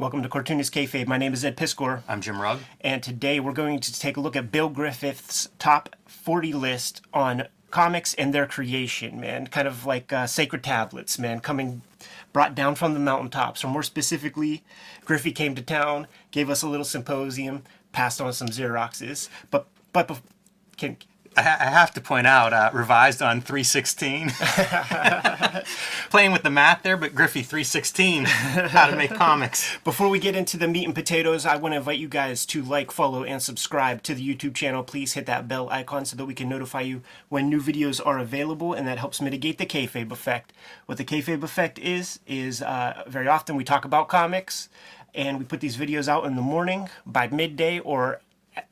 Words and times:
Welcome 0.00 0.22
to 0.22 0.30
Cartoonist 0.30 0.72
Kayfabe. 0.72 1.06
My 1.06 1.18
name 1.18 1.34
is 1.34 1.44
Ed 1.44 1.58
Piskor, 1.58 2.00
I'm 2.08 2.22
Jim 2.22 2.40
Rugg. 2.40 2.60
and 2.80 3.02
today 3.02 3.38
we're 3.38 3.52
going 3.52 3.80
to 3.80 4.00
take 4.00 4.16
a 4.16 4.20
look 4.20 4.34
at 4.34 4.50
Bill 4.50 4.70
Griffith's 4.70 5.50
top 5.58 5.94
40 6.06 6.54
list 6.54 7.02
on 7.12 7.48
comics 7.70 8.14
and 8.14 8.32
their 8.32 8.46
creation, 8.46 9.20
man. 9.20 9.48
Kind 9.48 9.68
of 9.68 9.84
like 9.84 10.10
uh, 10.10 10.26
sacred 10.26 10.64
tablets, 10.64 11.18
man, 11.18 11.40
coming 11.40 11.82
brought 12.32 12.54
down 12.54 12.76
from 12.76 12.94
the 12.94 12.98
mountaintops. 12.98 13.62
Or 13.62 13.68
more 13.68 13.82
specifically, 13.82 14.64
Griffey 15.04 15.32
came 15.32 15.54
to 15.54 15.60
town, 15.60 16.06
gave 16.30 16.48
us 16.48 16.62
a 16.62 16.66
little 16.66 16.86
symposium, 16.86 17.62
passed 17.92 18.22
on 18.22 18.32
some 18.32 18.48
Xeroxes. 18.48 19.28
But 19.50 19.66
but 19.92 20.18
can 20.78 20.96
I, 21.36 21.42
ha- 21.42 21.58
I 21.60 21.64
have 21.66 21.92
to 21.94 22.00
point 22.00 22.26
out, 22.26 22.52
uh, 22.52 22.70
revised 22.72 23.22
on 23.22 23.40
316. 23.40 24.30
Playing 26.10 26.32
with 26.32 26.42
the 26.42 26.50
math 26.50 26.82
there, 26.82 26.96
but 26.96 27.14
Griffey 27.14 27.42
316, 27.42 28.24
how 28.24 28.88
to 28.88 28.96
make 28.96 29.14
comics. 29.14 29.76
Before 29.84 30.08
we 30.08 30.18
get 30.18 30.34
into 30.34 30.56
the 30.56 30.66
meat 30.66 30.86
and 30.86 30.94
potatoes, 30.94 31.46
I 31.46 31.54
want 31.56 31.72
to 31.72 31.76
invite 31.76 32.00
you 32.00 32.08
guys 32.08 32.44
to 32.46 32.62
like, 32.62 32.90
follow, 32.90 33.22
and 33.22 33.40
subscribe 33.40 34.02
to 34.04 34.14
the 34.14 34.26
YouTube 34.26 34.54
channel. 34.56 34.82
Please 34.82 35.12
hit 35.12 35.26
that 35.26 35.46
bell 35.46 35.68
icon 35.70 36.04
so 36.04 36.16
that 36.16 36.24
we 36.24 36.34
can 36.34 36.48
notify 36.48 36.80
you 36.80 37.02
when 37.28 37.48
new 37.48 37.60
videos 37.60 38.04
are 38.04 38.18
available, 38.18 38.74
and 38.74 38.88
that 38.88 38.98
helps 38.98 39.20
mitigate 39.20 39.58
the 39.58 39.66
kayfabe 39.66 40.10
effect. 40.10 40.52
What 40.86 40.98
the 40.98 41.04
kayfabe 41.04 41.44
effect 41.44 41.78
is, 41.78 42.18
is 42.26 42.60
uh, 42.60 43.04
very 43.06 43.28
often 43.28 43.54
we 43.54 43.62
talk 43.62 43.84
about 43.84 44.08
comics, 44.08 44.68
and 45.14 45.38
we 45.38 45.44
put 45.44 45.60
these 45.60 45.76
videos 45.76 46.08
out 46.08 46.24
in 46.24 46.34
the 46.34 46.42
morning 46.42 46.88
by 47.06 47.28
midday 47.28 47.78
or 47.78 48.20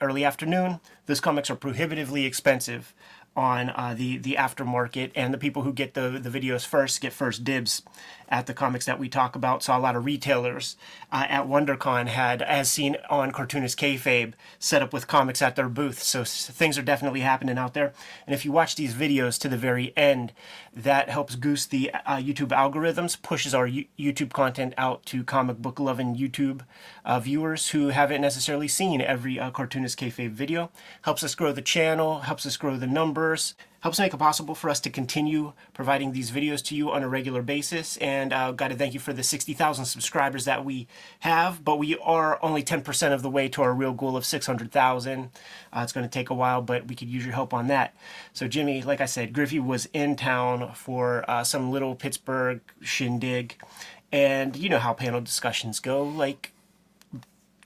early 0.01 0.25
afternoon. 0.25 0.81
Those 1.09 1.21
comics 1.21 1.49
are 1.49 1.57
prohibitively 1.57 2.27
expensive 2.27 2.95
on 3.39 3.71
uh, 3.71 3.95
the 3.97 4.19
the 4.19 4.35
aftermarket, 4.35 5.13
and 5.15 5.33
the 5.33 5.39
people 5.39 5.63
who 5.63 5.73
get 5.73 5.95
the 5.95 6.19
the 6.21 6.29
videos 6.29 6.67
first 6.67 7.01
get 7.01 7.13
first 7.13 7.45
dibs 7.45 7.83
at 8.29 8.47
the 8.47 8.55
comics 8.55 8.85
that 8.85 8.99
we 8.99 9.09
talk 9.09 9.35
about. 9.35 9.63
So 9.63 9.77
a 9.77 9.79
lot 9.79 9.97
of 9.97 10.05
retailers 10.05 10.77
uh, 11.11 11.25
at 11.29 11.47
WonderCon 11.47 12.09
had, 12.09 12.43
as 12.43 12.71
seen 12.71 12.97
on 13.09 13.31
Cartoonist 13.31 13.79
Kayfabe, 13.79 14.35
set 14.59 14.83
up 14.83 14.93
with 14.93 15.07
comics 15.07 15.41
at 15.41 15.57
their 15.57 15.69
booth. 15.69 16.03
So 16.03 16.25
things 16.25 16.77
are 16.77 16.83
definitely 16.83 17.21
happening 17.21 17.59
out 17.59 17.75
there. 17.75 17.93
And 18.27 18.35
if 18.35 18.45
you 18.45 18.53
watch 18.53 18.75
these 18.75 18.93
videos 18.93 19.39
to 19.41 19.49
the 19.49 19.57
very 19.57 19.97
end, 19.97 20.33
that 20.75 21.09
helps 21.09 21.37
goose 21.37 21.67
the 21.67 21.91
uh, 22.05 22.19
YouTube 22.19 22.49
algorithms, 22.49 23.21
pushes 23.21 23.55
our 23.55 23.67
U- 23.67 23.87
YouTube 23.99 24.33
content 24.33 24.75
out 24.77 25.05
to 25.07 25.25
comic 25.25 25.59
book 25.59 25.81
loving 25.81 26.15
YouTube 26.15 26.61
uh, 27.05 27.19
viewers 27.19 27.71
who 27.71 27.89
haven't 27.89 28.21
necessarily 28.21 28.69
seen 28.69 29.01
every 29.01 29.41
uh, 29.41 29.51
Cartoonist 29.51 29.99
Kayfabe 29.99 30.33
video. 30.33 30.71
Helps 31.03 31.25
us 31.25 31.35
grow 31.35 31.53
the 31.53 31.63
channel, 31.63 32.21
helps 32.21 32.45
us 32.45 32.57
grow 32.57 32.77
the 32.77 32.87
numbers, 33.29 33.55
helps 33.81 33.99
make 33.99 34.13
it 34.13 34.17
possible 34.17 34.55
for 34.55 34.71
us 34.71 34.81
to 34.81 34.91
continue 34.91 35.53
providing 35.73 36.13
these 36.13 36.31
videos 36.31 36.65
to 36.65 36.75
you 36.75 36.91
on 36.91 37.03
a 37.03 37.09
regular 37.09 37.43
basis. 37.43 37.97
And 37.99 38.33
uh, 38.33 38.51
got 38.53 38.69
to 38.69 38.75
thank 38.75 38.95
you 38.95 39.01
for 39.01 39.13
the 39.13 39.23
60,000 39.23 39.85
subscribers 39.85 40.47
that 40.47 40.65
we 40.65 40.89
have, 41.21 41.65
but 41.65 41.79
we 41.79 41.97
are 41.99 42.43
only 42.43 42.63
10% 42.63 43.13
of 43.13 43.23
the 43.23 43.31
way 43.31 43.49
to 43.51 43.63
our 43.63 43.73
real 43.73 43.93
goal 43.93 44.17
of 44.17 44.25
600,000. 44.25 45.31
Uh, 45.73 45.81
it's 45.81 45.93
going 45.93 46.05
to 46.05 46.11
take 46.11 46.31
a 46.31 46.35
while, 46.35 46.61
but 46.61 46.89
we 46.89 46.97
could 46.97 47.09
use 47.09 47.25
your 47.25 47.35
help 47.35 47.55
on 47.55 47.69
that. 47.69 47.95
So, 48.33 48.49
Jimmy, 48.49 48.83
like 48.83 49.01
I 49.01 49.07
said, 49.07 49.33
Griffey 49.33 49.61
was 49.61 49.87
in 49.93 50.17
town 50.17 50.73
for 50.75 51.25
uh, 51.31 51.45
some 51.45 51.71
little 51.71 51.95
Pittsburgh 51.95 52.61
shindig. 52.81 53.63
And 54.11 54.57
you 54.57 54.71
know 54.71 54.79
how 54.79 54.95
panel 54.95 55.21
discussions 55.21 55.81
go. 55.81 56.03
Like, 56.03 56.53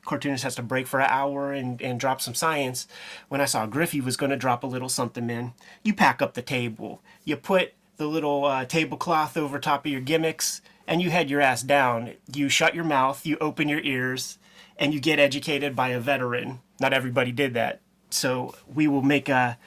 cartoonist 0.05 0.45
has 0.45 0.55
to 0.57 0.63
break 0.63 0.87
for 0.87 1.01
an 1.01 1.09
hour 1.09 1.53
and, 1.53 1.81
and 1.81 2.01
drop 2.01 2.21
some 2.21 2.35
science. 2.35 2.87
When 3.29 3.41
I 3.41 3.47
saw 3.47 3.67
Griffey 3.67 4.01
was 4.01 4.17
going 4.17 4.31
to 4.31 4.37
drop 4.37 4.63
a 4.63 4.67
little 4.67 4.89
something 4.89 5.31
in, 5.31 5.53
you 5.83 5.95
pack 5.95 6.21
up 6.21 6.35
the 6.35 6.43
table. 6.43 7.03
You 7.25 7.37
put 7.37 7.75
the 7.97 8.07
little 8.07 8.45
uh, 8.45 8.65
tablecloth 8.65 9.37
over 9.37 9.59
top 9.59 9.87
of 9.87 9.93
your 9.93 10.01
gimmicks 10.01 10.61
and 10.87 11.01
you 11.01 11.11
head 11.11 11.31
your 11.31 11.41
ass 11.41 11.63
down. 11.63 12.15
You 12.35 12.49
shut 12.49 12.75
your 12.75 12.85
mouth, 12.85 13.25
you 13.25 13.37
open 13.41 13.69
your 13.69 13.81
ears, 13.81 14.39
and 14.77 14.93
you 14.93 15.01
get 15.01 15.19
educated 15.19 15.77
by 15.77 15.89
a 15.89 16.01
veteran. 16.01 16.61
Not 16.81 16.93
everybody 16.93 17.31
did 17.33 17.55
that. 17.55 17.81
So 18.11 18.55
we 18.67 18.89
will 18.89 19.03
make 19.03 19.29
a, 19.29 19.59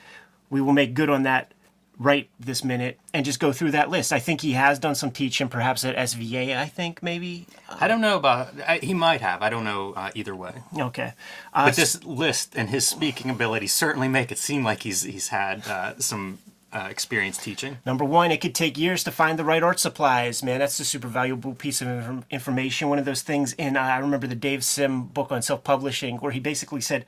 we 0.49 0.61
will 0.61 0.73
make 0.73 0.93
good 0.93 1.09
on 1.09 1.23
that 1.23 1.53
right 1.97 2.29
this 2.39 2.63
minute 2.63 2.99
and 3.13 3.25
just 3.25 3.39
go 3.39 3.51
through 3.51 3.71
that 3.71 3.89
list. 3.89 4.11
I 4.11 4.19
think 4.19 4.41
he 4.41 4.53
has 4.53 4.79
done 4.79 4.95
some 4.95 5.11
teaching, 5.11 5.47
perhaps 5.47 5.85
at 5.85 5.95
SVA. 5.95 6.55
I 6.57 6.65
think 6.65 7.01
maybe. 7.01 7.47
I 7.69 7.87
don't 7.87 8.01
know 8.01 8.17
about, 8.17 8.49
I, 8.67 8.77
he 8.79 8.93
might 8.93 9.21
have, 9.21 9.41
I 9.41 9.49
don't 9.49 9.63
know 9.63 9.93
uh, 9.93 10.11
either 10.15 10.35
way. 10.35 10.63
Okay. 10.77 11.13
Uh, 11.53 11.67
But 11.67 11.75
this 11.75 12.03
list 12.03 12.55
and 12.55 12.69
his 12.69 12.87
speaking 12.87 13.29
ability 13.31 13.67
certainly 13.67 14.07
make 14.07 14.31
it 14.31 14.37
seem 14.37 14.63
like 14.63 14.83
he's, 14.83 15.03
he's 15.03 15.29
had 15.29 15.67
uh, 15.67 15.97
some 15.99 16.39
uh, 16.73 16.87
experience 16.89 17.37
teaching. 17.37 17.77
Number 17.85 18.03
one, 18.03 18.31
it 18.31 18.41
could 18.41 18.53
take 18.53 18.77
years 18.77 19.03
to 19.05 19.11
find 19.11 19.39
the 19.39 19.45
right 19.45 19.63
art 19.63 19.79
supplies. 19.79 20.43
Man, 20.43 20.59
that's 20.59 20.77
a 20.81 20.85
super 20.85 21.07
valuable 21.07 21.53
piece 21.53 21.81
of 21.81 21.87
inf- 21.87 22.25
information. 22.29 22.89
One 22.89 22.99
of 22.99 23.05
those 23.05 23.21
things 23.21 23.53
in, 23.53 23.77
uh, 23.77 23.81
I 23.81 23.97
remember 23.99 24.27
the 24.27 24.35
Dave 24.35 24.63
Sim 24.65 25.03
book 25.05 25.31
on 25.31 25.41
self 25.41 25.63
publishing, 25.63 26.17
where 26.17 26.33
he 26.33 26.39
basically 26.41 26.81
said, 26.81 27.05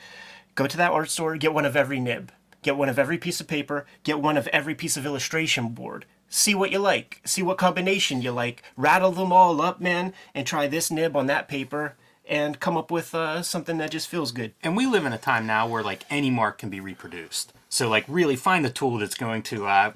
go 0.55 0.67
to 0.67 0.77
that 0.77 0.91
art 0.91 1.09
store, 1.09 1.35
get 1.35 1.53
one 1.53 1.65
of 1.65 1.75
every 1.75 1.99
nib, 1.99 2.31
get 2.61 2.77
one 2.77 2.89
of 2.89 2.99
every 2.99 3.17
piece 3.17 3.39
of 3.39 3.47
paper, 3.47 3.85
get 4.03 4.19
one 4.19 4.37
of 4.37 4.47
every 4.47 4.75
piece 4.75 4.97
of 4.97 5.05
illustration 5.05 5.69
board. 5.69 6.05
See 6.29 6.53
what 6.53 6.71
you 6.71 6.79
like, 6.79 7.21
see 7.23 7.41
what 7.41 7.57
combination 7.57 8.21
you 8.21 8.31
like, 8.31 8.61
rattle 8.75 9.11
them 9.11 9.31
all 9.31 9.61
up, 9.61 9.79
man, 9.79 10.13
and 10.33 10.45
try 10.45 10.67
this 10.67 10.91
nib 10.91 11.15
on 11.15 11.27
that 11.27 11.47
paper 11.47 11.95
and 12.27 12.59
come 12.59 12.75
up 12.75 12.91
with 12.91 13.15
uh, 13.15 13.41
something 13.41 13.77
that 13.77 13.91
just 13.91 14.09
feels 14.09 14.31
good. 14.31 14.53
And 14.61 14.75
we 14.75 14.85
live 14.85 15.05
in 15.05 15.13
a 15.13 15.17
time 15.17 15.47
now 15.47 15.67
where 15.67 15.83
like 15.83 16.03
any 16.09 16.29
mark 16.29 16.57
can 16.57 16.69
be 16.69 16.79
reproduced. 16.79 17.53
So 17.69 17.89
like 17.89 18.05
really 18.07 18.35
find 18.35 18.65
the 18.65 18.69
tool 18.69 18.97
that's 18.97 19.15
going 19.15 19.43
to 19.43 19.65
uh, 19.67 19.93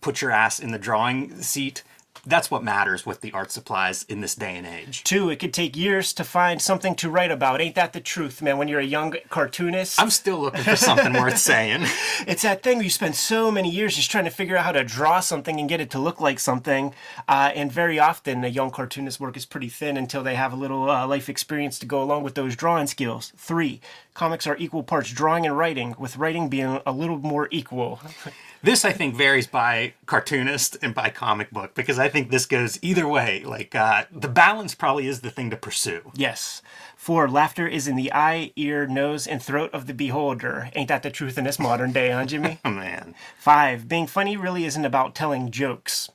put 0.00 0.22
your 0.22 0.30
ass 0.30 0.60
in 0.60 0.70
the 0.70 0.78
drawing 0.78 1.42
seat. 1.42 1.82
That's 2.24 2.52
what 2.52 2.62
matters 2.62 3.04
with 3.04 3.20
the 3.20 3.32
art 3.32 3.50
supplies 3.50 4.04
in 4.04 4.20
this 4.20 4.36
day 4.36 4.56
and 4.56 4.64
age. 4.64 5.02
Two, 5.02 5.28
it 5.28 5.40
could 5.40 5.52
take 5.52 5.76
years 5.76 6.12
to 6.12 6.22
find 6.22 6.62
something 6.62 6.94
to 6.96 7.10
write 7.10 7.32
about. 7.32 7.60
Ain't 7.60 7.74
that 7.74 7.92
the 7.92 8.00
truth, 8.00 8.40
man? 8.40 8.58
When 8.58 8.68
you're 8.68 8.78
a 8.78 8.84
young 8.84 9.16
cartoonist, 9.28 10.00
I'm 10.00 10.10
still 10.10 10.38
looking 10.38 10.62
for 10.62 10.76
something 10.76 11.14
worth 11.14 11.38
saying. 11.52 11.82
it's 12.28 12.42
that 12.42 12.62
thing 12.62 12.76
where 12.78 12.84
you 12.84 12.90
spend 12.90 13.16
so 13.16 13.50
many 13.50 13.70
years 13.70 13.96
just 13.96 14.08
trying 14.08 14.24
to 14.24 14.30
figure 14.30 14.56
out 14.56 14.64
how 14.64 14.70
to 14.70 14.84
draw 14.84 15.18
something 15.18 15.58
and 15.58 15.68
get 15.68 15.80
it 15.80 15.90
to 15.90 15.98
look 15.98 16.20
like 16.20 16.38
something. 16.38 16.94
Uh, 17.26 17.50
and 17.56 17.72
very 17.72 17.98
often, 17.98 18.44
a 18.44 18.48
young 18.48 18.70
cartoonist 18.70 19.18
work 19.18 19.36
is 19.36 19.44
pretty 19.44 19.68
thin 19.68 19.96
until 19.96 20.22
they 20.22 20.36
have 20.36 20.52
a 20.52 20.56
little 20.56 20.88
uh, 20.88 21.04
life 21.04 21.28
experience 21.28 21.76
to 21.80 21.86
go 21.86 22.00
along 22.00 22.22
with 22.22 22.36
those 22.36 22.54
drawing 22.54 22.86
skills. 22.86 23.32
Three, 23.36 23.80
comics 24.14 24.46
are 24.46 24.56
equal 24.58 24.84
parts 24.84 25.10
drawing 25.10 25.44
and 25.44 25.58
writing, 25.58 25.96
with 25.98 26.16
writing 26.16 26.48
being 26.48 26.80
a 26.86 26.92
little 26.92 27.18
more 27.18 27.48
equal. 27.50 28.00
This 28.64 28.84
I 28.84 28.92
think 28.92 29.16
varies 29.16 29.48
by 29.48 29.94
cartoonist 30.06 30.76
and 30.82 30.94
by 30.94 31.10
comic 31.10 31.50
book 31.50 31.74
because 31.74 31.98
I 31.98 32.08
think 32.08 32.30
this 32.30 32.46
goes 32.46 32.78
either 32.80 33.08
way. 33.08 33.42
Like 33.44 33.74
uh, 33.74 34.04
the 34.12 34.28
balance 34.28 34.76
probably 34.76 35.08
is 35.08 35.20
the 35.20 35.30
thing 35.30 35.50
to 35.50 35.56
pursue. 35.56 36.12
Yes. 36.14 36.62
Four, 36.96 37.28
laughter 37.28 37.66
is 37.66 37.88
in 37.88 37.96
the 37.96 38.12
eye, 38.12 38.52
ear, 38.54 38.86
nose, 38.86 39.26
and 39.26 39.42
throat 39.42 39.70
of 39.72 39.88
the 39.88 39.94
beholder. 39.94 40.70
Ain't 40.76 40.86
that 40.88 41.02
the 41.02 41.10
truth 41.10 41.36
in 41.36 41.42
this 41.42 41.58
modern 41.58 41.90
day, 41.90 42.10
huh, 42.10 42.24
Jimmy? 42.24 42.60
Oh 42.64 42.70
man, 42.70 43.16
Five, 43.36 43.88
being 43.88 44.06
funny 44.06 44.36
really 44.36 44.64
isn't 44.64 44.84
about 44.84 45.16
telling 45.16 45.50
jokes. 45.50 46.08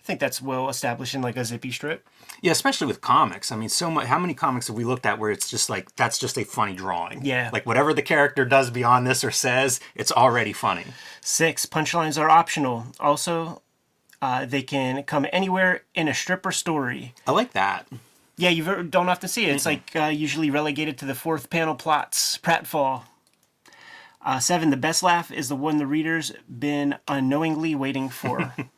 I 0.00 0.02
think 0.02 0.18
that's 0.18 0.42
well 0.42 0.68
established 0.68 1.14
in 1.14 1.22
like 1.22 1.36
a 1.36 1.44
zippy 1.44 1.70
strip. 1.70 2.08
Yeah, 2.44 2.52
especially 2.52 2.86
with 2.86 3.00
comics. 3.00 3.50
I 3.50 3.56
mean, 3.56 3.70
so 3.70 3.90
much. 3.90 4.06
How 4.06 4.18
many 4.18 4.34
comics 4.34 4.66
have 4.66 4.76
we 4.76 4.84
looked 4.84 5.06
at 5.06 5.18
where 5.18 5.30
it's 5.30 5.48
just 5.48 5.70
like 5.70 5.96
that's 5.96 6.18
just 6.18 6.36
a 6.36 6.44
funny 6.44 6.74
drawing? 6.74 7.24
Yeah. 7.24 7.48
like 7.54 7.64
whatever 7.64 7.94
the 7.94 8.02
character 8.02 8.44
does 8.44 8.70
beyond 8.70 9.06
this 9.06 9.24
or 9.24 9.30
says, 9.30 9.80
it's 9.94 10.12
already 10.12 10.52
funny. 10.52 10.84
Six, 11.22 11.64
punchlines 11.64 12.20
are 12.20 12.28
optional. 12.28 12.88
Also, 13.00 13.62
uh, 14.20 14.44
they 14.44 14.60
can 14.60 15.04
come 15.04 15.24
anywhere 15.32 15.84
in 15.94 16.06
a 16.06 16.12
strip 16.12 16.44
or 16.44 16.52
story. 16.52 17.14
I 17.26 17.32
like 17.32 17.54
that. 17.54 17.88
Yeah, 18.36 18.50
you 18.50 18.82
don't 18.82 19.08
have 19.08 19.20
to 19.20 19.28
see 19.28 19.46
it. 19.46 19.54
It's 19.54 19.64
like 19.64 19.96
uh, 19.96 20.04
usually 20.04 20.50
relegated 20.50 20.98
to 20.98 21.06
the 21.06 21.14
fourth 21.14 21.48
panel 21.48 21.74
plots. 21.74 22.36
Pratfall. 22.36 23.04
Uh, 24.20 24.38
seven, 24.38 24.68
the 24.68 24.76
best 24.76 25.02
laugh 25.02 25.32
is 25.32 25.48
the 25.48 25.56
one 25.56 25.78
the 25.78 25.86
reader's 25.86 26.30
been 26.46 26.96
unknowingly 27.08 27.74
waiting 27.74 28.10
for. 28.10 28.52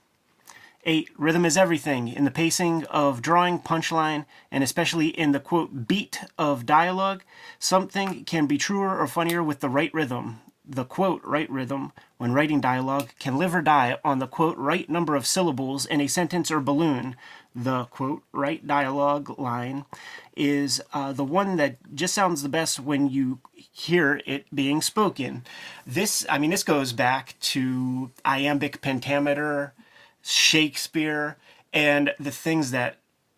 Eight, 0.88 1.10
rhythm 1.18 1.44
is 1.44 1.56
everything 1.56 2.06
in 2.06 2.24
the 2.24 2.30
pacing 2.30 2.84
of 2.84 3.20
drawing, 3.20 3.58
punchline, 3.58 4.24
and 4.52 4.62
especially 4.62 5.08
in 5.08 5.32
the 5.32 5.40
quote 5.40 5.88
beat 5.88 6.20
of 6.38 6.64
dialogue. 6.64 7.24
Something 7.58 8.24
can 8.24 8.46
be 8.46 8.56
truer 8.56 8.96
or 8.96 9.08
funnier 9.08 9.42
with 9.42 9.58
the 9.58 9.68
right 9.68 9.92
rhythm. 9.92 10.38
The 10.64 10.84
quote 10.84 11.24
right 11.24 11.50
rhythm, 11.50 11.92
when 12.18 12.32
writing 12.32 12.60
dialogue, 12.60 13.08
can 13.18 13.36
live 13.36 13.52
or 13.52 13.62
die 13.62 13.98
on 14.04 14.20
the 14.20 14.28
quote 14.28 14.56
right 14.58 14.88
number 14.88 15.16
of 15.16 15.26
syllables 15.26 15.86
in 15.86 16.00
a 16.00 16.06
sentence 16.06 16.52
or 16.52 16.60
balloon. 16.60 17.16
The 17.52 17.86
quote 17.86 18.22
right 18.30 18.64
dialogue 18.64 19.36
line 19.40 19.86
is 20.36 20.80
uh, 20.92 21.12
the 21.12 21.24
one 21.24 21.56
that 21.56 21.78
just 21.96 22.14
sounds 22.14 22.44
the 22.44 22.48
best 22.48 22.78
when 22.78 23.10
you 23.10 23.40
hear 23.56 24.20
it 24.24 24.46
being 24.54 24.80
spoken. 24.80 25.42
This, 25.84 26.24
I 26.28 26.38
mean, 26.38 26.50
this 26.50 26.62
goes 26.62 26.92
back 26.92 27.34
to 27.40 28.12
iambic 28.24 28.82
pentameter, 28.82 29.72
Shakespeare, 30.26 31.36
and 31.72 32.14
the 32.18 32.30
things 32.30 32.70
that 32.70 32.96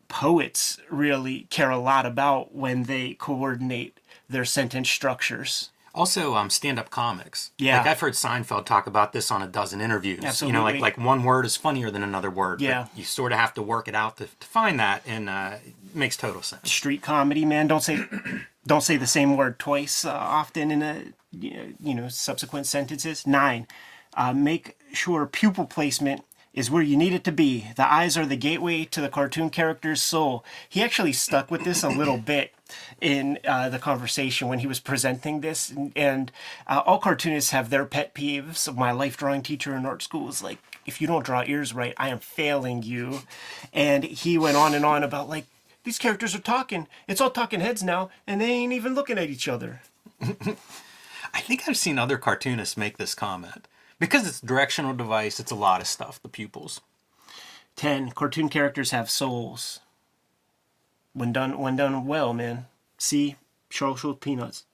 poets 0.08 0.78
really 0.90 1.46
care 1.50 1.70
a 1.70 1.78
lot 1.78 2.06
about 2.06 2.54
when 2.54 2.84
they 2.84 3.14
coordinate 3.14 4.00
their 4.28 4.44
sentence 4.44 4.88
structures. 4.90 5.70
Also, 5.94 6.34
um, 6.34 6.48
stand-up 6.48 6.90
comics. 6.90 7.50
Yeah. 7.58 7.78
like 7.78 7.88
I've 7.88 8.00
heard 8.00 8.12
Seinfeld 8.12 8.66
talk 8.66 8.86
about 8.86 9.12
this 9.12 9.30
on 9.30 9.42
a 9.42 9.48
dozen 9.48 9.80
interviews. 9.80 10.24
Absolutely. 10.24 10.52
You 10.52 10.58
know, 10.58 10.64
like 10.64 10.80
like 10.80 10.98
one 11.04 11.24
word 11.24 11.44
is 11.44 11.56
funnier 11.56 11.90
than 11.90 12.02
another 12.02 12.30
word. 12.30 12.60
Yeah. 12.60 12.86
you 12.94 13.04
sort 13.04 13.32
of 13.32 13.38
have 13.38 13.52
to 13.54 13.62
work 13.62 13.88
it 13.88 13.94
out 13.94 14.18
to, 14.18 14.26
to 14.26 14.46
find 14.46 14.78
that, 14.78 15.02
and 15.06 15.28
uh, 15.28 15.54
makes 15.94 16.16
total 16.16 16.42
sense. 16.42 16.70
street 16.70 17.02
comedy, 17.02 17.44
man. 17.44 17.66
Don't 17.66 17.82
say 17.82 18.04
don't 18.66 18.82
say 18.82 18.96
the 18.96 19.06
same 19.06 19.36
word 19.36 19.58
twice 19.58 20.04
uh, 20.04 20.12
often 20.12 20.70
in 20.70 20.82
a 20.82 21.02
you 21.32 21.94
know 21.94 22.08
subsequent 22.08 22.66
sentences. 22.66 23.26
Nine, 23.26 23.66
uh, 24.14 24.32
make 24.32 24.76
sure 24.92 25.26
pupil 25.26 25.64
placement 25.64 26.22
is 26.58 26.72
where 26.72 26.82
you 26.82 26.96
need 26.96 27.12
it 27.12 27.22
to 27.22 27.30
be. 27.30 27.68
The 27.76 27.90
eyes 27.90 28.18
are 28.18 28.26
the 28.26 28.36
gateway 28.36 28.84
to 28.86 29.00
the 29.00 29.08
cartoon 29.08 29.48
character's 29.48 30.02
soul. 30.02 30.44
He 30.68 30.82
actually 30.82 31.12
stuck 31.12 31.52
with 31.52 31.62
this 31.62 31.84
a 31.84 31.88
little 31.88 32.18
bit 32.18 32.52
in 33.00 33.38
uh, 33.46 33.68
the 33.68 33.78
conversation 33.78 34.48
when 34.48 34.58
he 34.58 34.66
was 34.66 34.80
presenting 34.80 35.40
this, 35.40 35.70
and, 35.70 35.92
and 35.94 36.32
uh, 36.66 36.82
all 36.84 36.98
cartoonists 36.98 37.52
have 37.52 37.70
their 37.70 37.84
pet 37.84 38.12
peeves. 38.12 38.74
My 38.74 38.90
life 38.90 39.16
drawing 39.16 39.42
teacher 39.42 39.72
in 39.76 39.86
art 39.86 40.02
school 40.02 40.26
was 40.26 40.42
like, 40.42 40.58
"If 40.84 41.00
you 41.00 41.06
don't 41.06 41.24
draw 41.24 41.44
ears 41.46 41.72
right, 41.72 41.94
I 41.96 42.08
am 42.08 42.18
failing 42.18 42.82
you," 42.82 43.20
and 43.72 44.02
he 44.02 44.36
went 44.36 44.56
on 44.56 44.74
and 44.74 44.84
on 44.84 45.04
about 45.04 45.28
like 45.28 45.46
these 45.84 45.98
characters 45.98 46.34
are 46.34 46.40
talking. 46.40 46.88
It's 47.06 47.20
all 47.20 47.30
talking 47.30 47.60
heads 47.60 47.84
now, 47.84 48.10
and 48.26 48.40
they 48.40 48.50
ain't 48.50 48.72
even 48.72 48.96
looking 48.96 49.16
at 49.16 49.30
each 49.30 49.46
other. 49.46 49.82
I 50.20 51.40
think 51.40 51.68
I've 51.68 51.76
seen 51.76 52.00
other 52.00 52.18
cartoonists 52.18 52.76
make 52.76 52.98
this 52.98 53.14
comment. 53.14 53.68
Because 53.98 54.26
it's 54.26 54.40
directional 54.40 54.94
device, 54.94 55.40
it's 55.40 55.50
a 55.50 55.56
lot 55.56 55.80
of 55.80 55.86
stuff, 55.86 56.22
the 56.22 56.28
pupils. 56.28 56.80
10. 57.76 58.10
Cartoon 58.10 58.48
characters 58.48 58.90
have 58.90 59.10
souls. 59.10 59.80
When 61.12 61.32
done 61.32 61.58
when 61.58 61.76
done 61.76 62.06
well, 62.06 62.32
man. 62.32 62.66
See 62.96 63.36
Charles 63.70 64.00
Schulz 64.00 64.18
Peanuts. 64.20 64.64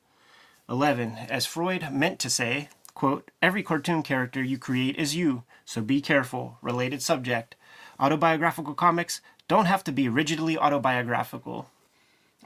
11. 0.69 1.17
As 1.29 1.47
Freud 1.47 1.93
meant 1.93 2.19
to 2.21 2.31
say, 2.31 2.69
quote, 2.95 3.31
every 3.43 3.63
cartoon 3.63 4.03
character 4.03 4.43
you 4.43 4.57
create 4.57 4.97
is 4.97 5.15
you, 5.15 5.43
so 5.65 5.83
be 5.83 6.01
careful. 6.01 6.59
Related 6.63 7.03
subject. 7.03 7.55
Autobiographical 8.01 8.75
comics 8.75 9.21
don't 9.49 9.67
have 9.67 9.85
to 9.85 9.93
be 9.93 10.09
rigidly 10.09 10.57
autobiographical. 10.57 11.69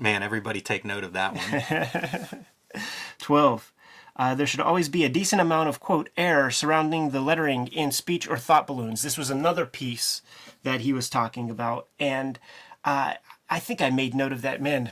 Man, 0.01 0.23
everybody 0.23 0.61
take 0.61 0.85
note 0.85 1.05
of 1.05 1.13
that 1.13 1.35
one. 1.35 2.83
12. 3.19 3.73
Uh, 4.19 4.35
there 4.35 4.47
should 4.47 4.61
always 4.61 4.89
be 4.89 5.05
a 5.05 5.09
decent 5.09 5.41
amount 5.41 5.69
of 5.69 5.79
quote 5.79 6.11
air 6.17 6.51
surrounding 6.51 7.11
the 7.11 7.21
lettering 7.21 7.69
in 7.69 7.93
speech 7.93 8.29
or 8.29 8.37
thought 8.37 8.67
balloons. 8.67 9.03
This 9.03 9.17
was 9.17 9.31
another 9.31 9.65
piece 9.65 10.23
that 10.65 10.81
he 10.81 10.93
was 10.93 11.09
talking 11.09 11.51
about, 11.51 11.87
and 12.01 12.39
uh, 12.85 13.15
I 13.49 13.59
think 13.61 13.81
I 13.81 13.91
made 13.91 14.15
note 14.15 14.33
of 14.33 14.43
that. 14.43 14.61
Man, 14.61 14.91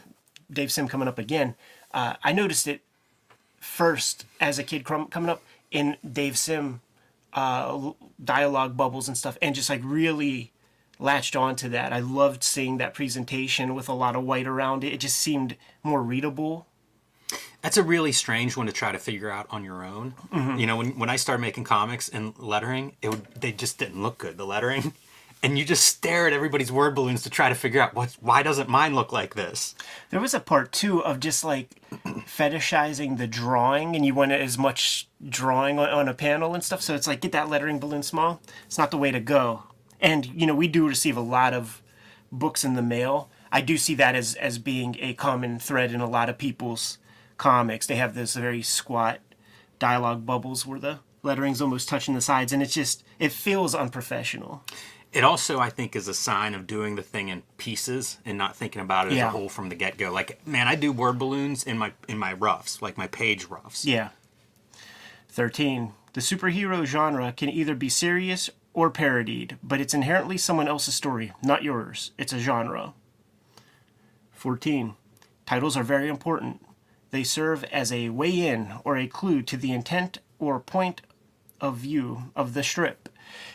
Dave 0.51 0.71
Sim 0.71 0.87
coming 0.87 1.09
up 1.09 1.19
again. 1.19 1.57
Uh, 1.93 2.15
I 2.23 2.33
noticed 2.33 2.69
it 2.69 2.83
first 3.59 4.27
as 4.41 4.59
a 4.59 4.65
kid 4.65 4.85
coming 4.85 5.29
up 5.29 5.43
in 5.73 5.97
Dave 6.11 6.39
Sim 6.39 6.81
uh, 7.33 7.93
dialogue 8.23 8.77
bubbles 8.77 9.09
and 9.09 9.19
stuff, 9.19 9.37
and 9.43 9.55
just 9.55 9.69
like 9.69 9.83
really 9.85 10.53
latched 10.99 11.35
onto 11.35 11.69
that. 11.71 11.93
I 11.93 11.99
loved 11.99 12.45
seeing 12.45 12.79
that 12.79 12.95
presentation 12.95 13.75
with 13.75 13.89
a 13.89 13.93
lot 13.93 14.15
of 14.15 14.25
white 14.25 14.47
around 14.47 14.85
it. 14.85 14.93
It 14.93 15.01
just 15.01 15.17
seemed 15.17 15.57
more 15.83 16.03
readable 16.03 16.67
That's 17.67 17.79
a 17.79 17.83
really 17.83 18.13
strange 18.13 18.57
one 18.57 18.67
to 18.67 18.73
try 18.73 18.93
to 18.93 18.99
figure 19.01 19.29
out 19.29 19.49
on 19.51 19.65
your 19.65 19.85
own. 19.85 20.15
Mm-hmm. 20.33 20.57
You 20.57 20.69
know, 20.69 20.77
when, 20.77 20.97
when 21.01 21.11
I 21.11 21.17
started 21.17 21.41
making 21.41 21.65
comics 21.65 22.09
and 22.09 22.33
lettering, 22.39 22.95
it 23.03 23.09
would 23.09 23.27
they 23.35 23.51
just 23.51 23.77
didn't 23.77 24.01
look 24.01 24.19
good, 24.19 24.39
the 24.39 24.47
lettering. 24.47 24.93
And 25.43 25.59
you 25.59 25.67
just 25.67 25.87
stare 25.87 26.27
at 26.27 26.33
everybody's 26.33 26.73
word 26.73 26.95
balloons 26.95 27.23
to 27.25 27.31
try 27.31 27.51
to 27.51 27.55
figure 27.55 27.81
out 27.81 27.95
what 27.95 28.17
why 28.21 28.43
doesn't 28.43 28.71
mine 28.71 28.95
look 28.95 29.13
like 29.13 29.35
this? 29.35 29.75
There 30.09 30.19
was 30.19 30.33
a 30.33 30.41
part 30.41 30.73
too 30.73 31.05
of 31.05 31.21
just 31.21 31.45
like 31.45 31.69
fetishizing 31.93 33.19
the 33.19 33.27
drawing, 33.27 33.95
and 33.95 34.05
you 34.05 34.15
want 34.15 34.33
as 34.33 34.57
much 34.57 35.09
drawing 35.29 35.79
on, 35.79 35.91
on 35.91 36.09
a 36.09 36.15
panel 36.15 36.55
and 36.55 36.65
stuff. 36.65 36.81
So 36.81 36.95
it's 36.95 37.07
like 37.07 37.21
get 37.21 37.33
that 37.33 37.51
lettering 37.51 37.79
balloon 37.79 38.03
small. 38.03 38.41
It's 38.65 38.79
not 38.79 38.91
the 38.91 38.97
way 38.97 39.11
to 39.11 39.21
go. 39.21 39.65
And 40.01 40.25
you 40.27 40.47
know 40.47 40.55
we 40.55 40.69
do 40.69 40.89
receive 40.89 41.19
a 41.19 41.21
lot 41.21 41.53
of 41.53 41.83
books 42.33 42.65
in 42.65 42.75
the 42.75 42.83
mail. 42.83 43.29
I 43.53 43.61
do 43.61 43.77
see 43.77 43.95
that 43.97 44.15
as 44.15 44.37
as 44.37 44.59
being 44.59 44.97
a 45.01 45.13
common 45.13 45.59
thread 45.59 45.93
in 45.93 46.01
a 46.01 46.09
lot 46.09 46.31
of 46.31 46.39
people's 46.39 46.99
comics. 47.39 47.87
They 47.87 47.97
have 47.97 48.15
this 48.15 48.35
very 48.35 48.63
squat 48.63 49.21
dialogue 49.79 50.25
bubbles 50.25 50.67
where 50.67 50.79
the 50.79 51.01
lettering's 51.23 51.61
almost 51.61 51.89
touching 51.89 52.15
the 52.15 52.21
sides, 52.21 52.53
and 52.53 52.63
it's 52.63 52.75
just 52.75 53.05
it 53.19 53.33
feels 53.33 53.75
unprofessional. 53.75 54.63
It 55.13 55.25
also, 55.25 55.59
I 55.59 55.71
think, 55.71 55.97
is 55.97 56.09
a 56.09 56.15
sign 56.15 56.55
of 56.55 56.67
doing 56.67 56.97
the 56.97 57.03
thing 57.03 57.29
in 57.29 57.43
pieces 57.57 58.19
and 58.27 58.37
not 58.37 58.55
thinking 58.55 58.83
about 58.83 59.07
it 59.07 59.15
as 59.15 59.21
a 59.21 59.31
whole 59.31 59.49
from 59.49 59.71
the 59.71 59.75
get 59.75 59.97
go. 59.97 60.13
Like, 60.13 60.47
man, 60.47 60.69
I 60.69 60.75
do 60.75 60.93
word 60.93 61.19
balloons 61.19 61.65
in 61.65 61.79
my 61.79 61.93
in 62.09 62.19
my 62.19 62.33
roughs, 62.35 62.83
like 62.83 62.99
my 62.99 63.07
page 63.07 63.47
roughs. 63.47 63.85
Yeah. 63.85 64.11
13. 65.29 65.93
The 66.13 66.21
superhero 66.21 66.85
genre 66.85 67.33
can 67.33 67.49
either 67.49 67.75
be 67.75 67.89
serious 67.89 68.51
or 68.73 68.91
parodied, 68.91 69.57
but 69.63 69.81
it's 69.81 69.95
inherently 69.95 70.37
someone 70.37 70.69
else's 70.69 70.95
story, 70.95 71.33
not 71.43 71.63
yours. 71.63 72.13
It's 72.19 72.33
a 72.33 72.39
genre. 72.39 72.93
14. 74.33 74.95
Titles 75.47 75.77
are 75.77 75.83
very 75.83 76.09
important. 76.09 76.66
They 77.17 77.25
serve 77.25 77.65
as 77.73 77.91
a 77.93 78.11
way 78.11 78.47
in 78.47 78.75
or 78.85 78.99
a 78.99 79.07
clue 79.07 79.41
to 79.41 79.57
the 79.57 79.73
intent 79.73 80.19
or 80.39 80.61
point 80.61 81.01
of 81.63 81.79
view 81.79 82.25
of 82.37 82.53
the 82.53 82.63
strip. 82.63 83.09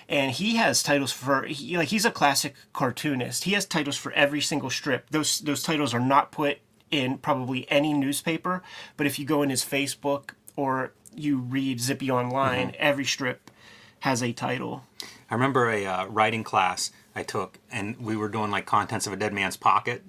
And 0.10 0.32
he 0.32 0.56
has 0.56 0.82
titles 0.82 1.12
for 1.12 1.44
he, 1.44 1.78
like 1.78 1.90
he's 1.90 2.04
a 2.04 2.10
classic 2.10 2.56
cartoonist. 2.74 3.44
He 3.44 3.52
has 3.52 3.68
titles 3.68 3.98
for 3.98 4.12
every 4.14 4.42
single 4.42 4.72
strip. 4.72 5.12
Those 5.12 5.42
those 5.42 5.62
titles 5.62 5.94
are 5.94 6.00
not 6.00 6.32
put 6.32 6.58
in 6.90 7.20
probably 7.20 7.70
any 7.70 7.94
newspaper, 7.94 8.64
but 8.98 9.06
if 9.06 9.20
you 9.20 9.26
go 9.26 9.44
in 9.44 9.52
his 9.52 9.64
Facebook 9.64 10.32
or 10.56 10.94
you 11.16 11.38
read 11.38 11.80
Zippy 11.80 12.10
online, 12.10 12.74
every 12.80 13.06
strip 13.06 13.52
has 14.00 14.24
a 14.24 14.34
title. 14.34 14.86
I 15.30 15.36
remember 15.36 15.70
a 15.70 15.86
uh, 15.86 16.06
writing 16.08 16.44
class 16.44 16.90
I 17.16 17.22
took, 17.22 17.60
and 17.72 17.96
we 18.02 18.16
were 18.16 18.28
doing 18.28 18.50
like 18.50 18.66
contents 18.66 19.06
of 19.06 19.14
a 19.14 19.18
dead 19.18 19.34
man's 19.34 19.56
pocket, 19.56 20.02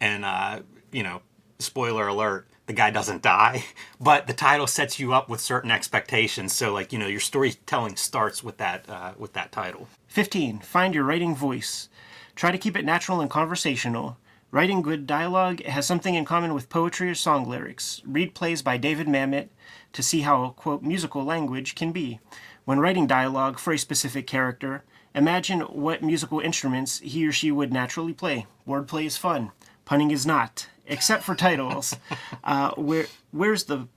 and 0.00 0.24
uh, 0.24 0.60
you 0.90 1.02
know, 1.02 1.20
spoiler 1.58 2.08
alert, 2.08 2.48
the 2.66 2.72
guy 2.72 2.90
doesn't 2.90 3.22
die, 3.22 3.64
but 4.00 4.26
the 4.26 4.32
title 4.32 4.66
sets 4.66 4.98
you 4.98 5.12
up 5.12 5.28
with 5.28 5.40
certain 5.40 5.70
expectations. 5.70 6.52
So 6.52 6.72
like 6.72 6.92
you 6.92 6.98
know, 6.98 7.06
your 7.06 7.20
storytelling 7.20 7.96
starts 7.96 8.42
with 8.42 8.58
that 8.58 8.88
uh, 8.88 9.12
with 9.18 9.32
that 9.34 9.52
title. 9.52 9.88
15. 10.08 10.60
Find 10.60 10.94
your 10.94 11.04
writing 11.04 11.34
voice. 11.34 11.88
Try 12.34 12.50
to 12.50 12.58
keep 12.58 12.76
it 12.76 12.84
natural 12.84 13.20
and 13.20 13.30
conversational. 13.30 14.16
Writing 14.50 14.82
good 14.82 15.04
dialogue 15.06 15.62
has 15.64 15.84
something 15.84 16.14
in 16.14 16.24
common 16.24 16.54
with 16.54 16.68
poetry 16.68 17.10
or 17.10 17.14
song 17.16 17.48
lyrics. 17.48 18.00
Read 18.06 18.34
plays 18.34 18.62
by 18.62 18.76
David 18.76 19.08
Mamet 19.08 19.48
to 19.92 20.02
see 20.02 20.20
how, 20.20 20.50
quote, 20.50 20.82
musical 20.82 21.24
language 21.24 21.74
can 21.74 21.90
be. 21.90 22.20
When 22.64 22.78
writing 22.78 23.08
dialogue 23.08 23.58
for 23.58 23.72
a 23.72 23.78
specific 23.78 24.28
character, 24.28 24.84
imagine 25.12 25.60
what 25.62 26.04
musical 26.04 26.38
instruments 26.38 27.00
he 27.00 27.26
or 27.26 27.32
she 27.32 27.50
would 27.50 27.72
naturally 27.72 28.12
play. 28.12 28.46
Wordplay 28.66 29.06
is 29.06 29.16
fun. 29.16 29.50
Punning 29.84 30.12
is 30.12 30.24
not, 30.24 30.68
except 30.86 31.24
for 31.24 31.34
titles. 31.34 31.96
uh, 32.44 32.72
where 32.72 33.06
where's 33.30 33.64
the 33.64 33.88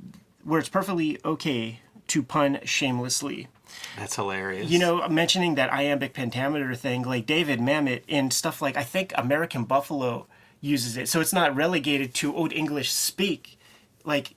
where 0.44 0.60
it's 0.60 0.70
perfectly 0.70 1.20
okay 1.25 1.82
to 2.08 2.24
pun 2.24 2.60
shamelessly. 2.63 3.48
That's 3.98 4.15
hilarious. 4.15 4.70
You 4.70 4.79
know, 4.79 5.08
mentioning 5.10 5.56
that 5.56 5.72
iambic 5.72 6.13
pentameter 6.13 6.74
thing, 6.75 7.03
like 7.03 7.25
David 7.25 7.60
Mamet 7.60 8.03
and 8.08 8.32
stuff 8.32 8.62
like 8.62 8.77
I 8.77 8.84
think 8.84 9.13
American 9.15 9.65
Buffalo 9.65 10.27
uses 10.62 10.98
it, 10.98 11.08
so 11.08 11.20
it's 11.20 11.34
not 11.34 11.56
relegated 11.56 12.13
to 12.15 12.36
Old 12.36 12.53
English 12.53 12.91
speak. 12.91 13.60
Like, 14.03 14.36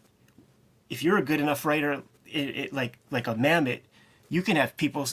if 0.88 1.02
you're 1.02 1.16
a 1.16 1.23
good 1.23 1.40
enough 1.40 1.64
writer, 1.64 2.02
it, 2.26 2.57
it, 2.57 2.73
like 2.73 2.99
like 3.11 3.26
a 3.26 3.35
Mamet, 3.35 3.80
you 4.28 4.42
can 4.42 4.57
have 4.57 4.76
people 4.76 5.07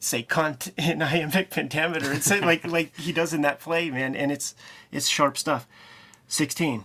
say 0.00 0.22
cunt 0.22 0.72
in 0.76 1.00
iambic 1.02 1.50
pentameter 1.50 2.10
and 2.10 2.22
say 2.22 2.40
like 2.40 2.64
like 2.66 2.96
he 2.96 3.12
does 3.12 3.32
in 3.32 3.42
that 3.42 3.60
play, 3.60 3.90
man, 3.90 4.14
and 4.14 4.32
it's 4.32 4.54
it's 4.90 5.08
sharp 5.08 5.36
stuff. 5.36 5.66
Sixteen. 6.32 6.84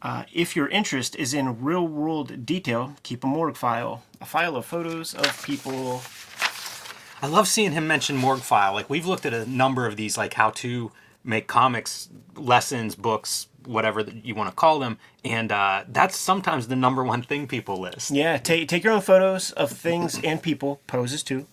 Uh, 0.00 0.24
if 0.32 0.56
your 0.56 0.66
interest 0.68 1.14
is 1.14 1.34
in 1.34 1.62
real 1.62 1.86
world 1.86 2.46
detail, 2.46 2.96
keep 3.02 3.22
a 3.22 3.26
morgue 3.26 3.54
file. 3.54 4.02
A 4.18 4.24
file 4.24 4.56
of 4.56 4.64
photos 4.64 5.12
of 5.12 5.42
people. 5.44 6.00
I 7.20 7.26
love 7.26 7.46
seeing 7.46 7.72
him 7.72 7.86
mention 7.86 8.16
Morgue 8.16 8.40
File. 8.40 8.72
Like 8.72 8.88
we've 8.88 9.04
looked 9.04 9.26
at 9.26 9.34
a 9.34 9.44
number 9.44 9.84
of 9.86 9.96
these, 9.96 10.16
like 10.16 10.32
how 10.32 10.52
to 10.52 10.90
make 11.22 11.48
comics 11.48 12.08
lessons, 12.34 12.94
books, 12.94 13.48
whatever 13.66 14.02
that 14.02 14.24
you 14.24 14.34
want 14.34 14.48
to 14.48 14.56
call 14.56 14.78
them, 14.78 14.96
and 15.22 15.52
uh, 15.52 15.84
that's 15.86 16.16
sometimes 16.16 16.68
the 16.68 16.76
number 16.76 17.04
one 17.04 17.20
thing 17.20 17.46
people 17.46 17.78
list. 17.78 18.10
Yeah, 18.10 18.38
take, 18.38 18.70
take 18.70 18.84
your 18.84 18.94
own 18.94 19.02
photos 19.02 19.50
of 19.50 19.70
things 19.70 20.18
and 20.24 20.42
people, 20.42 20.80
poses 20.86 21.22
too. 21.22 21.46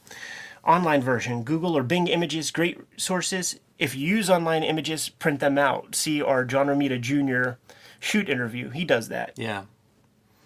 Online 0.63 1.01
version, 1.01 1.43
Google 1.43 1.77
or 1.77 1.83
Bing 1.83 2.07
images, 2.07 2.49
great 2.49 2.79
sources. 2.95 3.59
If 3.79 3.95
you 3.95 4.07
use 4.07 4.29
online 4.29 4.63
images, 4.63 5.09
print 5.09 5.39
them 5.39 5.57
out. 5.57 5.95
See 5.95 6.21
our 6.21 6.43
John 6.45 6.67
Romita 6.67 6.99
Jr. 6.99 7.57
shoot 7.99 8.27
interview. 8.29 8.69
He 8.71 8.85
does 8.85 9.09
that. 9.09 9.33
Yeah, 9.35 9.63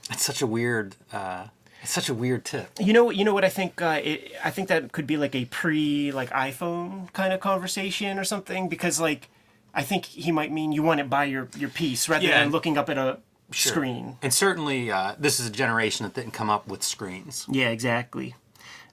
it's 0.09 0.23
such 0.23 0.41
a 0.41 0.47
weird, 0.47 0.95
uh, 1.13 1.47
it's 1.81 1.91
such 1.91 2.09
a 2.09 2.13
weird 2.13 2.43
tip. 2.45 2.69
You 2.79 2.93
know, 2.93 3.09
you 3.09 3.23
know 3.23 3.33
what 3.33 3.45
I 3.45 3.49
think. 3.49 3.81
Uh, 3.81 4.01
it, 4.03 4.31
I 4.43 4.49
think 4.51 4.67
that 4.67 4.91
could 4.91 5.07
be 5.07 5.17
like 5.17 5.33
a 5.35 5.45
pre 5.45 6.11
like 6.11 6.29
iPhone 6.31 7.11
kind 7.13 7.31
of 7.33 7.39
conversation 7.39 8.19
or 8.19 8.23
something 8.23 8.67
because 8.69 8.99
like 8.99 9.29
I 9.73 9.83
think 9.83 10.05
he 10.05 10.31
might 10.31 10.51
mean 10.51 10.71
you 10.73 10.83
want 10.83 10.99
it 10.99 11.09
by 11.09 11.23
your 11.25 11.47
your 11.57 11.69
piece 11.69 12.09
rather 12.09 12.25
Yeah. 12.25 12.41
than 12.41 12.51
looking 12.51 12.77
up 12.77 12.89
at 12.89 12.97
a 12.97 13.19
screen. 13.53 14.17
And 14.21 14.33
certainly, 14.33 14.91
uh, 14.91 15.15
this 15.17 15.39
is 15.39 15.47
a 15.47 15.51
generation 15.51 16.03
that 16.05 16.13
didn't 16.13 16.31
come 16.31 16.49
up 16.49 16.67
with 16.67 16.83
screens. 16.83 17.45
Yeah, 17.49 17.69
exactly. 17.69 18.35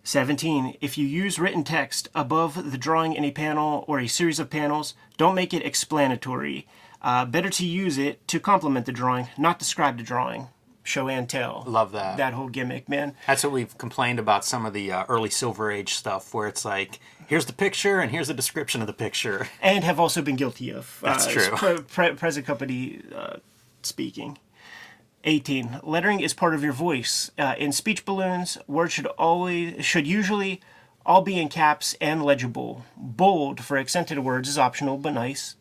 17. 0.04 0.76
If 0.80 0.96
you 0.96 1.06
use 1.06 1.38
written 1.38 1.64
text 1.64 2.08
above 2.14 2.70
the 2.70 2.78
drawing 2.78 3.12
in 3.12 3.24
a 3.24 3.30
panel 3.30 3.84
or 3.86 4.00
a 4.00 4.06
series 4.06 4.38
of 4.38 4.50
panels, 4.50 4.94
don't 5.16 5.34
make 5.34 5.52
it 5.52 5.64
explanatory. 5.64 6.66
Uh, 7.00 7.24
better 7.24 7.50
to 7.50 7.66
use 7.66 7.98
it 7.98 8.26
to 8.28 8.40
complement 8.40 8.86
the 8.86 8.92
drawing, 8.92 9.28
not 9.36 9.58
describe 9.58 9.96
the 9.96 10.02
drawing. 10.02 10.48
Show 10.82 11.08
and 11.08 11.28
tell. 11.28 11.64
Love 11.66 11.92
that. 11.92 12.16
That 12.16 12.32
whole 12.32 12.48
gimmick, 12.48 12.88
man. 12.88 13.14
That's 13.26 13.44
what 13.44 13.52
we've 13.52 13.76
complained 13.76 14.18
about 14.18 14.42
some 14.44 14.64
of 14.64 14.72
the 14.72 14.90
uh, 14.90 15.04
early 15.08 15.28
Silver 15.28 15.70
Age 15.70 15.92
stuff, 15.92 16.32
where 16.32 16.48
it's 16.48 16.64
like, 16.64 16.98
here's 17.26 17.44
the 17.44 17.52
picture 17.52 18.00
and 18.00 18.10
here's 18.10 18.28
the 18.28 18.34
description 18.34 18.80
of 18.80 18.86
the 18.86 18.94
picture. 18.94 19.48
And 19.60 19.84
have 19.84 20.00
also 20.00 20.22
been 20.22 20.36
guilty 20.36 20.70
of. 20.72 20.98
That's 21.02 21.26
uh, 21.26 21.30
true. 21.30 21.48
Pre- 21.56 21.80
pre- 21.82 22.14
present 22.14 22.46
company 22.46 23.02
uh, 23.14 23.36
speaking. 23.82 24.38
18. 25.28 25.80
Lettering 25.82 26.20
is 26.20 26.32
part 26.32 26.54
of 26.54 26.64
your 26.64 26.72
voice. 26.72 27.30
Uh, 27.38 27.54
in 27.58 27.70
speech 27.70 28.06
balloons, 28.06 28.56
words 28.66 28.94
should 28.94 29.06
always 29.06 29.84
should 29.84 30.06
usually 30.06 30.58
all 31.04 31.20
be 31.20 31.38
in 31.38 31.50
caps 31.50 31.94
and 32.00 32.24
legible. 32.24 32.86
Bold 32.96 33.62
for 33.62 33.76
accented 33.76 34.20
words 34.20 34.48
is 34.48 34.56
optional 34.56 34.96
but 34.96 35.12
nice. 35.12 35.54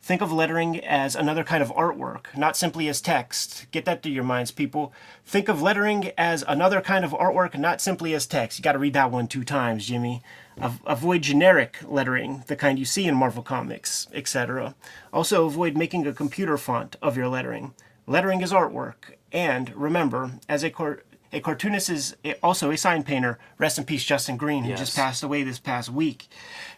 Think 0.00 0.22
of 0.22 0.32
lettering 0.32 0.78
as 0.84 1.16
another 1.16 1.42
kind 1.42 1.64
of 1.64 1.70
artwork, 1.70 2.26
not 2.36 2.56
simply 2.56 2.86
as 2.88 3.00
text. 3.00 3.66
Get 3.72 3.84
that 3.86 4.04
to 4.04 4.08
your 4.08 4.22
minds, 4.22 4.52
people. 4.52 4.92
Think 5.26 5.48
of 5.48 5.60
lettering 5.60 6.12
as 6.16 6.44
another 6.46 6.80
kind 6.80 7.04
of 7.04 7.10
artwork, 7.10 7.58
not 7.58 7.80
simply 7.80 8.14
as 8.14 8.24
text. 8.24 8.60
You 8.60 8.62
got 8.62 8.72
to 8.72 8.78
read 8.78 8.92
that 8.92 9.10
one 9.10 9.26
two 9.26 9.42
times, 9.42 9.88
Jimmy. 9.88 10.22
Av- 10.62 10.80
avoid 10.86 11.22
generic 11.22 11.78
lettering, 11.84 12.44
the 12.46 12.54
kind 12.54 12.78
you 12.78 12.84
see 12.84 13.08
in 13.08 13.16
Marvel 13.16 13.42
Comics, 13.42 14.06
etc. 14.14 14.76
Also, 15.12 15.44
avoid 15.44 15.76
making 15.76 16.06
a 16.06 16.12
computer 16.12 16.56
font 16.56 16.94
of 17.02 17.16
your 17.16 17.26
lettering. 17.26 17.74
Lettering 18.08 18.40
is 18.40 18.52
artwork, 18.52 19.16
and 19.32 19.70
remember, 19.76 20.30
as 20.48 20.64
a 20.64 20.70
car- 20.70 21.02
a 21.30 21.40
cartoonist 21.40 21.90
is 21.90 22.16
also 22.42 22.70
a 22.70 22.76
sign 22.78 23.02
painter. 23.02 23.38
Rest 23.58 23.76
in 23.76 23.84
peace, 23.84 24.02
Justin 24.02 24.38
Green, 24.38 24.64
who 24.64 24.74
just 24.74 24.96
passed 24.96 25.22
away 25.22 25.42
this 25.42 25.58
past 25.58 25.90
week. 25.90 26.26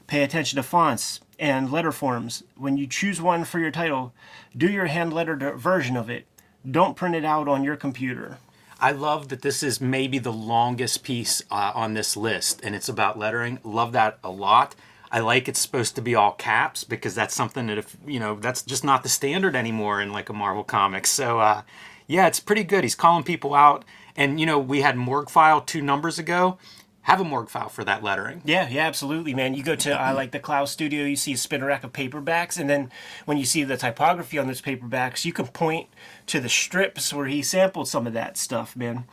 Pay 0.08 0.24
attention 0.24 0.56
to 0.56 0.64
fonts 0.64 1.20
and 1.38 1.70
letter 1.70 1.92
forms. 1.92 2.42
When 2.56 2.76
you 2.76 2.88
choose 2.88 3.22
one 3.22 3.44
for 3.44 3.60
your 3.60 3.70
title, 3.70 4.12
do 4.56 4.68
your 4.68 4.86
hand 4.86 5.12
lettered 5.12 5.56
version 5.56 5.96
of 5.96 6.10
it. 6.10 6.26
Don't 6.68 6.96
print 6.96 7.14
it 7.14 7.24
out 7.24 7.46
on 7.46 7.62
your 7.62 7.76
computer. 7.76 8.38
I 8.80 8.90
love 8.90 9.28
that 9.28 9.42
this 9.42 9.62
is 9.62 9.80
maybe 9.80 10.18
the 10.18 10.32
longest 10.32 11.04
piece 11.04 11.42
uh, 11.48 11.70
on 11.76 11.94
this 11.94 12.16
list, 12.16 12.60
and 12.64 12.74
it's 12.74 12.88
about 12.88 13.16
lettering. 13.16 13.60
Love 13.62 13.92
that 13.92 14.18
a 14.24 14.30
lot. 14.32 14.74
I 15.12 15.20
like 15.20 15.48
it's 15.48 15.58
supposed 15.58 15.96
to 15.96 16.02
be 16.02 16.14
all 16.14 16.32
caps 16.32 16.84
because 16.84 17.14
that's 17.14 17.34
something 17.34 17.66
that 17.66 17.78
if 17.78 17.96
you 18.06 18.20
know 18.20 18.36
that's 18.36 18.62
just 18.62 18.84
not 18.84 19.02
the 19.02 19.08
standard 19.08 19.56
anymore 19.56 20.00
in 20.00 20.12
like 20.12 20.28
a 20.28 20.32
Marvel 20.32 20.64
comic. 20.64 21.06
So 21.06 21.40
uh, 21.40 21.62
yeah, 22.06 22.26
it's 22.26 22.40
pretty 22.40 22.64
good. 22.64 22.84
He's 22.84 22.94
calling 22.94 23.24
people 23.24 23.54
out, 23.54 23.84
and 24.16 24.38
you 24.38 24.46
know 24.46 24.58
we 24.58 24.82
had 24.82 24.96
Morgue 24.96 25.30
File 25.30 25.60
two 25.60 25.82
numbers 25.82 26.18
ago. 26.18 26.58
Have 27.02 27.20
a 27.20 27.24
Morgue 27.24 27.48
File 27.48 27.70
for 27.70 27.82
that 27.84 28.02
lettering. 28.04 28.42
Yeah, 28.44 28.68
yeah, 28.68 28.86
absolutely, 28.86 29.34
man. 29.34 29.54
You 29.54 29.64
go 29.64 29.74
to 29.74 29.90
uh, 29.90 30.14
like 30.14 30.32
the 30.32 30.38
Klaus 30.38 30.70
Studio, 30.70 31.04
you 31.04 31.16
see 31.16 31.32
a 31.32 31.36
spinner 31.36 31.66
rack 31.66 31.82
of 31.82 31.92
paperbacks, 31.92 32.58
and 32.58 32.68
then 32.68 32.90
when 33.24 33.38
you 33.38 33.44
see 33.46 33.64
the 33.64 33.78
typography 33.78 34.38
on 34.38 34.46
those 34.46 34.60
paperbacks, 34.60 35.24
you 35.24 35.32
can 35.32 35.46
point 35.46 35.88
to 36.26 36.40
the 36.40 36.48
strips 36.48 37.12
where 37.12 37.26
he 37.26 37.42
sampled 37.42 37.88
some 37.88 38.06
of 38.06 38.12
that 38.12 38.36
stuff, 38.36 38.76
man. 38.76 39.06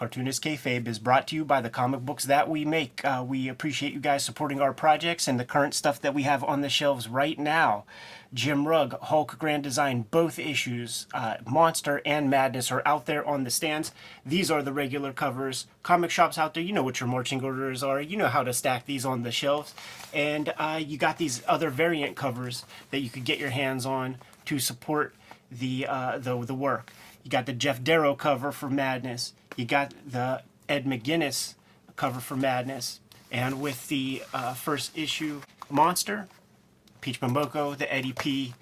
Cartoonist 0.00 0.42
Kayfabe 0.42 0.88
is 0.88 0.98
brought 0.98 1.26
to 1.26 1.36
you 1.36 1.44
by 1.44 1.60
the 1.60 1.68
comic 1.68 2.00
books 2.00 2.24
that 2.24 2.48
we 2.48 2.64
make. 2.64 3.04
Uh, 3.04 3.22
we 3.26 3.48
appreciate 3.48 3.92
you 3.92 4.00
guys 4.00 4.24
supporting 4.24 4.58
our 4.58 4.72
projects 4.72 5.28
and 5.28 5.38
the 5.38 5.44
current 5.44 5.74
stuff 5.74 6.00
that 6.00 6.14
we 6.14 6.22
have 6.22 6.42
on 6.42 6.62
the 6.62 6.70
shelves 6.70 7.06
right 7.06 7.38
now. 7.38 7.84
Jim 8.32 8.66
Rugg, 8.66 8.98
Hulk 8.98 9.38
Grand 9.38 9.62
Design, 9.62 10.06
both 10.10 10.38
issues, 10.38 11.06
uh, 11.12 11.34
Monster 11.46 12.00
and 12.06 12.30
Madness 12.30 12.70
are 12.70 12.80
out 12.86 13.04
there 13.04 13.22
on 13.26 13.44
the 13.44 13.50
stands. 13.50 13.92
These 14.24 14.50
are 14.50 14.62
the 14.62 14.72
regular 14.72 15.12
covers. 15.12 15.66
Comic 15.82 16.10
shops 16.10 16.38
out 16.38 16.54
there, 16.54 16.62
you 16.62 16.72
know 16.72 16.82
what 16.82 17.00
your 17.00 17.06
marching 17.06 17.44
orders 17.44 17.82
are. 17.82 18.00
You 18.00 18.16
know 18.16 18.28
how 18.28 18.42
to 18.42 18.54
stack 18.54 18.86
these 18.86 19.04
on 19.04 19.22
the 19.22 19.30
shelves. 19.30 19.74
And 20.14 20.54
uh, 20.56 20.80
you 20.82 20.96
got 20.96 21.18
these 21.18 21.42
other 21.46 21.68
variant 21.68 22.16
covers 22.16 22.64
that 22.90 23.00
you 23.00 23.10
could 23.10 23.26
get 23.26 23.38
your 23.38 23.50
hands 23.50 23.84
on 23.84 24.16
to 24.46 24.60
support 24.60 25.14
the 25.52 25.86
uh, 25.86 26.16
the 26.16 26.42
the 26.42 26.54
work. 26.54 26.90
You 27.22 27.30
got 27.30 27.44
the 27.44 27.52
Geof 27.52 27.84
Darrow 27.84 28.14
cover 28.14 28.50
for 28.50 28.70
Madness. 28.70 29.34
You 29.56 29.64
got 29.64 29.92
the 30.06 30.42
Ed 30.68 30.84
McGuinness 30.84 31.54
cover 31.96 32.20
for 32.20 32.36
Madness, 32.36 33.00
and 33.30 33.60
with 33.60 33.88
the 33.88 34.22
uh, 34.32 34.54
first 34.54 34.96
issue 34.96 35.42
Monster, 35.68 36.28
Peach 37.00 37.20
Momoko, 37.20 37.76
the 37.76 37.92
Eddie 37.92 38.12
P, 38.12 38.54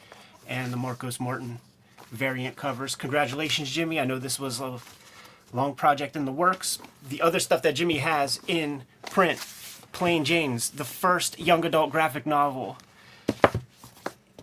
and 0.46 0.72
the 0.72 0.76
Marcos 0.76 1.20
Martin 1.20 1.60
variant 2.10 2.56
covers. 2.56 2.96
Congratulations, 2.96 3.70
Jimmy! 3.70 4.00
I 4.00 4.04
know 4.04 4.18
this 4.18 4.40
was 4.40 4.60
a 4.60 4.78
long 5.52 5.74
project 5.74 6.16
in 6.16 6.24
the 6.24 6.32
works. 6.32 6.78
The 7.08 7.22
other 7.22 7.40
stuff 7.40 7.62
that 7.62 7.72
Jimmy 7.74 7.98
has 7.98 8.40
in 8.46 8.84
print, 9.10 9.38
Plain 9.92 10.24
Janes, 10.24 10.70
the 10.70 10.84
first 10.84 11.38
young 11.38 11.64
adult 11.64 11.90
graphic 11.90 12.26
novel 12.26 12.76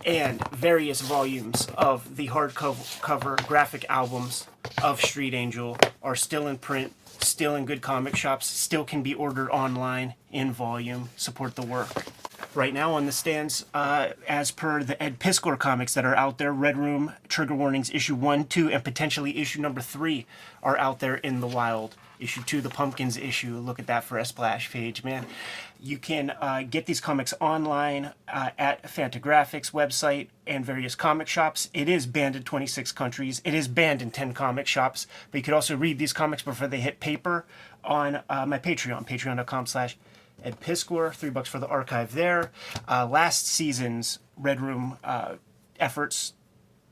and 0.06 0.48
various 0.50 1.00
volumes 1.00 1.66
of 1.76 2.16
the 2.16 2.28
hardcover 2.28 3.44
graphic 3.46 3.84
albums 3.88 4.46
of 4.82 5.00
Street 5.00 5.34
Angel 5.34 5.76
are 6.00 6.14
still 6.14 6.46
in 6.46 6.58
print, 6.58 6.94
still 7.18 7.56
in 7.56 7.66
good 7.66 7.82
comic 7.82 8.14
shops, 8.14 8.46
still 8.46 8.84
can 8.84 9.02
be 9.02 9.12
ordered 9.12 9.50
online 9.50 10.14
in 10.30 10.52
volume. 10.52 11.08
Support 11.16 11.56
the 11.56 11.66
work. 11.66 11.88
Right 12.54 12.72
now 12.72 12.94
on 12.94 13.04
the 13.04 13.12
stands, 13.12 13.66
uh, 13.74 14.10
as 14.26 14.50
per 14.50 14.82
the 14.82 15.02
Ed 15.02 15.18
Piskor 15.18 15.58
comics 15.58 15.92
that 15.94 16.06
are 16.06 16.14
out 16.14 16.38
there, 16.38 16.52
Red 16.52 16.78
Room, 16.78 17.12
Trigger 17.28 17.54
Warnings, 17.54 17.90
issue 17.90 18.14
1, 18.14 18.46
2, 18.46 18.70
and 18.70 18.82
potentially 18.82 19.36
issue 19.38 19.60
number 19.60 19.80
3 19.80 20.24
are 20.62 20.78
out 20.78 21.00
there 21.00 21.16
in 21.16 21.40
the 21.40 21.46
wild. 21.46 21.96
Issue 22.18 22.42
2, 22.42 22.62
the 22.62 22.70
Pumpkins 22.70 23.18
issue, 23.18 23.58
look 23.58 23.78
at 23.78 23.88
that 23.88 24.04
for 24.04 24.16
a 24.16 24.24
splash 24.24 24.70
page, 24.70 25.04
man. 25.04 25.26
You 25.86 25.98
can 25.98 26.30
uh, 26.30 26.64
get 26.68 26.86
these 26.86 27.00
comics 27.00 27.32
online 27.40 28.12
uh, 28.26 28.50
at 28.58 28.82
Fantagraphics 28.82 29.70
website 29.70 30.28
and 30.44 30.64
various 30.64 30.96
comic 30.96 31.28
shops. 31.28 31.70
It 31.72 31.88
is 31.88 32.06
banned 32.06 32.34
in 32.34 32.42
26 32.42 32.90
countries. 32.90 33.40
It 33.44 33.54
is 33.54 33.68
banned 33.68 34.02
in 34.02 34.10
10 34.10 34.34
comic 34.34 34.66
shops. 34.66 35.06
But 35.30 35.38
you 35.38 35.44
could 35.44 35.54
also 35.54 35.76
read 35.76 35.98
these 35.98 36.12
comics 36.12 36.42
before 36.42 36.66
they 36.66 36.80
hit 36.80 36.98
paper 36.98 37.46
on 37.84 38.20
uh, 38.28 38.44
my 38.46 38.58
Patreon, 38.58 39.06
patreon.com 39.06 39.66
slash 39.66 39.96
Ed. 40.42 40.58
Three 40.60 41.30
bucks 41.30 41.48
for 41.48 41.60
the 41.60 41.68
archive 41.68 42.12
there. 42.14 42.50
Uh, 42.88 43.06
last 43.06 43.46
season's 43.46 44.18
Red 44.36 44.60
Room 44.60 44.98
uh, 45.04 45.36
efforts, 45.78 46.32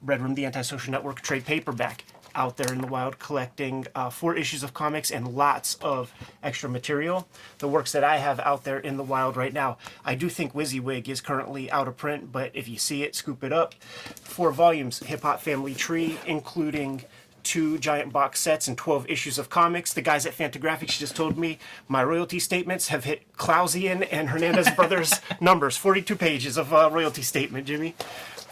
Red 0.02 0.22
Room, 0.22 0.34
the 0.34 0.46
Antisocial 0.46 0.92
Network 0.92 1.20
trade 1.20 1.44
paperback 1.44 2.04
out 2.34 2.56
there 2.56 2.72
in 2.72 2.80
the 2.80 2.86
wild 2.86 3.18
collecting 3.18 3.86
uh, 3.94 4.10
four 4.10 4.34
issues 4.36 4.62
of 4.62 4.74
comics 4.74 5.10
and 5.10 5.28
lots 5.28 5.76
of 5.76 6.12
extra 6.42 6.68
material. 6.68 7.26
The 7.58 7.68
works 7.68 7.92
that 7.92 8.04
I 8.04 8.18
have 8.18 8.40
out 8.40 8.64
there 8.64 8.78
in 8.78 8.96
the 8.96 9.02
wild 9.02 9.36
right 9.36 9.52
now. 9.52 9.78
I 10.04 10.14
do 10.14 10.28
think 10.28 10.54
Wizzywig 10.54 11.08
is 11.08 11.20
currently 11.20 11.70
out 11.70 11.88
of 11.88 11.96
print, 11.96 12.32
but 12.32 12.50
if 12.54 12.68
you 12.68 12.78
see 12.78 13.02
it, 13.02 13.14
scoop 13.14 13.44
it 13.44 13.52
up. 13.52 13.74
Four 14.22 14.52
volumes, 14.52 14.98
Hip 15.00 15.22
Hop 15.22 15.40
Family 15.40 15.74
Tree, 15.74 16.18
including 16.26 17.04
two 17.44 17.78
giant 17.78 18.12
box 18.12 18.40
sets 18.40 18.68
and 18.68 18.76
12 18.76 19.08
issues 19.08 19.38
of 19.38 19.50
comics. 19.50 19.92
The 19.92 20.02
guys 20.02 20.26
at 20.26 20.32
Fantagraphics 20.32 20.98
just 20.98 21.14
told 21.14 21.36
me 21.36 21.58
my 21.86 22.02
royalty 22.02 22.38
statements 22.38 22.88
have 22.88 23.04
hit 23.04 23.30
Clowesian 23.36 24.08
and 24.10 24.30
Hernandez 24.30 24.70
Brothers 24.70 25.20
numbers. 25.40 25.76
42 25.76 26.16
pages 26.16 26.56
of 26.56 26.72
uh, 26.72 26.88
royalty 26.90 27.22
statement, 27.22 27.66
Jimmy 27.66 27.94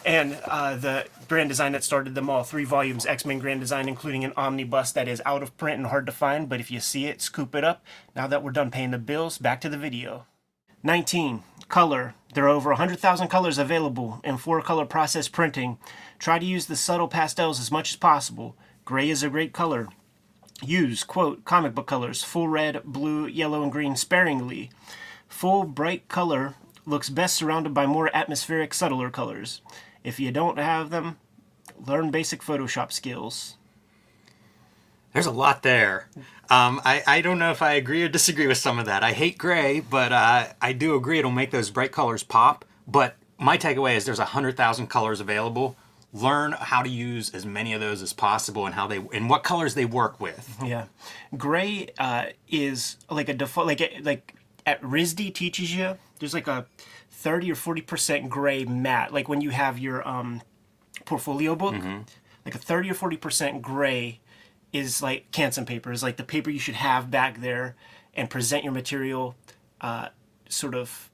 and 0.05 0.39
uh, 0.45 0.77
the 0.77 1.07
grand 1.29 1.49
design 1.49 1.73
that 1.73 1.85
started 1.85 2.15
them 2.15 2.29
all. 2.29 2.45
Three 2.45 2.65
volumes 2.65 3.07
x-men 3.07 3.39
grand 3.39 3.61
design 3.61 3.89
including 3.89 4.25
an 4.25 4.33
omnibus 4.37 4.93
that 4.93 5.09
is 5.09 5.23
out 5.25 5.43
of 5.43 5.57
print 5.57 5.79
and 5.79 5.87
hard 5.87 6.07
to 6.07 6.13
find 6.13 6.49
but 6.49 6.61
if 6.61 6.71
you 6.71 6.81
see 6.81 7.07
it 7.07 7.21
scoop 7.21 7.55
it 7.55 7.65
up. 7.65 7.85
Now 8.15 8.27
that 8.27 8.43
we're 8.43 8.53
done 8.53 8.71
paying 8.71 8.91
the 8.91 8.99
bills 8.99 9.39
back 9.39 9.61
to 9.63 9.69
the 9.69 9.79
video. 9.79 10.27
19 10.83 11.43
color. 11.69 12.15
There 12.35 12.45
are 12.45 12.49
over 12.49 12.71
100000 12.71 13.29
colors 13.29 13.59
available 13.59 14.21
in 14.25 14.37
four 14.37 14.61
color 14.63 14.85
process 14.85 15.29
printing. 15.29 15.79
Try 16.19 16.39
to 16.39 16.47
use 16.47 16.67
the 16.67 16.77
subtle 16.77 17.09
pastels 17.09 17.61
as 17.61 17.71
much 17.71 17.91
as 17.91 17.97
possible. 17.97 18.57
Gray 18.85 19.09
is 19.11 19.23
a 19.23 19.31
great 19.31 19.53
color. 19.53 19.89
Use 20.63 21.05
quote 21.05 21.45
comic 21.45 21.75
book 21.75 21.87
colors. 21.87 22.23
Full 22.23 22.49
red 22.49 22.83
blue 22.85 23.27
yellow 23.27 23.63
and 23.63 23.73
green 23.73 23.97
sparingly. 23.97 24.71
Full 25.29 25.65
bright 25.65 26.09
color 26.09 26.55
looks 26.85 27.09
best 27.09 27.35
surrounded 27.35 27.73
by 27.73 27.87
more 27.87 28.15
atmospheric 28.15 28.75
subtler 28.75 29.09
colors 29.09 29.61
if 30.05 30.21
you 30.21 30.31
don't 30.31 30.59
have 30.59 30.91
them, 30.91 31.19
learn 31.87 32.11
basic 32.11 32.43
Photoshop 32.43 32.93
skills. 32.93 33.57
There's 35.13 35.27
a 35.27 35.31
lot 35.31 35.63
there. 35.63 36.09
Um, 36.49 36.81
I, 36.85 37.03
I 37.07 37.21
don't 37.21 37.39
know 37.39 37.51
if 37.51 37.63
I 37.63 37.73
agree 37.73 38.03
or 38.03 38.09
disagree 38.09 38.47
with 38.47 38.59
some 38.59 38.79
of 38.79 38.87
that. 38.87 39.03
I 39.03 39.13
hate 39.13 39.39
gray, 39.39 39.81
but 39.81 40.13
uh, 40.13 40.47
I 40.61 40.73
do 40.73 40.95
agree 40.95 41.19
it'll 41.19 41.31
make 41.31 41.51
those 41.51 41.71
bright 41.71 41.93
colors 41.93 42.23
pop. 42.23 42.65
But 42.87 43.17
my 43.39 43.59
takeaway 43.59 43.97
is 43.97 44.05
there's 44.05 44.19
a 44.19 44.27
hundred 44.27 44.57
thousand 44.57 44.89
colors 44.89 45.21
available. 45.21 45.77
Learn 46.15 46.53
how 46.53 46.83
to 46.83 46.91
use 46.91 47.33
as 47.35 47.47
many 47.47 47.73
of 47.73 47.81
those 47.81 48.03
as 48.03 48.13
possible 48.13 48.67
and 48.67 48.75
how 48.75 48.87
they 48.87 48.97
and 48.97 49.31
what 49.31 49.43
colors 49.45 49.75
they 49.75 49.85
work 49.85 50.21
with. 50.21 50.59
Yeah, 50.65 50.87
gray 51.37 51.89
uh, 51.99 52.27
is 52.49 52.97
like 53.11 53.29
a 53.29 53.35
default. 53.35 53.67
Like 53.67 54.01
like 54.03 54.35
at 54.67 54.83
RISD 54.83 55.35
teaches 55.35 55.75
you. 55.75 55.97
There's 56.19 56.35
like 56.35 56.49
a 56.49 56.67
thirty 57.23 57.51
or 57.51 57.55
forty 57.57 57.83
percent 57.83 58.29
gray 58.29 58.65
matte. 58.65 59.13
Like 59.13 59.29
when 59.29 59.41
you 59.41 59.51
have 59.51 59.79
your 59.79 60.07
um, 60.07 60.43
portfolio 61.05 61.55
book, 61.55 61.75
like 62.45 62.55
a 62.55 62.59
thirty 62.59 62.91
or 62.91 62.95
forty 62.95 63.17
percent 63.17 63.63
gray 63.63 64.21
is 64.73 65.03
like 65.03 65.31
Canson 65.31 65.67
paper. 65.67 65.93
Is 65.93 66.03
like 66.03 66.17
the 66.17 66.25
paper 66.35 66.51
you 66.51 66.59
should 66.59 66.77
have 66.77 67.11
back 67.11 67.41
there. 67.41 67.75
and 68.15 68.29
present 68.29 68.63
your 68.65 68.73
material 68.73 69.35
uh, 69.81 70.09
sort 70.49 70.75
of 70.75 71.11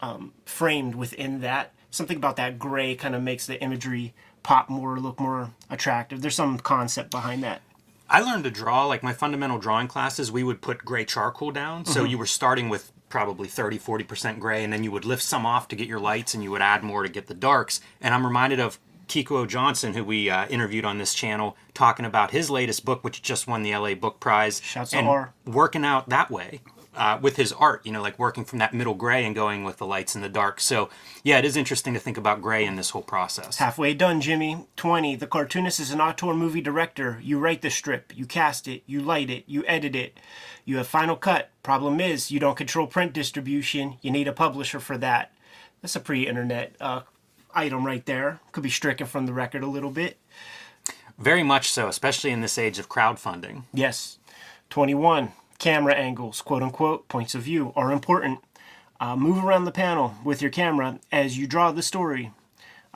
um, 0.00 0.32
framed 0.44 0.94
within 0.94 1.40
that. 1.40 1.72
Something 1.90 2.16
about 2.16 2.36
that 2.36 2.58
gray 2.58 2.94
kind 2.94 3.14
of 3.14 3.22
makes 3.22 3.46
the 3.46 3.60
imagery 3.62 4.12
pop 4.42 4.68
more, 4.68 4.98
look 5.00 5.18
more 5.20 5.50
attractive. 5.70 6.20
There's 6.20 6.34
some 6.34 6.58
concept 6.58 7.10
behind 7.10 7.42
that. 7.44 7.62
I 8.10 8.20
learned 8.20 8.44
to 8.44 8.50
draw, 8.50 8.84
like 8.84 9.02
my 9.02 9.14
fundamental 9.14 9.58
drawing 9.58 9.88
classes, 9.88 10.30
we 10.30 10.42
would 10.44 10.60
put 10.60 10.84
gray 10.84 11.04
charcoal 11.06 11.50
down. 11.50 11.86
So 11.86 12.04
you 12.04 12.18
were 12.18 12.26
starting 12.26 12.68
with 12.68 12.92
probably 13.08 13.48
30, 13.48 13.78
40% 13.78 14.38
gray, 14.38 14.64
and 14.64 14.72
then 14.72 14.82
you 14.82 14.90
would 14.90 15.04
lift 15.04 15.22
some 15.22 15.46
off 15.46 15.68
to 15.68 15.76
get 15.76 15.88
your 15.88 16.00
lights 16.00 16.34
and 16.34 16.42
you 16.42 16.50
would 16.50 16.62
add 16.62 16.82
more 16.82 17.02
to 17.02 17.08
get 17.08 17.26
the 17.26 17.34
darks. 17.34 17.80
And 18.00 18.14
I'm 18.14 18.26
reminded 18.26 18.60
of 18.60 18.78
Kiko 19.06 19.46
Johnson, 19.46 19.94
who 19.94 20.04
we 20.04 20.30
uh, 20.30 20.46
interviewed 20.48 20.84
on 20.84 20.98
this 20.98 21.14
channel, 21.14 21.56
talking 21.74 22.06
about 22.06 22.30
his 22.30 22.50
latest 22.50 22.84
book, 22.84 23.04
which 23.04 23.22
just 23.22 23.46
won 23.46 23.62
the 23.62 23.76
LA 23.76 23.94
Book 23.94 24.20
Prize. 24.20 24.60
Shouts 24.62 24.92
and 24.92 25.06
working 25.44 25.84
out 25.84 26.08
that 26.08 26.30
way. 26.30 26.60
Uh, 26.96 27.18
with 27.20 27.36
his 27.36 27.52
art, 27.52 27.84
you 27.84 27.90
know, 27.90 28.00
like 28.00 28.18
working 28.18 28.44
from 28.44 28.60
that 28.60 28.72
middle 28.72 28.94
gray 28.94 29.24
and 29.24 29.34
going 29.34 29.64
with 29.64 29.78
the 29.78 29.86
lights 29.86 30.14
and 30.14 30.22
the 30.22 30.28
dark. 30.28 30.60
So, 30.60 30.90
yeah, 31.24 31.38
it 31.38 31.44
is 31.44 31.56
interesting 31.56 31.92
to 31.94 31.98
think 31.98 32.16
about 32.16 32.40
gray 32.40 32.64
in 32.64 32.76
this 32.76 32.90
whole 32.90 33.02
process. 33.02 33.56
Halfway 33.56 33.94
done, 33.94 34.20
Jimmy. 34.20 34.66
20. 34.76 35.16
The 35.16 35.26
cartoonist 35.26 35.80
is 35.80 35.90
an 35.90 36.00
auteur 36.00 36.34
movie 36.34 36.60
director. 36.60 37.18
You 37.20 37.38
write 37.40 37.62
the 37.62 37.70
strip, 37.70 38.16
you 38.16 38.26
cast 38.26 38.68
it, 38.68 38.82
you 38.86 39.00
light 39.00 39.28
it, 39.28 39.44
you 39.46 39.64
edit 39.66 39.96
it. 39.96 40.18
You 40.64 40.76
have 40.76 40.86
final 40.86 41.16
cut. 41.16 41.50
Problem 41.62 42.00
is, 42.00 42.30
you 42.30 42.40
don't 42.40 42.56
control 42.56 42.86
print 42.86 43.12
distribution. 43.12 43.96
You 44.00 44.10
need 44.10 44.28
a 44.28 44.32
publisher 44.32 44.80
for 44.80 44.96
that. 44.98 45.32
That's 45.82 45.96
a 45.96 46.00
pre 46.00 46.26
internet 46.26 46.74
uh, 46.80 47.02
item 47.54 47.84
right 47.84 48.04
there. 48.06 48.40
Could 48.52 48.62
be 48.62 48.70
stricken 48.70 49.06
from 49.06 49.26
the 49.26 49.32
record 49.32 49.62
a 49.62 49.66
little 49.66 49.90
bit. 49.90 50.16
Very 51.18 51.42
much 51.42 51.70
so, 51.70 51.88
especially 51.88 52.30
in 52.30 52.40
this 52.40 52.58
age 52.58 52.78
of 52.78 52.88
crowdfunding. 52.88 53.64
Yes. 53.72 54.18
21. 54.70 55.32
Camera 55.58 55.94
angles, 55.94 56.42
quote 56.42 56.62
unquote, 56.62 57.08
points 57.08 57.34
of 57.34 57.42
view 57.42 57.72
are 57.76 57.92
important. 57.92 58.40
Uh, 59.00 59.16
move 59.16 59.44
around 59.44 59.64
the 59.64 59.72
panel 59.72 60.14
with 60.24 60.40
your 60.40 60.50
camera 60.50 60.98
as 61.10 61.38
you 61.38 61.46
draw 61.46 61.72
the 61.72 61.82
story. 61.82 62.32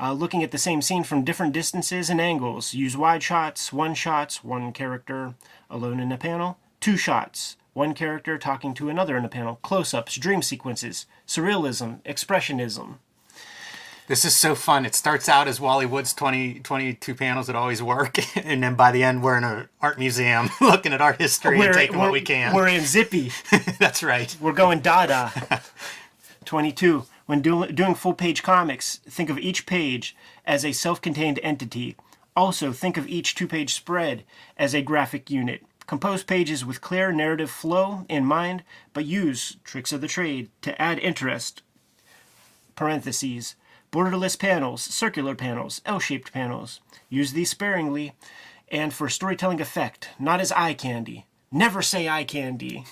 Uh, 0.01 0.13
looking 0.13 0.43
at 0.45 0.53
the 0.53 0.59
same 0.59 0.81
scene 0.81 1.03
from 1.03 1.25
different 1.25 1.53
distances 1.53 2.09
and 2.09 2.21
angles. 2.21 2.73
Use 2.73 2.97
wide 2.97 3.23
shots, 3.23 3.73
one 3.73 3.95
shots, 3.95 4.45
one 4.45 4.73
character 4.73 5.35
alone 5.69 5.99
in 5.99 6.13
a 6.13 6.19
panel, 6.19 6.57
two 6.81 6.97
shots, 6.97 7.57
one 7.73 7.95
character 7.95 8.39
talking 8.39 8.75
to 8.75 8.89
another 8.89 9.17
in 9.17 9.25
a 9.25 9.29
panel, 9.29 9.57
close 9.63 9.93
ups, 9.93 10.17
dream 10.17 10.43
sequences, 10.43 11.07
surrealism, 11.27 12.01
expressionism. 12.05 12.99
This 14.09 14.25
is 14.25 14.35
so 14.35 14.55
fun. 14.55 14.87
It 14.87 14.95
starts 14.95 15.29
out 15.29 15.49
as 15.49 15.61
Wally 15.61 15.85
Wood's 15.85 16.15
20, 16.15 16.61
22 16.61 17.15
panels 17.15 17.47
that 17.47 17.55
always 17.55 17.83
work, 17.83 18.17
and 18.37 18.63
then 18.63 18.75
by 18.75 18.91
the 18.91 19.05
end, 19.05 19.23
we're 19.23 19.37
in 19.37 19.45
an 19.45 19.69
art 19.83 19.99
museum 19.99 20.49
looking 20.63 20.95
at 20.95 21.03
art 21.03 21.21
history 21.21 21.61
and 21.61 21.75
taking 21.75 21.99
what 21.99 22.11
we 22.11 22.23
can. 22.23 22.55
We're 22.55 22.69
in 22.69 22.81
Zippy. 22.87 23.33
That's 23.79 24.03
right. 24.03 24.35
We're 24.41 24.55
going 24.55 24.81
Dada. 24.81 25.61
22. 26.47 27.05
When 27.27 27.43
do, 27.43 27.67
doing 27.67 27.95
full 27.95 28.15
page 28.15 28.43
comics, 28.43 28.97
think 29.07 29.29
of 29.29 29.39
each 29.39 29.67
page 29.67 30.17
as 30.47 30.65
a 30.65 30.73
self 30.73 31.03
contained 31.03 31.39
entity. 31.43 31.95
Also, 32.35 32.73
think 32.73 32.97
of 32.97 33.07
each 33.07 33.35
two 33.35 33.47
page 33.47 33.75
spread 33.75 34.25
as 34.57 34.75
a 34.75 34.81
graphic 34.81 35.31
unit. 35.31 35.63
Compose 35.87 36.23
pages 36.25 36.65
with 36.65 36.81
clear 36.81 37.13
narrative 37.13 37.51
flow 37.51 38.07
in 38.09 38.25
mind, 38.25 38.63
but 38.95 39.05
use 39.05 39.59
tricks 39.65 39.93
of 39.93 40.01
the 40.01 40.09
trade 40.09 40.49
to 40.63 40.81
add 40.81 40.99
interest. 40.99 41.61
Parentheses. 42.75 43.55
Borderless 43.91 44.39
panels, 44.39 44.83
circular 44.83 45.35
panels, 45.35 45.81
L 45.87 45.99
shaped 45.99 46.33
panels. 46.33 46.81
Use 47.09 47.33
these 47.33 47.51
sparingly 47.51 48.13
and 48.71 48.93
for 48.93 49.09
storytelling 49.09 49.61
effect, 49.61 50.11
not 50.19 50.41
as 50.41 50.53
eye 50.53 50.75
candy. 50.75 51.27
Never 51.51 51.81
say 51.81 52.09
eye 52.09 52.25
candy. 52.25 52.85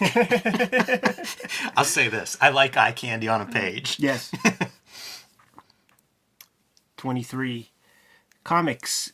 I'll 1.76 1.84
say 1.84 2.08
this 2.08 2.36
I 2.40 2.50
like 2.50 2.76
eye 2.76 2.92
candy 2.92 3.28
on 3.28 3.40
a 3.40 3.46
page. 3.46 3.98
Yes. 4.00 4.32
23. 6.96 7.70
Comics 8.42 9.12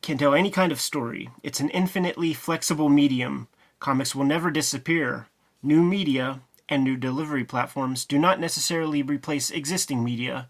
can 0.00 0.16
tell 0.16 0.34
any 0.34 0.50
kind 0.50 0.72
of 0.72 0.80
story. 0.80 1.28
It's 1.42 1.60
an 1.60 1.68
infinitely 1.70 2.32
flexible 2.32 2.88
medium. 2.88 3.48
Comics 3.78 4.14
will 4.14 4.24
never 4.24 4.50
disappear. 4.50 5.26
New 5.62 5.82
media 5.82 6.40
and 6.68 6.82
new 6.82 6.96
delivery 6.96 7.44
platforms 7.44 8.06
do 8.06 8.18
not 8.18 8.40
necessarily 8.40 9.02
replace 9.02 9.50
existing 9.50 10.02
media. 10.02 10.48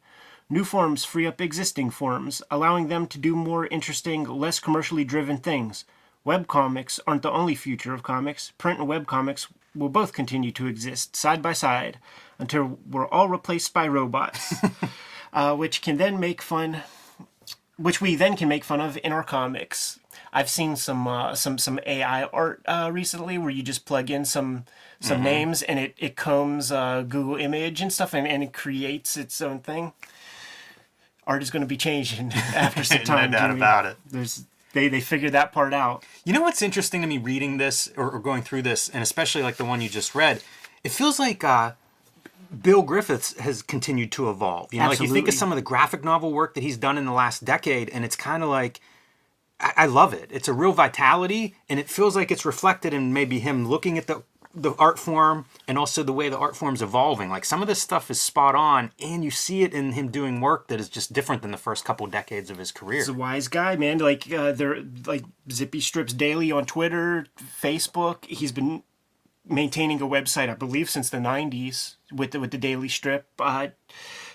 New 0.51 0.65
forms 0.65 1.05
free 1.05 1.27
up 1.27 1.41
existing 1.41 1.89
forms, 1.89 2.43
allowing 2.51 2.89
them 2.89 3.07
to 3.07 3.19
do 3.19 3.35
more 3.35 3.67
interesting, 3.67 4.25
less 4.25 4.61
commercially 4.61 5.05
driven 5.05 5.39
things. 5.39 5.85
Web 6.23 6.47
comics 6.49 7.01
aren't 7.07 7.23
the 7.23 7.31
only 7.31 7.55
future 7.55 7.95
of 7.95 8.03
comics. 8.03 8.53
Print 8.59 8.79
and 8.79 8.89
web 8.89 9.07
comics 9.07 9.49
will 9.75 9.89
both 9.89 10.13
continue 10.13 10.53
to 10.53 10.67
exist 10.67 11.17
side 11.17 11.41
by 11.41 11.53
side 11.53 11.99
until 12.39 12.79
we're 12.89 13.09
all 13.09 13.29
replaced 13.29 13.73
by 13.73 13.89
robots, 13.89 14.55
uh, 15.33 15.57
which 15.57 15.81
can 15.81 15.97
then 15.97 16.21
make 16.21 16.43
fun, 16.43 16.83
which 17.77 18.03
we 18.03 18.15
then 18.15 18.37
can 18.37 18.49
make 18.49 18.65
fun 18.65 18.81
of 18.81 18.99
in 19.03 19.13
our 19.13 19.25
comics. 19.25 19.99
I've 20.33 20.51
seen 20.51 20.77
some 20.77 21.07
uh, 21.07 21.35
some 21.35 21.59
some 21.59 21.79
AI 21.87 22.25
art 22.25 22.63
uh, 22.67 22.91
recently 22.93 23.39
where 23.39 23.51
you 23.51 23.63
just 23.63 23.87
plug 23.87 24.11
in 24.11 24.25
some 24.25 24.65
some 25.01 25.23
names 25.23 25.63
and 25.63 25.79
it 25.79 25.95
it 25.97 26.17
combs 26.17 26.73
uh, 26.73 27.03
Google 27.03 27.37
Image 27.37 27.81
and 27.81 27.93
stuff 27.93 28.15
and, 28.15 28.27
and 28.27 28.43
it 28.43 28.53
creates 28.53 29.17
its 29.17 29.41
own 29.41 29.61
thing. 29.61 29.93
Art 31.27 31.43
is 31.43 31.51
going 31.51 31.63
to 31.63 31.67
be 31.67 31.77
changing 31.77 32.33
after 32.35 32.85
some 32.85 32.99
time. 32.99 33.31
No 33.31 33.39
doubt 33.39 33.47
Jimmy. 33.49 33.61
about 33.61 33.87
it. 33.87 33.97
There's 34.11 34.45
they 34.73 34.89
they 34.89 35.01
figured 35.01 35.33
that 35.33 35.53
part 35.53 35.73
out. 35.73 36.05
You 36.25 36.33
know 36.33 36.43
what's 36.43 36.63
interesting 36.63 37.01
to 37.01 37.07
me 37.07 37.19
reading 37.19 37.57
this 37.59 37.91
or, 37.97 38.11
or 38.11 38.19
going 38.19 38.43
through 38.43 38.63
this, 38.63 38.89
and 38.89 39.03
especially 39.03 39.43
like 39.43 39.57
the 39.57 39.65
one 39.65 39.81
you 39.81 39.89
just 39.89 40.15
read? 40.15 40.43
It 40.83 40.91
feels 40.91 41.19
like 41.19 41.43
uh, 41.43 41.73
Bill 42.63 42.83
Griffiths 42.83 43.39
has 43.39 43.63
continued 43.63 44.13
to 44.13 44.29
evolve. 44.29 44.75
You 44.75 44.81
know, 44.81 44.89
like 44.89 45.01
you 45.01 45.09
think 45.09 45.29
of 45.29 45.35
some 45.35 45.51
of 45.51 45.57
the 45.57 45.63
graphic 45.63 46.05
novel 46.05 46.33
work 46.33 46.55
that 46.55 46.63
he's 46.63 46.77
done 46.77 46.99
in 46.99 47.07
the 47.07 47.13
last 47.13 47.45
decade, 47.45 47.89
and 47.89 48.05
it's 48.05 48.17
kind 48.17 48.43
of 48.43 48.49
like 48.49 48.81
I, 49.61 49.73
I 49.77 49.87
love 49.87 50.13
it. 50.13 50.29
It's 50.31 50.49
a 50.49 50.53
real 50.53 50.73
vitality, 50.73 51.55
and 51.69 51.81
it 51.81 51.89
feels 51.89 52.17
like 52.17 52.31
it's 52.31 52.45
reflected 52.45 52.93
in 52.93 53.13
maybe 53.13 53.41
him 53.41 53.67
looking 53.67 53.97
at 53.97 54.07
the 54.07 54.23
the 54.55 54.73
art 54.79 54.99
form 54.99 55.47
and 55.67 55.77
also 55.77 56.03
the 56.03 56.13
way 56.13 56.29
the 56.29 56.39
art 56.39 56.57
form's 56.57 56.83
evolving. 56.83 57.29
Like 57.29 57.45
some 57.45 57.61
of 57.61 57.69
this 57.69 57.83
stuff 57.83 58.11
is 58.11 58.21
spot 58.21 58.55
on, 58.55 58.93
and 59.03 59.25
you 59.25 59.31
see 59.31 59.63
it 59.63 59.75
in 59.75 59.93
him 59.93 60.11
doing 60.11 60.41
work 60.41 60.69
that 60.69 60.81
is 60.81 60.89
just 60.89 61.13
different 61.13 61.43
than 61.43 61.51
the 61.51 61.57
first 61.57 61.85
couple 61.85 62.07
decades 62.07 62.51
of 62.51 62.59
his 62.59 62.73
career. 62.73 62.99
He's 62.99 63.09
a 63.09 63.15
wise 63.15 63.49
guy, 63.49 63.77
man. 63.77 63.99
Like 63.99 64.33
uh, 64.33 64.53
they're 64.53 64.83
like 65.07 65.25
Zippy 65.51 65.81
strips 65.81 66.13
daily 66.13 66.53
on 66.53 66.67
Twitter, 66.67 67.27
Facebook. 67.61 68.25
He's 68.27 68.53
been 68.53 68.83
maintaining 69.47 70.01
a 70.01 70.07
website, 70.07 70.49
I 70.49 70.55
believe, 70.55 70.89
since 70.89 71.11
the 71.11 71.19
'90s 71.19 71.97
with 72.13 72.31
the, 72.31 72.41
with 72.41 72.51
the 72.51 72.59
daily 72.59 72.89
strip. 72.89 73.27
Uh, 73.39 73.69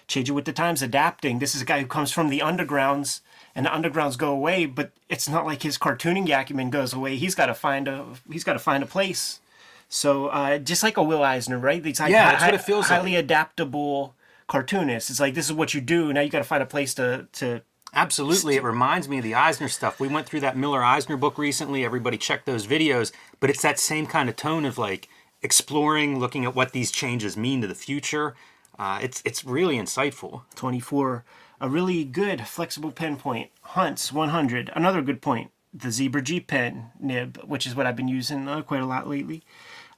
changing 0.08 0.36
with 0.36 0.46
the 0.46 0.54
times, 0.54 0.82
adapting. 0.82 1.40
This 1.40 1.56
is 1.56 1.62
a 1.62 1.66
guy 1.66 1.80
who 1.80 1.88
comes 1.88 2.12
from 2.12 2.30
the 2.30 2.40
undergrounds, 2.40 3.22
and 3.56 3.66
the 3.66 3.70
undergrounds 3.70 4.18
go 4.18 4.32
away, 4.32 4.66
but 4.66 4.92
it's 5.08 5.30
not 5.30 5.46
like 5.46 5.64
his 5.64 5.78
cartooning 5.78 6.28
acumen 6.30 6.70
goes 6.72 6.94
away. 6.94 7.16
He's 7.16 7.36
got 7.36 7.46
to 7.46 7.54
find 7.54 7.88
a 7.88 8.06
he's 8.30 8.44
got 8.44 8.54
to 8.54 8.60
find 8.60 8.84
a 8.84 8.88
place. 8.88 9.40
So 9.90 10.28
uh, 10.28 10.60
just 10.60 10.84
like 10.84 10.98
a 10.98 11.04
Will 11.04 11.24
Eisner, 11.24 11.58
right? 11.58 11.82
These 11.82 12.00
like, 12.00 12.12
Yeah, 12.12 12.32
that's 12.32 12.46
what 12.46 12.54
it 12.54 12.62
feels 12.62 12.90
like. 12.90 13.00
highly 13.00 13.16
adaptable 13.16 14.16
cartoonists. 14.48 15.10
It's 15.10 15.20
like 15.20 15.34
this 15.34 15.46
is 15.48 15.54
what 15.54 15.74
you 15.74 15.82
do. 15.82 16.14
Now 16.14 16.22
you 16.22 16.30
got 16.30 16.40
to 16.40 16.44
find 16.44 16.64
a 16.64 16.68
place 16.68 16.94
to 16.96 17.28
to 17.34 17.62
Absolutely. 17.94 18.56
It 18.56 18.64
reminds 18.64 19.10
me 19.10 19.18
of 19.18 19.24
the 19.24 19.34
Eisner 19.34 19.68
stuff. 19.68 20.00
We 20.00 20.08
went 20.08 20.28
through 20.28 20.42
that 20.42 20.56
Miller 20.56 20.84
Eisner 20.84 21.18
book 21.18 21.38
recently. 21.40 21.84
Everybody 21.84 22.18
check 22.18 22.46
those 22.46 22.68
videos. 22.68 23.12
But 23.40 23.50
it's 23.50 23.64
that 23.64 23.80
same 23.80 24.06
kind 24.06 24.30
of 24.30 24.36
tone 24.36 24.64
of 24.66 24.78
like 24.78 25.08
exploring, 25.42 26.20
looking 26.20 26.46
at 26.46 26.56
what 26.56 26.72
these 26.72 26.92
changes 26.92 27.36
mean 27.36 27.62
to 27.62 27.68
the 27.68 27.76
future. 27.76 28.36
Uh, 28.78 29.00
it's 29.02 29.22
it's 29.26 29.44
really 29.44 29.78
insightful. 29.78 30.44
24. 30.56 31.24
A 31.62 31.68
really 31.68 32.06
good 32.06 32.48
flexible 32.48 32.92
pen 32.92 33.18
point. 33.18 33.50
Hunts 33.62 34.14
100. 34.14 34.72
Another 34.76 35.02
good 35.02 35.22
point. 35.22 35.52
The 35.74 35.92
Zebra 35.92 36.22
G 36.22 36.40
pen 36.40 36.92
nib, 37.00 37.38
which 37.46 37.68
is 37.68 37.76
what 37.76 37.86
I've 37.86 37.96
been 37.96 38.08
using 38.08 38.48
uh, 38.48 38.62
quite 38.62 38.82
a 38.82 38.86
lot 38.86 39.08
lately. 39.08 39.44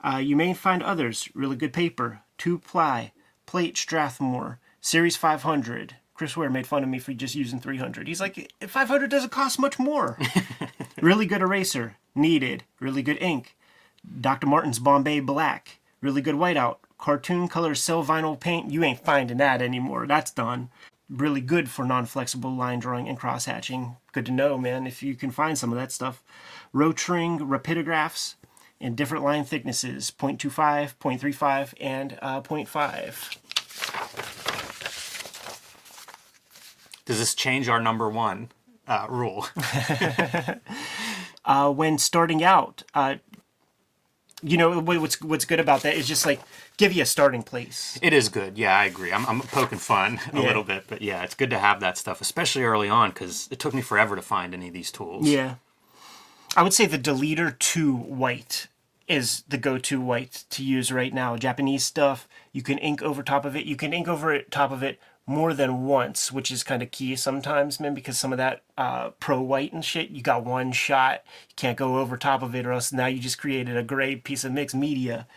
Uh, 0.03 0.17
you 0.17 0.35
may 0.35 0.53
find 0.53 0.81
others. 0.81 1.29
Really 1.33 1.55
good 1.55 1.73
paper. 1.73 2.21
Two 2.37 2.57
ply. 2.57 3.13
Plate 3.45 3.77
Strathmore. 3.77 4.59
Series 4.81 5.15
500. 5.15 5.95
Chris 6.15 6.37
Ware 6.37 6.49
made 6.49 6.67
fun 6.67 6.83
of 6.83 6.89
me 6.89 6.99
for 6.99 7.13
just 7.13 7.35
using 7.35 7.59
300. 7.59 8.07
He's 8.07 8.21
like, 8.21 8.51
500 8.65 9.09
doesn't 9.09 9.31
cost 9.31 9.59
much 9.59 9.79
more. 9.79 10.17
really 11.01 11.25
good 11.25 11.41
eraser. 11.41 11.97
Needed. 12.15 12.63
Really 12.79 13.01
good 13.01 13.17
ink. 13.21 13.55
Dr. 14.19 14.47
Martin's 14.47 14.79
Bombay 14.79 15.19
Black. 15.19 15.79
Really 16.01 16.21
good 16.21 16.35
whiteout. 16.35 16.77
Cartoon 16.97 17.47
color 17.47 17.75
cell 17.75 18.03
vinyl 18.03 18.39
paint. 18.39 18.71
You 18.71 18.83
ain't 18.83 19.03
finding 19.03 19.37
that 19.37 19.61
anymore. 19.61 20.05
That's 20.07 20.31
done. 20.31 20.69
Really 21.09 21.41
good 21.41 21.69
for 21.69 21.83
non 21.85 22.05
flexible 22.05 22.55
line 22.55 22.79
drawing 22.79 23.07
and 23.07 23.17
cross 23.17 23.45
hatching. 23.45 23.97
Good 24.13 24.25
to 24.27 24.31
know, 24.31 24.57
man, 24.57 24.87
if 24.87 25.03
you 25.03 25.15
can 25.15 25.31
find 25.31 25.57
some 25.57 25.71
of 25.71 25.77
that 25.77 25.91
stuff. 25.91 26.23
Rotring 26.73 27.39
rapidographs 27.39 28.35
in 28.81 28.95
different 28.95 29.23
line 29.23 29.43
thicknesses 29.45 30.11
0.25, 30.17 30.95
0.35, 30.99 31.73
and 31.79 32.17
uh, 32.21 32.41
0.5. 32.41 33.37
Does 37.05 37.19
this 37.19 37.33
change 37.35 37.69
our 37.69 37.79
number 37.81 38.09
one 38.09 38.49
uh, 38.87 39.05
rule? 39.09 39.47
Uh, 41.43 41.71
when 41.71 41.97
starting 41.97 42.43
out, 42.43 42.83
uh, 42.93 43.15
you 44.43 44.57
know 44.57 44.79
what's 44.79 45.19
what's 45.21 45.43
good 45.43 45.59
about 45.59 45.81
that 45.81 45.95
is 45.95 46.07
just 46.07 46.23
like 46.23 46.39
give 46.77 46.93
you 46.93 47.01
a 47.01 47.05
starting 47.05 47.41
place. 47.41 47.97
It 48.03 48.13
is 48.13 48.29
good. 48.29 48.59
Yeah, 48.59 48.77
I 48.77 48.85
agree. 48.85 49.11
I'm, 49.11 49.25
I'm 49.25 49.41
poking 49.41 49.79
fun 49.79 50.19
a 50.33 50.39
Yeah. 50.39 50.45
little 50.45 50.63
bit, 50.63 50.83
but 50.87 51.01
yeah, 51.01 51.23
it's 51.23 51.33
good 51.33 51.49
to 51.49 51.57
have 51.57 51.79
that 51.79 51.97
stuff, 51.97 52.21
especially 52.21 52.61
early 52.61 52.89
on, 52.89 53.09
because 53.09 53.47
it 53.49 53.57
took 53.57 53.73
me 53.73 53.81
forever 53.81 54.15
to 54.15 54.21
find 54.21 54.53
any 54.53 54.67
of 54.67 54.73
these 54.75 54.91
tools. 54.91 55.27
Yeah. 55.27 55.55
I 56.55 56.63
would 56.63 56.73
say 56.73 56.85
the 56.85 56.99
Deleter 56.99 57.57
2 57.57 57.95
white 57.95 58.67
is 59.07 59.43
the 59.47 59.57
go-to 59.57 60.01
white 60.01 60.43
to 60.49 60.63
use 60.63 60.91
right 60.91 61.13
now. 61.13 61.37
Japanese 61.37 61.85
stuff, 61.85 62.27
you 62.51 62.61
can 62.61 62.77
ink 62.77 63.01
over 63.01 63.23
top 63.23 63.45
of 63.45 63.55
it. 63.55 63.65
You 63.65 63.77
can 63.77 63.93
ink 63.93 64.09
over 64.09 64.33
it, 64.33 64.51
top 64.51 64.71
of 64.71 64.83
it 64.83 64.99
more 65.25 65.53
than 65.53 65.85
once, 65.85 66.29
which 66.29 66.51
is 66.51 66.63
kind 66.63 66.83
of 66.83 66.91
key 66.91 67.15
sometimes, 67.15 67.79
man, 67.79 67.93
because 67.93 68.17
some 68.17 68.33
of 68.33 68.37
that 68.37 68.63
uh, 68.77 69.11
pro 69.11 69.39
white 69.39 69.71
and 69.71 69.85
shit, 69.85 70.09
you 70.09 70.21
got 70.21 70.43
one 70.43 70.73
shot. 70.73 71.21
You 71.49 71.55
can't 71.55 71.77
go 71.77 71.99
over 71.99 72.17
top 72.17 72.43
of 72.43 72.53
it 72.53 72.65
or 72.65 72.73
else 72.73 72.91
now 72.91 73.05
you 73.05 73.19
just 73.21 73.39
created 73.39 73.77
a 73.77 73.83
gray 73.83 74.17
piece 74.17 74.43
of 74.43 74.51
mixed 74.51 74.75
media. 74.75 75.27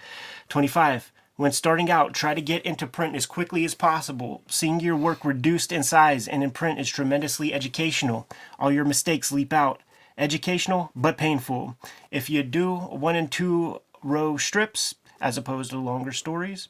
25. 0.49 1.13
When 1.37 1.53
starting 1.53 1.91
out, 1.91 2.13
try 2.13 2.35
to 2.35 2.41
get 2.41 2.67
into 2.67 2.89
print 2.89 3.15
as 3.15 3.27
quickly 3.27 3.65
as 3.65 3.75
possible. 3.75 4.43
Seeing 4.49 4.81
your 4.81 4.97
work 4.97 5.25
reduced 5.25 5.71
in 5.71 5.85
size 5.85 6.27
and 6.27 6.43
in 6.43 6.51
print 6.51 6.81
is 6.81 6.89
tremendously 6.89 7.55
educational. 7.55 8.27
All 8.59 8.73
your 8.73 8.85
mistakes 8.85 9.31
leap 9.31 9.53
out. 9.53 9.81
Educational, 10.17 10.91
but 10.95 11.17
painful. 11.19 11.77
If 12.11 12.31
you 12.31 12.43
do 12.43 12.77
one 12.77 13.17
and 13.17 13.31
two 13.31 13.81
row 14.03 14.37
strips, 14.37 14.95
as 15.21 15.39
opposed 15.39 15.71
to 15.71 15.79
longer 15.79 16.13
stories, 16.13 16.69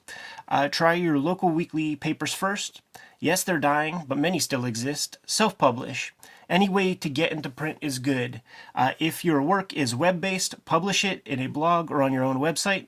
uh, 0.48 0.68
try 0.68 0.94
your 0.94 1.18
local 1.18 1.48
weekly 1.48 1.96
papers 1.96 2.32
first. 2.32 2.80
Yes, 3.18 3.42
they're 3.42 3.58
dying, 3.58 4.02
but 4.06 4.18
many 4.18 4.38
still 4.38 4.64
exist. 4.64 5.18
Self 5.26 5.58
publish. 5.58 6.14
Any 6.48 6.68
way 6.68 6.94
to 6.94 7.08
get 7.08 7.32
into 7.32 7.48
print 7.48 7.78
is 7.80 7.98
good. 7.98 8.42
Uh, 8.74 8.92
if 8.98 9.24
your 9.24 9.42
work 9.42 9.72
is 9.72 9.94
web 9.94 10.20
based, 10.20 10.64
publish 10.64 11.04
it 11.04 11.22
in 11.26 11.40
a 11.40 11.48
blog 11.48 11.90
or 11.90 12.02
on 12.02 12.12
your 12.12 12.22
own 12.24 12.36
website. 12.36 12.86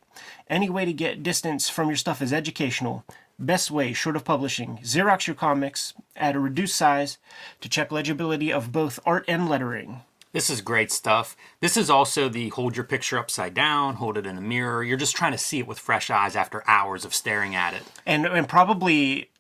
Any 0.49 0.69
way 0.69 0.85
to 0.85 0.93
get 0.93 1.23
distance 1.23 1.69
from 1.69 1.89
your 1.89 1.97
stuff 1.97 2.21
is 2.21 2.33
educational. 2.33 3.05
Best 3.39 3.71
way, 3.71 3.93
short 3.93 4.17
of 4.17 4.25
publishing, 4.25 4.79
Xerox 4.83 5.27
your 5.27 5.37
comics 5.37 5.95
at 6.15 6.37
a 6.37 6.41
reduced 6.41 6.77
size 6.77 7.19
to 7.61 7.69
check 7.69 7.93
legibility 7.93 8.53
of 8.53 8.73
both 8.73 8.99
art 9.05 9.25
and 9.29 9.49
lettering. 9.49 10.03
This 10.37 10.51
is 10.51 10.61
great 10.61 10.93
stuff. 10.93 11.35
This 11.61 11.79
is 11.79 11.89
also 11.89 12.29
the 12.29 12.51
hold 12.51 12.77
your 12.77 12.85
picture 12.85 13.17
upside 13.19 13.55
down, 13.55 13.95
hold 13.95 14.19
it 14.19 14.27
in 14.27 14.37
a 14.37 14.41
mirror. 14.43 14.85
You're 14.85 14.99
just 14.99 15.17
trying 15.17 15.33
to 15.33 15.39
see 15.39 15.61
it 15.61 15.67
with 15.67 15.79
fresh 15.79 16.11
eyes 16.11 16.37
after 16.37 16.63
hours 16.67 17.07
of 17.07 17.15
staring 17.15 17.55
at 17.55 17.73
it. 17.73 17.83
And 18.05 18.27
and 18.27 18.47
probably 18.47 19.31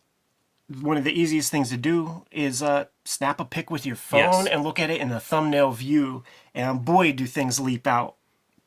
one 0.80 0.96
of 0.96 1.04
the 1.04 1.12
easiest 1.12 1.50
things 1.50 1.68
to 1.68 1.76
do 1.76 2.24
is 2.32 2.62
uh, 2.62 2.86
snap 3.04 3.40
a 3.40 3.44
pic 3.44 3.70
with 3.70 3.84
your 3.84 3.94
phone 3.94 4.20
Yes. 4.20 4.46
and 4.46 4.62
look 4.64 4.78
at 4.78 4.88
it 4.88 4.98
in 5.02 5.10
the 5.10 5.20
thumbnail 5.20 5.72
view. 5.72 6.24
And 6.54 6.82
boy, 6.82 7.12
do 7.12 7.26
things 7.26 7.60
leap 7.60 7.86
out. 7.86 8.15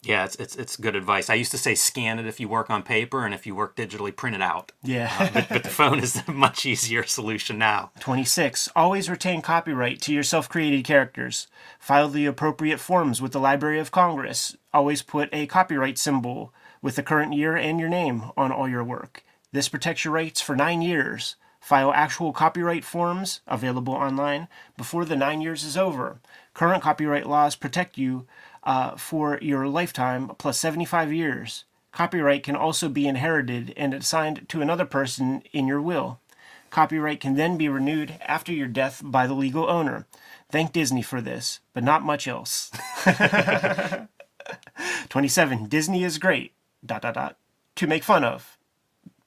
Yeah, 0.01 0.23
it's, 0.23 0.35
it's, 0.35 0.55
it's 0.55 0.77
good 0.77 0.95
advice. 0.95 1.29
I 1.29 1.33
used 1.33 1.51
to 1.51 1.57
say 1.57 1.75
scan 1.75 2.19
it 2.19 2.25
if 2.25 2.39
you 2.39 2.47
work 2.47 2.69
on 2.69 2.83
paper, 2.83 3.25
and 3.25 3.33
if 3.33 3.45
you 3.45 3.53
work 3.53 3.75
digitally, 3.75 4.15
print 4.15 4.35
it 4.35 4.41
out. 4.41 4.71
Yeah. 4.81 5.13
Uh, 5.19 5.29
but, 5.33 5.49
but 5.49 5.63
the 5.63 5.69
phone 5.69 5.99
is 5.99 6.21
a 6.25 6.31
much 6.31 6.65
easier 6.65 7.03
solution 7.03 7.57
now. 7.57 7.91
26. 7.99 8.69
Always 8.75 9.09
retain 9.09 9.41
copyright 9.41 10.01
to 10.03 10.13
your 10.13 10.23
self 10.23 10.47
created 10.47 10.85
characters. 10.85 11.47
File 11.79 12.07
the 12.07 12.25
appropriate 12.25 12.79
forms 12.79 13.21
with 13.21 13.33
the 13.33 13.39
Library 13.41 13.79
of 13.79 13.91
Congress. 13.91 14.55
Always 14.73 15.01
put 15.01 15.27
a 15.33 15.47
copyright 15.47 15.97
symbol 15.97 16.53
with 16.81 16.95
the 16.95 17.03
current 17.03 17.33
year 17.33 17.57
and 17.57 17.79
your 17.79 17.89
name 17.89 18.31
on 18.37 18.51
all 18.53 18.69
your 18.69 18.83
work. 18.83 19.23
This 19.51 19.67
protects 19.67 20.05
your 20.05 20.13
rights 20.13 20.39
for 20.39 20.55
nine 20.55 20.81
years. 20.81 21.35
File 21.59 21.91
actual 21.93 22.31
copyright 22.31 22.85
forms 22.85 23.41
available 23.45 23.93
online 23.93 24.47
before 24.77 25.03
the 25.03 25.17
nine 25.17 25.41
years 25.41 25.63
is 25.65 25.75
over. 25.75 26.21
Current 26.53 26.81
copyright 26.81 27.27
laws 27.27 27.55
protect 27.55 27.97
you 27.97 28.25
uh, 28.63 28.95
for 28.95 29.39
your 29.41 29.67
lifetime 29.67 30.31
plus 30.37 30.59
75 30.59 31.13
years. 31.13 31.65
Copyright 31.91 32.43
can 32.43 32.55
also 32.55 32.89
be 32.89 33.07
inherited 33.07 33.73
and 33.75 33.93
assigned 33.93 34.47
to 34.49 34.61
another 34.61 34.85
person 34.85 35.41
in 35.51 35.67
your 35.67 35.81
will. 35.81 36.19
Copyright 36.69 37.19
can 37.19 37.35
then 37.35 37.57
be 37.57 37.67
renewed 37.67 38.15
after 38.21 38.53
your 38.53 38.67
death 38.67 39.01
by 39.03 39.25
the 39.25 39.33
legal 39.33 39.69
owner. 39.69 40.05
Thank 40.51 40.71
Disney 40.71 41.01
for 41.01 41.21
this, 41.21 41.59
but 41.73 41.83
not 41.83 42.03
much 42.03 42.27
else. 42.27 42.71
27. 45.09 45.67
Disney 45.67 46.03
is 46.03 46.17
great. 46.17 46.53
Dot 46.85 47.01
dot 47.01 47.15
dot. 47.15 47.37
To 47.75 47.87
make 47.87 48.03
fun 48.03 48.23
of. 48.23 48.57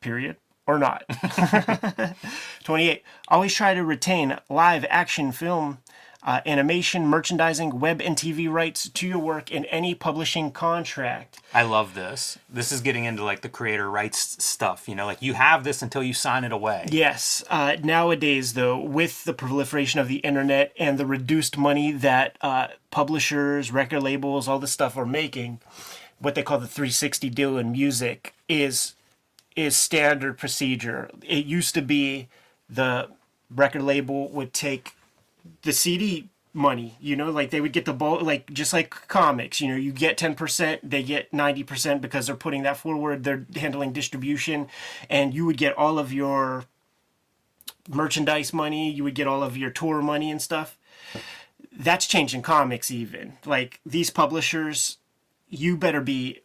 Period. 0.00 0.36
Or 0.66 0.78
not. 0.78 1.04
28. 2.64 3.02
Always 3.28 3.54
try 3.54 3.74
to 3.74 3.84
retain 3.84 4.38
live 4.48 4.86
action 4.88 5.32
film, 5.32 5.78
uh, 6.24 6.40
animation, 6.46 7.06
merchandising, 7.06 7.80
web 7.80 8.00
and 8.00 8.16
TV 8.16 8.50
rights 8.50 8.88
to 8.88 9.08
your 9.08 9.18
work 9.18 9.50
in 9.50 9.64
any 9.66 9.94
publishing 9.94 10.52
contract. 10.52 11.40
I 11.52 11.62
love 11.62 11.94
this. 11.94 12.38
This 12.48 12.70
is 12.70 12.80
getting 12.80 13.04
into 13.04 13.24
like 13.24 13.40
the 13.40 13.48
creator 13.48 13.90
rights 13.90 14.42
stuff. 14.42 14.88
You 14.88 14.94
know, 14.94 15.06
like 15.06 15.20
you 15.20 15.34
have 15.34 15.64
this 15.64 15.82
until 15.82 16.02
you 16.02 16.14
sign 16.14 16.44
it 16.44 16.52
away. 16.52 16.86
Yes. 16.90 17.42
Uh, 17.50 17.76
nowadays, 17.82 18.54
though, 18.54 18.78
with 18.78 19.24
the 19.24 19.34
proliferation 19.34 19.98
of 19.98 20.06
the 20.06 20.16
internet 20.16 20.72
and 20.78 20.96
the 20.96 21.06
reduced 21.06 21.58
money 21.58 21.90
that 21.90 22.36
uh, 22.40 22.68
publishers, 22.90 23.72
record 23.72 24.02
labels, 24.02 24.46
all 24.46 24.60
this 24.60 24.72
stuff 24.72 24.96
are 24.96 25.06
making, 25.06 25.60
what 26.20 26.36
they 26.36 26.42
call 26.42 26.58
the 26.58 26.68
360 26.68 27.30
deal 27.30 27.58
in 27.58 27.72
music 27.72 28.34
is 28.48 28.94
is 29.56 29.76
standard 29.76 30.38
procedure. 30.38 31.10
It 31.22 31.44
used 31.44 31.74
to 31.74 31.82
be 31.82 32.28
the 32.70 33.08
record 33.50 33.82
label 33.82 34.28
would 34.30 34.54
take 34.54 34.94
the 35.62 35.72
CD 35.72 36.28
money, 36.54 36.96
you 37.00 37.16
know, 37.16 37.30
like 37.30 37.50
they 37.50 37.60
would 37.60 37.72
get 37.72 37.84
the 37.84 37.92
bulk, 37.92 38.22
like 38.22 38.52
just 38.52 38.72
like 38.72 38.90
comics, 39.08 39.60
you 39.60 39.68
know, 39.68 39.76
you 39.76 39.92
get 39.92 40.18
10%, 40.18 40.80
they 40.82 41.02
get 41.02 41.32
90% 41.32 42.00
because 42.00 42.26
they're 42.26 42.36
putting 42.36 42.62
that 42.62 42.76
forward, 42.76 43.24
they're 43.24 43.46
handling 43.56 43.92
distribution, 43.92 44.68
and 45.08 45.32
you 45.34 45.46
would 45.46 45.56
get 45.56 45.76
all 45.76 45.98
of 45.98 46.12
your 46.12 46.66
merchandise 47.88 48.52
money, 48.52 48.90
you 48.90 49.04
would 49.04 49.14
get 49.14 49.26
all 49.26 49.42
of 49.42 49.56
your 49.56 49.70
tour 49.70 50.02
money 50.02 50.30
and 50.30 50.42
stuff. 50.42 50.78
That's 51.72 52.06
changing 52.06 52.42
comics, 52.42 52.90
even. 52.90 53.38
Like 53.46 53.80
these 53.86 54.10
publishers, 54.10 54.98
you 55.48 55.76
better 55.76 56.00
be 56.00 56.40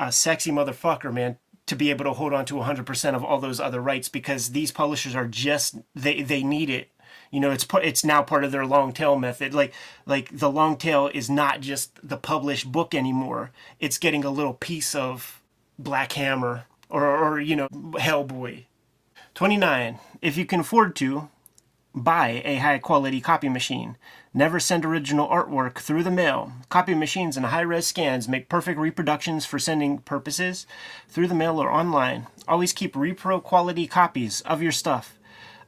a 0.00 0.10
sexy 0.10 0.50
motherfucker, 0.50 1.12
man, 1.12 1.38
to 1.66 1.76
be 1.76 1.90
able 1.90 2.04
to 2.04 2.12
hold 2.12 2.32
on 2.32 2.44
to 2.46 2.54
100% 2.54 3.14
of 3.14 3.24
all 3.24 3.38
those 3.38 3.60
other 3.60 3.80
rights 3.80 4.08
because 4.08 4.50
these 4.50 4.72
publishers 4.72 5.14
are 5.14 5.26
just 5.26 5.76
they 5.94 6.22
they 6.22 6.42
need 6.42 6.70
it. 6.70 6.90
You 7.30 7.40
know, 7.40 7.50
it's 7.50 7.64
part 7.64 7.84
it's 7.84 8.04
now 8.04 8.22
part 8.22 8.44
of 8.44 8.52
their 8.52 8.66
long 8.66 8.92
tail 8.92 9.16
method. 9.16 9.54
Like 9.54 9.72
like 10.06 10.36
the 10.36 10.50
long 10.50 10.76
tail 10.76 11.10
is 11.12 11.28
not 11.28 11.60
just 11.60 11.92
the 12.06 12.16
published 12.16 12.70
book 12.70 12.94
anymore. 12.94 13.50
It's 13.80 13.98
getting 13.98 14.24
a 14.24 14.30
little 14.30 14.54
piece 14.54 14.94
of 14.94 15.42
Black 15.78 16.12
Hammer 16.12 16.64
or 16.88 17.04
or 17.04 17.40
you 17.40 17.56
know, 17.56 17.68
Hellboy. 17.70 18.64
29. 19.34 19.98
If 20.22 20.38
you 20.38 20.46
can 20.46 20.60
afford 20.60 20.96
to, 20.96 21.28
buy 21.94 22.42
a 22.44 22.56
high 22.56 22.78
quality 22.78 23.20
copy 23.20 23.48
machine. 23.48 23.96
Never 24.32 24.60
send 24.60 24.84
original 24.84 25.28
artwork 25.28 25.78
through 25.78 26.02
the 26.02 26.10
mail. 26.10 26.52
Copy 26.68 26.94
machines 26.94 27.36
and 27.36 27.46
high 27.46 27.62
res 27.62 27.86
scans 27.86 28.28
make 28.28 28.48
perfect 28.48 28.78
reproductions 28.78 29.46
for 29.46 29.58
sending 29.58 29.98
purposes 29.98 30.66
through 31.08 31.26
the 31.26 31.34
mail 31.34 31.60
or 31.60 31.70
online. 31.70 32.26
Always 32.46 32.74
keep 32.74 32.94
repro 32.94 33.42
quality 33.42 33.86
copies 33.86 34.42
of 34.42 34.62
your 34.62 34.72
stuff 34.72 35.15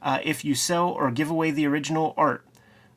uh, 0.02 0.18
if 0.22 0.44
you 0.44 0.54
sell 0.54 0.88
or 0.88 1.10
give 1.10 1.30
away 1.30 1.50
the 1.50 1.66
original 1.66 2.14
art. 2.16 2.44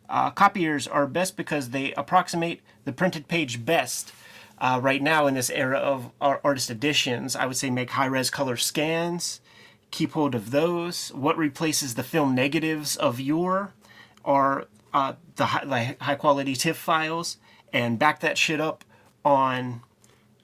Uh, 0.10 0.30
copiers 0.30 0.88
are 0.88 1.08
best 1.08 1.38
because 1.38 1.70
they 1.70 1.94
approximate 1.94 2.62
the 2.86 2.92
printed 2.92 3.28
page 3.28 3.66
best. 3.66 4.12
Uh, 4.58 4.80
right 4.82 5.02
now, 5.02 5.26
in 5.26 5.34
this 5.34 5.50
era 5.50 5.78
of 5.78 6.12
artist 6.22 6.70
editions, 6.70 7.36
I 7.36 7.46
would 7.46 7.58
say 7.58 7.70
make 7.70 7.92
high 7.92 8.06
res 8.06 8.30
color 8.30 8.58
scans, 8.58 9.42
keep 9.90 10.12
hold 10.12 10.36
of 10.36 10.52
those. 10.52 11.10
What 11.14 11.38
replaces 11.38 11.96
the 11.96 12.04
film 12.04 12.36
negatives 12.36 12.96
of 12.96 13.20
your 13.20 13.74
are 14.24 14.68
uh, 14.94 15.14
the 15.38 15.48
high, 15.48 15.64
like 15.64 16.00
high 16.02 16.16
quality 16.16 16.56
TIFF 16.56 16.78
files 16.78 17.38
and 17.74 17.98
back 17.98 18.20
that 18.20 18.38
shit 18.38 18.60
up 18.60 18.84
on 19.24 19.82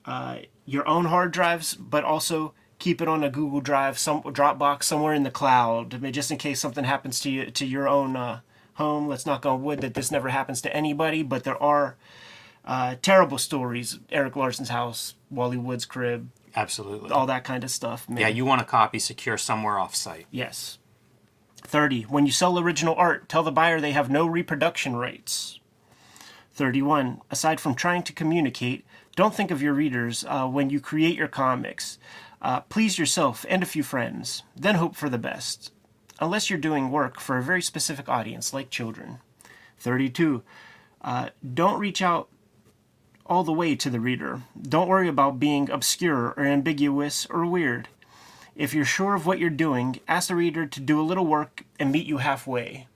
uh, 0.05 0.37
your 0.65 0.87
own 0.87 1.05
hard 1.05 1.31
drives, 1.31 1.75
but 1.75 2.03
also 2.03 2.53
keep 2.79 3.01
it 3.01 3.07
on 3.07 3.23
a 3.23 3.29
Google 3.29 3.61
Drive, 3.61 3.97
some 3.97 4.21
Dropbox, 4.21 4.83
somewhere 4.83 5.13
in 5.13 5.23
the 5.23 5.31
cloud, 5.31 5.93
I 5.93 5.97
mean, 5.97 6.13
just 6.13 6.31
in 6.31 6.37
case 6.37 6.59
something 6.59 6.83
happens 6.83 7.19
to 7.21 7.29
you 7.29 7.49
to 7.51 7.65
your 7.65 7.87
own 7.87 8.15
uh, 8.15 8.41
home. 8.75 9.07
Let's 9.07 9.25
knock 9.25 9.45
on 9.45 9.63
wood 9.63 9.81
that 9.81 9.93
this 9.93 10.11
never 10.11 10.29
happens 10.29 10.61
to 10.61 10.75
anybody, 10.75 11.23
but 11.23 11.43
there 11.43 11.61
are 11.61 11.95
uh, 12.65 12.95
terrible 13.01 13.37
stories. 13.37 13.99
Erik 14.11 14.35
Larsen's 14.35 14.69
house, 14.69 15.15
Wally 15.31 15.57
Wood's 15.57 15.85
crib, 15.85 16.29
Absolutely. 16.55 17.11
all 17.11 17.25
that 17.25 17.43
kind 17.43 17.63
of 17.63 17.71
stuff. 17.71 18.07
Man. 18.07 18.19
Yeah, 18.19 18.27
you 18.27 18.45
want 18.45 18.61
a 18.61 18.65
copy 18.65 18.99
secure 18.99 19.37
somewhere 19.37 19.79
off 19.79 19.95
site. 19.95 20.27
Yes. 20.31 20.77
30. 21.63 22.03
When 22.03 22.25
you 22.25 22.31
sell 22.31 22.57
original 22.59 22.95
art, 22.95 23.27
tell 23.27 23.43
the 23.43 23.51
buyer 23.51 23.81
they 23.81 23.91
have 23.91 24.09
no 24.09 24.25
reproduction 24.27 24.95
rights. 24.95 25.59
31. 26.53 27.21
Aside 27.29 27.59
from 27.59 27.75
trying 27.75 28.03
to 28.03 28.13
communicate, 28.13 28.85
don't 29.15 29.33
think 29.33 29.51
of 29.51 29.61
your 29.61 29.73
readers 29.73 30.23
uh, 30.27 30.47
when 30.47 30.69
you 30.69 30.79
create 30.79 31.15
your 31.15 31.27
comics. 31.27 31.97
Uh, 32.41 32.61
please 32.61 32.99
yourself 32.99 33.45
and 33.49 33.63
a 33.63 33.67
few 33.67 33.83
friends, 33.83 34.43
then 34.55 34.75
hope 34.75 34.95
for 34.95 35.09
the 35.09 35.17
best. 35.17 35.71
Unless 36.19 36.49
you're 36.49 36.59
doing 36.59 36.91
work 36.91 37.19
for 37.19 37.37
a 37.37 37.43
very 37.43 37.61
specific 37.61 38.09
audience, 38.09 38.53
like 38.53 38.69
children. 38.69 39.19
32. 39.79 40.43
Uh, 41.01 41.29
don't 41.53 41.79
reach 41.79 42.01
out 42.01 42.27
all 43.25 43.43
the 43.43 43.51
way 43.53 43.75
to 43.75 43.89
the 43.89 43.99
reader. 43.99 44.41
Don't 44.59 44.87
worry 44.87 45.07
about 45.07 45.39
being 45.39 45.69
obscure 45.69 46.33
or 46.37 46.45
ambiguous 46.45 47.27
or 47.29 47.45
weird. 47.45 47.87
If 48.55 48.73
you're 48.73 48.85
sure 48.85 49.13
of 49.13 49.25
what 49.25 49.39
you're 49.39 49.49
doing, 49.49 49.99
ask 50.07 50.29
the 50.29 50.35
reader 50.35 50.65
to 50.65 50.79
do 50.79 50.99
a 50.99 51.03
little 51.03 51.27
work 51.27 51.63
and 51.79 51.91
meet 51.91 52.07
you 52.07 52.17
halfway. 52.17 52.87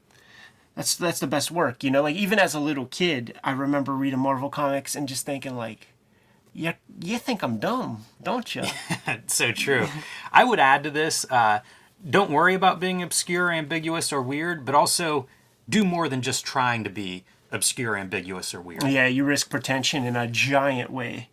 That's 0.75 0.95
that's 0.95 1.19
the 1.19 1.27
best 1.27 1.51
work, 1.51 1.83
you 1.83 1.91
know. 1.91 2.01
Like 2.01 2.15
even 2.15 2.39
as 2.39 2.53
a 2.53 2.59
little 2.59 2.85
kid, 2.85 3.37
I 3.43 3.51
remember 3.51 3.93
reading 3.93 4.19
Marvel 4.19 4.49
comics 4.49 4.95
and 4.95 5.07
just 5.07 5.25
thinking 5.25 5.55
like, 5.55 5.89
"You 6.53 6.73
you 6.99 7.17
think 7.17 7.43
I'm 7.43 7.57
dumb, 7.57 8.05
don't 8.21 8.53
you?" 8.55 8.63
so 9.27 9.51
true. 9.51 9.87
I 10.31 10.43
would 10.43 10.59
add 10.59 10.83
to 10.83 10.89
this: 10.89 11.25
uh, 11.29 11.59
don't 12.07 12.31
worry 12.31 12.53
about 12.53 12.79
being 12.79 13.01
obscure, 13.03 13.51
ambiguous, 13.51 14.11
or 14.11 14.21
weird, 14.21 14.65
but 14.65 14.75
also 14.75 15.27
do 15.69 15.83
more 15.83 16.09
than 16.09 16.21
just 16.21 16.45
trying 16.45 16.83
to 16.83 16.89
be 16.89 17.23
obscure, 17.51 17.95
ambiguous, 17.97 18.53
or 18.53 18.61
weird. 18.61 18.83
yeah, 18.83 19.07
you 19.07 19.23
risk 19.23 19.49
pretension 19.49 20.05
in 20.05 20.15
a 20.15 20.27
giant 20.27 20.89
way. 20.89 21.29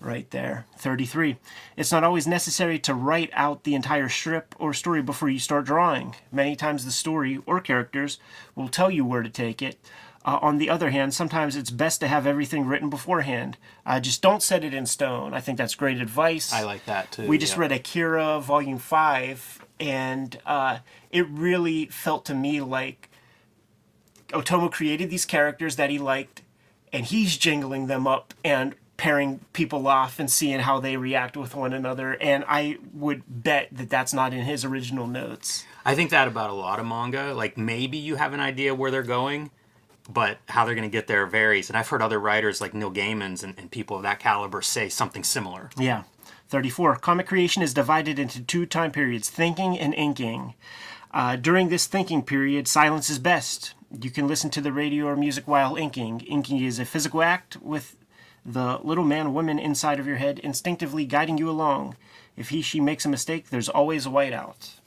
Right 0.00 0.30
there. 0.30 0.66
33. 0.76 1.38
It's 1.76 1.90
not 1.90 2.04
always 2.04 2.24
necessary 2.26 2.78
to 2.80 2.94
write 2.94 3.30
out 3.32 3.64
the 3.64 3.74
entire 3.74 4.08
strip 4.08 4.54
or 4.56 4.72
story 4.72 5.02
before 5.02 5.28
you 5.28 5.40
start 5.40 5.64
drawing. 5.64 6.14
Many 6.30 6.54
times 6.54 6.84
the 6.84 6.92
story 6.92 7.40
or 7.46 7.60
characters 7.60 8.18
will 8.54 8.68
tell 8.68 8.92
you 8.92 9.04
where 9.04 9.24
to 9.24 9.28
take 9.28 9.60
it. 9.60 9.76
Uh, 10.24 10.38
on 10.42 10.58
the 10.58 10.68
other 10.68 10.90
hand, 10.90 11.14
sometimes 11.14 11.56
it's 11.56 11.70
best 11.70 12.00
to 12.00 12.08
have 12.08 12.26
everything 12.26 12.66
written 12.66 12.90
beforehand. 12.90 13.56
Uh, 13.86 14.00
just 14.00 14.20
don't 14.20 14.42
set 14.42 14.64
it 14.64 14.74
in 14.74 14.84
stone. 14.84 15.32
I 15.32 15.40
think 15.40 15.56
that's 15.56 15.74
great 15.74 16.00
advice. 16.00 16.52
I 16.52 16.64
like 16.64 16.84
that 16.86 17.12
too. 17.12 17.26
We 17.26 17.38
just 17.38 17.54
yeah. 17.54 17.60
read 17.60 17.72
Akira 17.72 18.40
Volume 18.40 18.78
5, 18.78 19.64
and 19.80 20.38
uh, 20.44 20.78
it 21.10 21.26
really 21.28 21.86
felt 21.86 22.24
to 22.26 22.34
me 22.34 22.60
like 22.60 23.08
Otomo 24.30 24.70
created 24.70 25.08
these 25.08 25.24
characters 25.24 25.76
that 25.76 25.88
he 25.88 25.98
liked, 25.98 26.42
and 26.92 27.06
he's 27.06 27.36
jingling 27.36 27.86
them 27.86 28.06
up 28.06 28.34
and 28.44 28.74
pairing 28.98 29.38
people 29.52 29.86
off 29.86 30.18
and 30.18 30.28
seeing 30.28 30.58
how 30.58 30.80
they 30.80 30.96
react 30.96 31.36
with 31.36 31.54
one 31.54 31.72
another. 31.72 32.20
And 32.20 32.44
I 32.46 32.78
would 32.92 33.22
bet 33.28 33.68
that 33.72 33.88
that's 33.88 34.12
not 34.12 34.34
in 34.34 34.44
his 34.44 34.64
original 34.64 35.06
notes. 35.06 35.64
I 35.84 35.94
think 35.94 36.10
that 36.10 36.28
about 36.28 36.50
a 36.50 36.54
lot 36.54 36.80
of 36.80 36.86
manga. 36.86 37.32
Like 37.32 37.56
maybe 37.56 37.96
you 37.96 38.16
have 38.16 38.34
an 38.34 38.40
idea 38.40 38.74
where 38.74 38.90
they're 38.90 39.02
going, 39.02 39.50
but 40.08 40.38
how 40.48 40.64
they're 40.64 40.74
going 40.74 40.88
to 40.88 40.92
get 40.92 41.06
there 41.06 41.26
varies. 41.26 41.68
And 41.68 41.76
I've 41.76 41.88
heard 41.88 42.02
other 42.02 42.18
writers 42.18 42.60
like 42.60 42.74
Neil 42.74 42.90
Gaiman's 42.90 43.42
and, 43.42 43.54
and 43.58 43.70
people 43.70 43.96
of 43.96 44.02
that 44.04 44.18
caliber 44.18 44.62
say 44.62 44.88
something 44.88 45.22
similar. 45.22 45.70
Yeah. 45.76 46.04
34. 46.48 46.96
Comic 46.96 47.26
creation 47.26 47.62
is 47.62 47.74
divided 47.74 48.18
into 48.18 48.40
two 48.40 48.64
time 48.64 48.90
periods 48.90 49.28
thinking 49.28 49.78
and 49.78 49.94
inking. 49.94 50.54
Uh, 51.12 51.36
during 51.36 51.68
this 51.68 51.86
thinking 51.86 52.22
period, 52.22 52.66
silence 52.66 53.10
is 53.10 53.18
best. 53.18 53.74
You 54.00 54.10
can 54.10 54.26
listen 54.26 54.50
to 54.50 54.60
the 54.60 54.72
radio 54.72 55.06
or 55.06 55.16
music 55.16 55.46
while 55.46 55.76
inking. 55.76 56.20
Inking 56.20 56.62
is 56.62 56.78
a 56.78 56.84
physical 56.84 57.22
act 57.22 57.56
with 57.62 57.96
the 58.44 58.78
little 58.82 59.04
man 59.04 59.34
woman 59.34 59.58
inside 59.58 60.00
of 60.00 60.06
your 60.06 60.16
head 60.16 60.38
instinctively 60.38 61.04
guiding 61.04 61.38
you 61.38 61.50
along. 61.50 61.96
If 62.36 62.50
he, 62.50 62.62
she 62.62 62.80
makes 62.80 63.04
a 63.04 63.08
mistake, 63.08 63.50
there's 63.50 63.68
always 63.68 64.06
a 64.06 64.10
whiteout. 64.10 64.77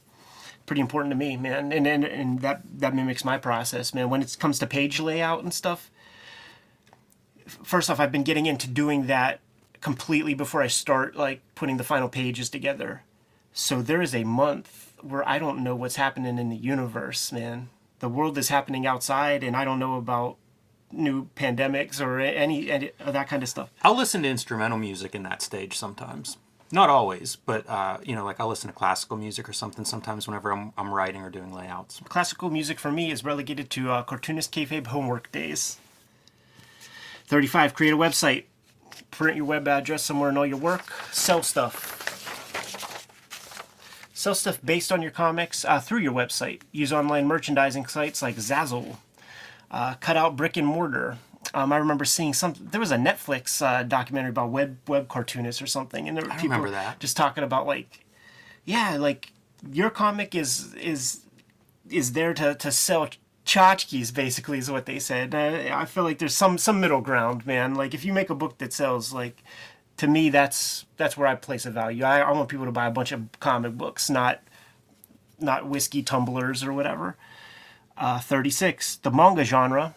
Pretty 0.66 0.82
important 0.82 1.12
to 1.12 1.18
me, 1.18 1.38
man. 1.38 1.72
And, 1.72 1.86
and, 1.88 2.06
and 2.06 2.40
that, 2.42 2.62
that 2.80 2.96
mimics 2.96 3.26
my 3.26 3.38
process, 3.38 3.94
man. 3.94 4.10
When 4.10 4.22
it 4.22 4.38
comes 4.40 4.60
to 4.60 4.68
page 4.68 5.00
layout 5.00 5.44
and 5.44 5.54
stuff, 5.54 5.92
first 7.46 7.90
off, 7.90 8.00
I've 8.00 8.12
been 8.12 8.24
getting 8.24 8.46
into 8.46 8.68
doing 8.68 9.08
that 9.08 9.40
completely 9.82 10.34
before 10.34 10.62
I 10.62 10.68
start 10.68 11.16
like 11.16 11.42
putting 11.56 11.78
the 11.78 11.84
final 11.84 12.08
pages 12.08 12.50
together. 12.50 13.04
So 13.54 13.82
there 13.82 14.02
is 14.02 14.16
a 14.16 14.24
month 14.24 14.94
where 15.02 15.28
I 15.28 15.40
don't 15.40 15.64
know 15.64 15.76
what's 15.76 15.96
happening 15.96 16.38
in 16.38 16.50
the 16.50 16.56
universe, 16.56 17.32
man. 17.32 17.70
The 18.00 18.10
world 18.10 18.38
is 18.38 18.50
happening 18.50 18.86
outside, 18.88 19.44
and 19.44 19.56
I 19.56 19.66
don't 19.66 19.80
know 19.80 19.98
about 19.98 20.38
new 20.92 21.28
pandemics 21.36 22.00
or 22.00 22.20
any, 22.20 22.70
any 22.70 22.92
of 23.00 23.14
that 23.14 23.28
kind 23.28 23.44
of 23.44 23.50
stuff. 23.50 23.72
I'll 23.82 23.96
listen 23.96 24.24
to 24.24 24.30
instrumental 24.30 24.78
music 24.78 25.16
in 25.16 25.24
that 25.24 25.42
stage 25.42 25.78
sometimes. 25.78 26.38
Not 26.74 26.90
always, 26.90 27.36
but 27.36 27.68
uh, 27.70 27.98
you 28.04 28.16
know, 28.16 28.24
like 28.24 28.40
I'll 28.40 28.48
listen 28.48 28.70
to 28.70 28.74
classical 28.74 29.18
music 29.18 29.50
or 29.50 29.54
something 29.54 29.84
sometimes 29.84 30.26
whenever 30.26 30.52
I'm, 30.52 30.72
I'm 30.78 30.94
writing 30.94 31.22
or 31.22 31.30
doing 31.30 31.54
layouts. 31.54 32.00
Classical 32.06 32.50
music 32.50 32.80
for 32.80 32.92
me 32.92 33.12
is 33.12 33.26
relegated 33.26 33.70
to 33.72 33.92
uh, 33.92 34.04
cartoonist 34.04 34.54
kayfabe 34.54 34.88
homework 34.88 35.32
days. 35.32 35.80
35. 37.26 37.74
Create 37.74 37.94
a 37.94 37.98
website. 37.98 38.46
Print 39.10 39.36
your 39.36 39.46
web 39.46 39.68
address 39.68 40.04
somewhere 40.04 40.30
and 40.30 40.38
all 40.38 40.46
your 40.46 40.58
work. 40.58 40.92
Sell 41.12 41.44
stuff. 41.44 41.98
Sell 44.14 44.36
stuff 44.36 44.60
based 44.64 44.92
on 44.92 45.02
your 45.02 45.12
comics 45.12 45.66
uh, 45.66 45.80
through 45.80 46.00
your 46.00 46.14
website. 46.14 46.62
Use 46.72 46.94
online 46.94 47.26
merchandising 47.28 47.88
sites 47.88 48.22
like 48.22 48.36
Zazzle. 48.36 48.98
Uh, 49.70 49.96
cut 49.96 50.16
out 50.16 50.36
brick 50.38 50.56
and 50.56 50.68
mortar. 50.68 51.18
Um, 51.54 51.74
I 51.74 51.78
remember 51.78 52.06
seeing 52.06 52.34
some. 52.34 52.54
There 52.60 52.80
was 52.80 52.92
a 52.92 52.98
Netflix 52.98 53.62
uh, 53.62 53.84
documentary 53.84 54.30
about 54.30 54.50
web 54.50 54.78
web 54.88 55.08
cartoonists 55.08 55.62
or 55.62 55.68
something, 55.68 56.08
and 56.08 56.18
there 56.18 56.26
were 56.26 56.32
I 56.32 56.38
people 56.38 56.64
that. 56.72 57.00
just 57.00 57.18
talking 57.18 57.44
about 57.44 57.66
like, 57.68 58.06
yeah, 58.66 58.98
like 58.98 59.34
your 59.72 59.90
comic 59.90 60.34
is 60.34 60.74
is 60.76 61.22
is 61.90 62.14
there 62.14 62.34
to, 62.34 62.56
to 62.56 62.72
sell 62.72 63.10
tchotchkes 63.46 64.14
basically 64.14 64.58
is 64.58 64.72
what 64.72 64.86
they 64.86 65.00
said. 65.00 65.36
Uh, 65.36 65.76
I 65.76 65.86
feel 65.86 66.04
like 66.04 66.20
there's 66.20 66.36
some 66.36 66.58
some 66.58 66.80
middle 66.80 67.02
ground, 67.02 67.46
man. 67.46 67.76
Like 67.76 67.94
if 67.94 68.06
you 68.06 68.14
make 68.14 68.30
a 68.30 68.36
book 68.36 68.58
that 68.60 68.72
sells, 68.74 69.12
like 69.14 69.44
to 69.98 70.08
me, 70.08 70.30
that's 70.30 70.86
that's 70.98 71.18
where 71.18 71.28
I 71.28 71.36
place 71.36 71.66
a 71.66 71.72
value. 71.72 72.04
I, 72.04 72.22
I 72.22 72.32
want 72.32 72.50
people 72.50 72.66
to 72.66 72.72
buy 72.72 72.88
a 72.88 72.92
bunch 72.92 73.12
of 73.12 73.28
comic 73.40 73.78
books, 73.78 74.10
not 74.10 74.42
not 75.40 75.68
whiskey 75.68 76.04
tumblers 76.04 76.64
or 76.64 76.72
whatever. 76.72 77.18
Uh, 77.98 78.20
36. 78.20 78.96
The 78.98 79.12
manga 79.12 79.44
genre 79.44 79.96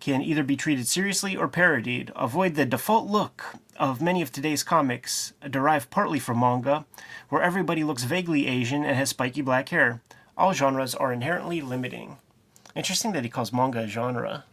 can 0.00 0.22
either 0.22 0.42
be 0.42 0.56
treated 0.56 0.86
seriously 0.86 1.36
or 1.36 1.48
parodied. 1.48 2.12
Avoid 2.14 2.54
the 2.54 2.64
default 2.64 3.08
look 3.08 3.44
of 3.76 4.00
many 4.00 4.22
of 4.22 4.32
today's 4.32 4.62
comics, 4.62 5.32
derived 5.48 5.90
partly 5.90 6.18
from 6.18 6.40
manga, 6.40 6.84
where 7.28 7.42
everybody 7.42 7.84
looks 7.84 8.04
vaguely 8.04 8.46
Asian 8.46 8.84
and 8.84 8.96
has 8.96 9.10
spiky 9.10 9.42
black 9.42 9.68
hair. 9.68 10.00
All 10.36 10.52
genres 10.52 10.94
are 10.94 11.12
inherently 11.12 11.60
limiting. 11.60 12.18
Interesting 12.74 13.12
that 13.12 13.24
he 13.24 13.30
calls 13.30 13.52
manga 13.52 13.80
a 13.80 13.88
genre. 13.88 14.44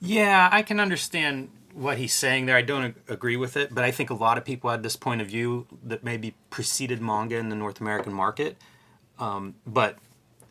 Yeah, 0.00 0.48
I 0.50 0.62
can 0.62 0.80
understand 0.80 1.50
what 1.72 1.98
he's 1.98 2.12
saying 2.12 2.46
there. 2.46 2.56
I 2.56 2.62
don't 2.62 2.96
agree 3.08 3.36
with 3.36 3.56
it, 3.56 3.74
but 3.74 3.84
I 3.84 3.90
think 3.90 4.10
a 4.10 4.14
lot 4.14 4.36
of 4.36 4.44
people 4.44 4.70
had 4.70 4.82
this 4.82 4.96
point 4.96 5.20
of 5.20 5.28
view 5.28 5.66
that 5.82 6.02
maybe 6.02 6.34
preceded 6.50 7.00
manga 7.00 7.36
in 7.36 7.48
the 7.48 7.56
North 7.56 7.80
American 7.80 8.12
market. 8.12 8.56
Um, 9.18 9.54
but 9.66 9.96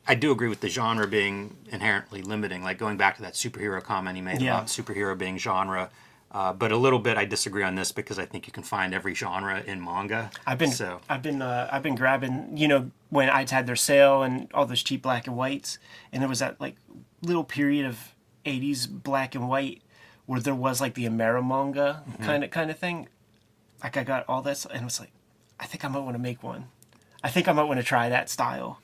I 0.08 0.16
do 0.16 0.32
agree 0.32 0.48
with 0.50 0.62
the 0.62 0.70
genre 0.70 1.08
being 1.08 1.56
inherently 1.72 2.22
limiting. 2.22 2.64
Like 2.64 2.78
going 2.78 2.98
back 2.98 3.16
to 3.18 3.22
that 3.22 3.34
superhero 3.34 3.82
comment 3.84 4.16
he 4.16 4.22
made 4.22 4.42
Yeah. 4.42 4.56
about 4.56 4.68
superhero 4.68 5.18
being 5.18 5.38
genre. 5.38 5.90
Uh, 6.32 6.54
but 6.54 6.72
a 6.72 6.78
little 6.78 6.98
bit, 7.00 7.18
I 7.18 7.26
disagree 7.26 7.62
on 7.64 7.76
this 7.76 7.92
because 7.92 8.18
I 8.18 8.26
think 8.26 8.48
you 8.48 8.54
can 8.54 8.64
find 8.64 8.94
every 8.94 9.14
genre 9.14 9.62
in 9.62 9.84
manga. 9.84 10.32
I've 10.48 10.58
been 10.58 10.72
so 10.72 11.02
I've 11.10 11.22
been 11.22 11.42
uh, 11.42 11.68
I've 11.72 11.84
been 11.84 11.96
grabbing 11.96 12.56
you 12.56 12.68
know 12.70 12.90
when 13.10 13.30
I'd 13.30 13.50
had 13.50 13.68
their 13.68 13.76
sale 13.76 14.24
and 14.24 14.48
all 14.54 14.66
those 14.66 14.82
cheap 14.82 15.02
black 15.02 15.28
and 15.28 15.36
whites 15.36 15.78
and 16.14 16.22
there 16.22 16.30
was 16.30 16.40
that 16.40 16.60
like 16.62 16.78
little 17.22 17.44
period 17.44 17.86
of 17.86 18.16
80s 18.46 18.88
black 18.90 19.36
and 19.36 19.48
white 19.50 19.82
where 20.26 20.40
there 20.40 20.56
was 20.56 20.80
like 20.80 20.94
the 20.94 21.06
Amerimanga 21.06 22.02
kind 22.24 22.44
of 22.46 22.50
kind 22.50 22.72
of 22.72 22.80
thing 22.80 23.10
like 23.84 23.98
I 23.98 24.04
got 24.06 24.24
all 24.30 24.42
this 24.42 24.66
and 24.66 24.82
it 24.82 24.84
was 24.86 25.00
like 25.02 25.12
I 25.60 25.66
think 25.66 25.84
I 25.84 25.90
might 25.90 26.00
want 26.00 26.16
to 26.16 26.22
make 26.22 26.42
one 26.42 26.70
I 27.24 27.30
think 27.30 27.48
I 27.50 27.52
might 27.52 27.64
want 27.66 27.80
to 27.82 27.86
try 27.86 28.08
that 28.10 28.30
style 28.30 28.80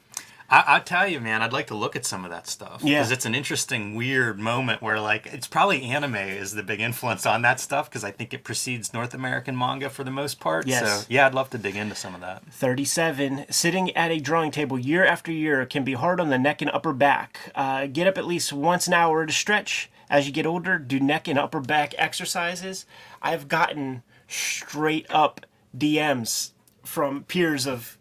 I, 0.50 0.64
I 0.68 0.80
tell 0.80 1.08
you, 1.08 1.20
man, 1.20 1.42
I'd 1.42 1.52
like 1.52 1.68
to 1.68 1.76
look 1.76 1.96
at 1.96 2.06
some 2.06 2.24
of 2.24 2.32
that 2.32 2.48
stuff 2.48 2.82
Yeah. 2.84 3.00
because 3.00 3.12
it's 3.12 3.26
an 3.26 3.36
interesting, 3.36 3.96
weird 3.96 4.40
moment 4.40 4.82
where, 4.82 5.00
like, 5.00 5.26
it's 5.28 5.48
probably 5.48 5.84
anime 5.84 6.16
is 6.16 6.54
the 6.54 6.64
big 6.64 6.80
influence 6.80 7.26
on 7.26 7.42
that 7.42 7.60
stuff 7.60 7.90
because 7.90 8.04
I 8.04 8.12
think 8.12 8.34
it 8.34 8.44
precedes 8.44 8.94
North 8.94 9.14
American 9.14 9.58
manga 9.58 9.90
for 9.90 10.04
the 10.04 10.12
most 10.12 10.40
part. 10.40 10.66
Yes. 10.66 11.02
So, 11.02 11.06
yeah, 11.10 11.26
I'd 11.28 11.34
love 11.34 11.50
to 11.50 11.58
dig 11.58 11.76
into 11.76 11.96
some 11.96 12.16
of 12.16 12.22
that. 12.22 12.44
37. 12.52 13.46
Sitting 13.50 13.96
at 13.96 14.12
a 14.12 14.20
drawing 14.20 14.52
table 14.52 14.80
year 14.80 15.06
after 15.06 15.32
year 15.32 15.66
can 15.66 15.84
be 15.84 15.94
hard 15.94 16.20
on 16.20 16.30
the 16.30 16.38
neck 16.40 16.62
and 16.62 16.72
upper 16.72 16.94
back. 16.94 17.52
Uh, 17.54 17.88
get 17.88 18.08
up 18.08 18.18
at 18.18 18.26
least 18.26 18.54
once 18.54 18.88
an 18.88 18.94
hour 18.94 19.26
to 19.26 19.34
stretch. 19.34 19.90
As 20.10 20.26
you 20.28 20.32
get 20.32 20.46
older, 20.46 20.80
do 20.80 21.00
neck 21.02 21.28
and 21.28 21.38
upper 21.38 21.60
back 21.60 21.94
exercises. 21.98 22.86
I've 23.22 23.50
gotten 23.50 24.04
straight 24.30 25.06
up 25.10 25.46
DMs 25.78 26.52
from 26.86 27.24
peers 27.26 27.68
of 27.68 27.98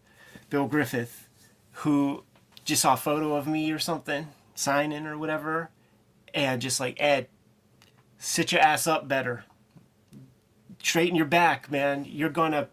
Bill 0.49 0.67
Griffith 0.67 1.25
who 1.81 2.23
just 2.67 2.81
saw 2.81 2.93
a 2.93 2.97
photo 2.97 3.35
of 3.35 3.47
me 3.47 3.71
or 3.71 3.79
something, 3.79 4.27
signing 4.53 5.07
or 5.07 5.17
whatever, 5.17 5.69
and 6.33 6.61
just 6.61 6.79
like, 6.79 6.97
Ed, 7.01 7.27
sit 8.19 8.51
your 8.51 8.61
ass 8.61 8.85
up 8.85 9.07
better. 9.07 9.45
Straighten 10.83 11.15
your 11.15 11.25
back, 11.25 11.71
man. 11.71 12.05
You're 12.07 12.29
gonna 12.29 12.67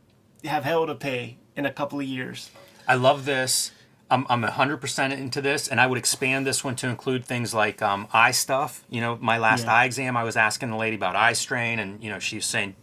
have 0.44 0.64
hell 0.64 0.87
to 0.87 0.94
pay 0.94 1.38
in 1.57 1.64
a 1.64 1.72
couple 1.72 2.00
of 2.00 2.07
years. 2.07 2.50
I 2.87 2.96
love 2.96 3.24
this. 3.24 3.70
I'm, 4.11 4.26
I'm 4.28 4.42
100% 4.42 5.12
into 5.16 5.40
this, 5.40 5.68
and 5.68 5.80
I 5.80 5.87
would 5.87 5.96
expand 5.96 6.46
this 6.46 6.62
one 6.62 6.76
to 6.76 6.88
include 6.88 7.24
things 7.24 7.54
like 7.54 7.80
um, 7.80 8.07
eye 8.12 8.33
stuff. 8.33 8.85
You 8.90 9.00
know, 9.00 9.16
my 9.20 9.38
last 9.38 9.64
Yeah. 9.64 9.74
eye 9.74 9.85
exam, 9.87 10.16
I 10.16 10.24
was 10.24 10.37
asking 10.37 10.70
the 10.70 10.76
lady 10.76 10.96
about 10.96 11.16
eye 11.16 11.33
strain, 11.33 11.78
and, 11.78 12.02
you 12.04 12.11
know, 12.11 12.18
she 12.18 12.37
was 12.37 12.44
saying 12.44 12.74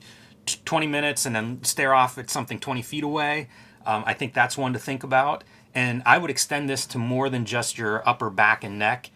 20 0.65 0.87
minutes 0.87 1.25
and 1.25 1.35
then 1.35 1.63
stare 1.63 1.93
off 1.93 2.17
at 2.17 2.29
something 2.31 2.57
20 2.59 2.81
feet 2.81 3.03
away. 3.03 3.49
Um, 3.85 4.03
I 4.07 4.13
think 4.13 4.33
that's 4.33 4.57
one 4.57 4.73
to 4.73 4.79
think 4.79 5.03
about. 5.03 5.43
And 5.73 6.03
I 6.05 6.17
would 6.17 6.29
extend 6.29 6.69
this 6.69 6.85
to 6.87 6.97
more 6.97 7.29
than 7.29 7.45
just 7.45 7.77
your 7.77 8.07
upper 8.07 8.29
back 8.29 8.63
and 8.63 8.77
neck 8.77 9.09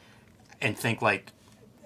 and 0.61 0.77
think 0.77 1.01
like 1.01 1.31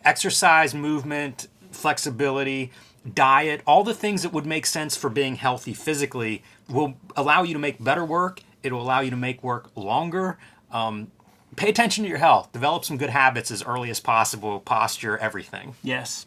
exercise, 0.06 0.74
movement, 0.74 1.48
flexibility. 1.72 2.72
diet, 3.14 3.62
all 3.66 3.84
the 3.84 3.94
things 3.94 4.24
that 4.24 4.34
would 4.34 4.46
make 4.46 4.66
sense 4.66 4.96
for 4.96 5.10
being 5.10 5.36
healthy 5.36 5.74
physically 5.74 6.44
will 6.68 6.96
allow 7.16 7.44
you 7.44 7.54
to 7.54 7.60
make 7.60 7.84
better 7.84 8.06
work. 8.06 8.42
It 8.62 8.74
will 8.74 8.82
allow 8.82 9.00
you 9.00 9.10
to 9.10 9.18
make 9.18 9.42
work 9.44 9.72
longer. 9.76 10.38
Um, 10.72 11.12
pay 11.56 11.70
attention 11.70 12.04
to 12.04 12.10
your 12.10 12.20
health. 12.20 12.52
Develop 12.52 12.86
some 12.86 12.98
good 12.98 13.10
habits 13.10 13.52
as 13.52 13.64
early 13.64 13.90
as 13.90 14.00
possible. 14.00 14.60
Posture, 14.60 15.18
everything. 15.18 15.76
Yes. 15.82 16.26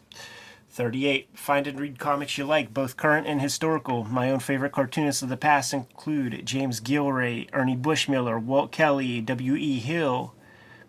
38. 0.73 1.29
Find 1.35 1.67
and 1.67 1.79
read 1.79 1.99
comics 1.99 2.35
you 2.35 2.45
like, 2.45 2.73
both 2.73 2.97
current 2.97 3.27
and 3.27 3.39
historical. 3.39 4.03
My 4.05 4.31
own 4.31 4.39
favorite 4.39 4.71
cartoonists 4.71 5.21
of 5.21 5.29
the 5.29 5.37
past 5.37 5.71
include 5.71 6.47
James 6.47 6.81
Gillray, 6.81 7.47
Ernie 7.53 7.77
Bushmiller, 7.77 8.41
Walt 8.41 8.71
Kelly, 8.71 9.21
W.E. 9.21 9.79
Hill, 9.79 10.33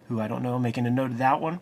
who 0.08 0.22
I 0.22 0.26
don't 0.26 0.42
know, 0.42 0.58
making 0.58 0.86
a 0.86 0.90
note 0.90 1.10
of 1.10 1.18
that 1.18 1.38
one. 1.38 1.60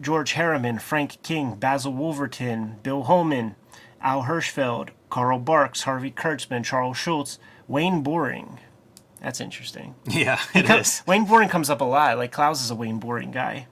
George 0.00 0.34
Herriman, 0.34 0.80
Frank 0.80 1.20
King, 1.24 1.56
Basil 1.56 1.92
Wolverton, 1.92 2.76
Bill 2.84 3.02
Holman, 3.02 3.56
Al 4.00 4.22
Hirschfeld, 4.22 4.90
Carl 5.10 5.40
Barks, 5.40 5.82
Harvey 5.82 6.12
Kurtzman, 6.12 6.64
Charles 6.64 6.96
Schulz, 6.96 7.40
Wayne 7.66 8.02
Boring. 8.02 8.60
That's 9.20 9.40
interesting. 9.40 9.96
Yeah, 10.08 10.40
it 10.54 10.66
Co- 10.66 10.76
is. 10.76 11.02
Wayne 11.08 11.24
Boring 11.24 11.48
comes 11.48 11.70
up 11.70 11.80
a 11.80 11.84
lot. 11.84 12.18
Like 12.18 12.30
Clowes 12.30 12.62
is 12.62 12.70
a 12.70 12.76
Wayne 12.76 13.00
Boring 13.00 13.32
guy. 13.32 13.66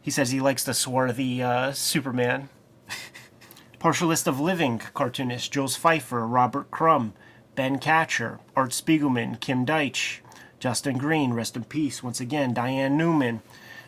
He 0.00 0.10
says 0.10 0.30
he 0.30 0.40
likes 0.40 0.64
the 0.64 0.72
swarthy 0.72 1.42
uh, 1.42 1.72
Superman. 1.72 2.48
Partial 3.84 4.08
list 4.08 4.26
of 4.26 4.40
living 4.40 4.78
cartoonists: 4.78 5.46
Jules 5.46 5.76
Feiffer, 5.76 6.26
Robert 6.26 6.70
Crumb, 6.70 7.12
Ben 7.54 7.78
Katchor, 7.78 8.38
Art 8.56 8.70
Spiegelman, 8.70 9.38
Kim 9.40 9.66
Deitch, 9.66 10.20
Justin 10.58 10.96
Green, 10.96 11.34
rest 11.34 11.54
in 11.54 11.64
peace. 11.64 12.02
Once 12.02 12.18
again, 12.18 12.54
Diane 12.54 12.98
Noomin, 12.98 13.42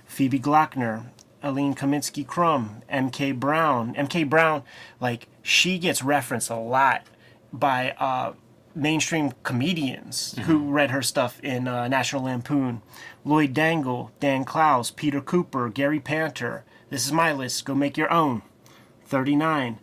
Phoebe 0.04 0.38
Gloeckner, 0.38 1.06
Aline 1.42 1.74
Kaminsky 1.74 2.26
Crumb, 2.26 2.82
M.K. 2.90 3.32
Brown. 3.32 3.96
M.K. 3.96 4.24
Brown, 4.24 4.64
like 5.00 5.28
she 5.40 5.78
gets 5.78 6.02
referenced 6.02 6.50
a 6.50 6.56
lot 6.56 7.06
by 7.50 7.92
uh, 7.92 8.34
mainstream 8.74 9.32
comedians 9.44 10.38
who 10.42 10.70
read 10.70 10.90
her 10.90 11.00
stuff 11.00 11.40
in 11.42 11.66
uh, 11.66 11.88
National 11.88 12.24
Lampoon. 12.24 12.82
Lloyd 13.24 13.54
Dangle, 13.54 14.10
Dan 14.20 14.44
Clowes, 14.44 14.90
Peter 14.90 15.22
Kuper, 15.22 15.72
Gary 15.72 16.00
Panter. 16.00 16.64
This 16.90 17.06
is 17.06 17.12
my 17.12 17.32
list. 17.32 17.64
Go 17.64 17.74
make 17.74 17.96
your 17.96 18.12
own. 18.12 18.42
39. 19.06 19.78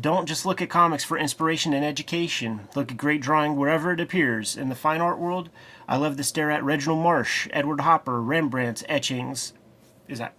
Don't 0.00 0.26
just 0.26 0.44
look 0.44 0.60
at 0.60 0.68
comics 0.68 1.04
for 1.04 1.16
inspiration 1.16 1.72
and 1.72 1.84
education. 1.84 2.68
Look 2.74 2.90
at 2.90 2.96
great 2.96 3.20
drawing 3.20 3.56
wherever 3.56 3.92
it 3.92 4.00
appears. 4.00 4.56
In 4.56 4.68
the 4.68 4.74
fine 4.74 5.00
art 5.00 5.18
world, 5.18 5.48
I 5.88 5.96
love 5.96 6.16
to 6.16 6.24
stare 6.24 6.50
at 6.50 6.64
Reginald 6.64 7.02
Marsh, 7.02 7.48
Edward 7.52 7.80
Hopper, 7.82 8.20
Rembrandt's 8.20 8.82
etchings. 8.88 9.52
Is 10.08 10.18
that? 10.18 10.34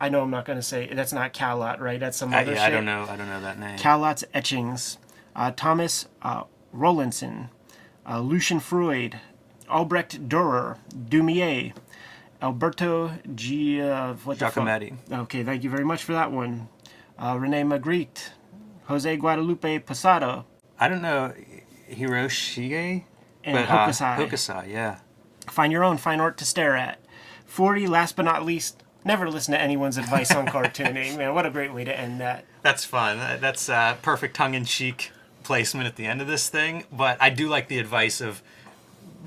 I 0.00 0.08
know 0.08 0.22
I'm 0.22 0.30
not 0.30 0.44
going 0.44 0.58
to 0.58 0.64
say 0.64 0.92
that's 0.92 1.12
not 1.12 1.32
Callot, 1.32 1.78
right? 1.78 2.00
That's 2.00 2.16
some 2.16 2.34
I, 2.34 2.42
other 2.42 2.54
yeah, 2.54 2.64
I 2.64 2.70
don't 2.70 2.84
know. 2.84 3.06
I 3.08 3.14
don't 3.14 3.28
know 3.28 3.40
that 3.40 3.58
name. 3.58 3.78
Callot's 3.78 4.24
etchings, 4.34 4.98
uh, 5.36 5.52
Thomas 5.54 6.06
uh, 6.22 6.42
Rowlandson, 6.72 7.50
uh, 8.08 8.18
Lucian 8.18 8.58
Freud, 8.58 9.20
Albrecht 9.68 10.28
Dürer, 10.28 10.78
Daumier, 10.92 11.72
Alberto 12.42 13.12
G. 13.36 13.80
Uh, 13.80 14.14
what 14.24 14.40
the 14.40 14.46
fuck? 14.46 14.54
Giacometti. 14.54 14.96
Okay, 15.10 15.44
thank 15.44 15.62
you 15.62 15.70
very 15.70 15.84
much 15.84 16.02
for 16.02 16.14
that 16.14 16.32
one. 16.32 16.68
Uh, 17.16 17.36
Rene 17.38 17.62
Magritte, 17.62 18.30
Jose 18.84 19.16
Guadalupe 19.16 19.80
Posada, 19.80 20.44
I 20.78 20.88
don't 20.88 21.02
know 21.02 21.32
Hiroshige, 21.90 23.04
and 23.44 23.56
but 23.56 23.70
uh, 23.70 23.86
Hokusai. 23.86 24.16
Hokusai, 24.16 24.68
yeah. 24.68 24.98
Find 25.48 25.72
your 25.72 25.84
own 25.84 25.96
fine 25.96 26.20
art 26.20 26.36
to 26.38 26.44
stare 26.44 26.76
at. 26.76 26.98
40, 27.46 27.86
last 27.86 28.16
but 28.16 28.24
not 28.24 28.44
least, 28.44 28.82
never 29.04 29.28
listen 29.30 29.52
to 29.52 29.60
anyone's 29.60 29.98
advice 29.98 30.32
on 30.32 30.46
cartooning. 30.48 31.16
Man, 31.18 31.34
what 31.34 31.46
a 31.46 31.50
great 31.50 31.72
way 31.74 31.84
to 31.84 31.96
end 31.96 32.20
that. 32.20 32.44
That's 32.62 32.84
fun. 32.84 33.18
That's 33.40 33.68
uh, 33.68 33.96
perfect 34.02 34.34
tongue-in-cheek 34.34 35.10
placement 35.42 35.86
at 35.86 35.96
the 35.96 36.06
end 36.06 36.20
of 36.20 36.26
this 36.26 36.48
thing. 36.48 36.84
But 36.90 37.18
I 37.20 37.30
do 37.30 37.48
like 37.48 37.68
the 37.68 37.78
advice 37.78 38.20
of 38.20 38.42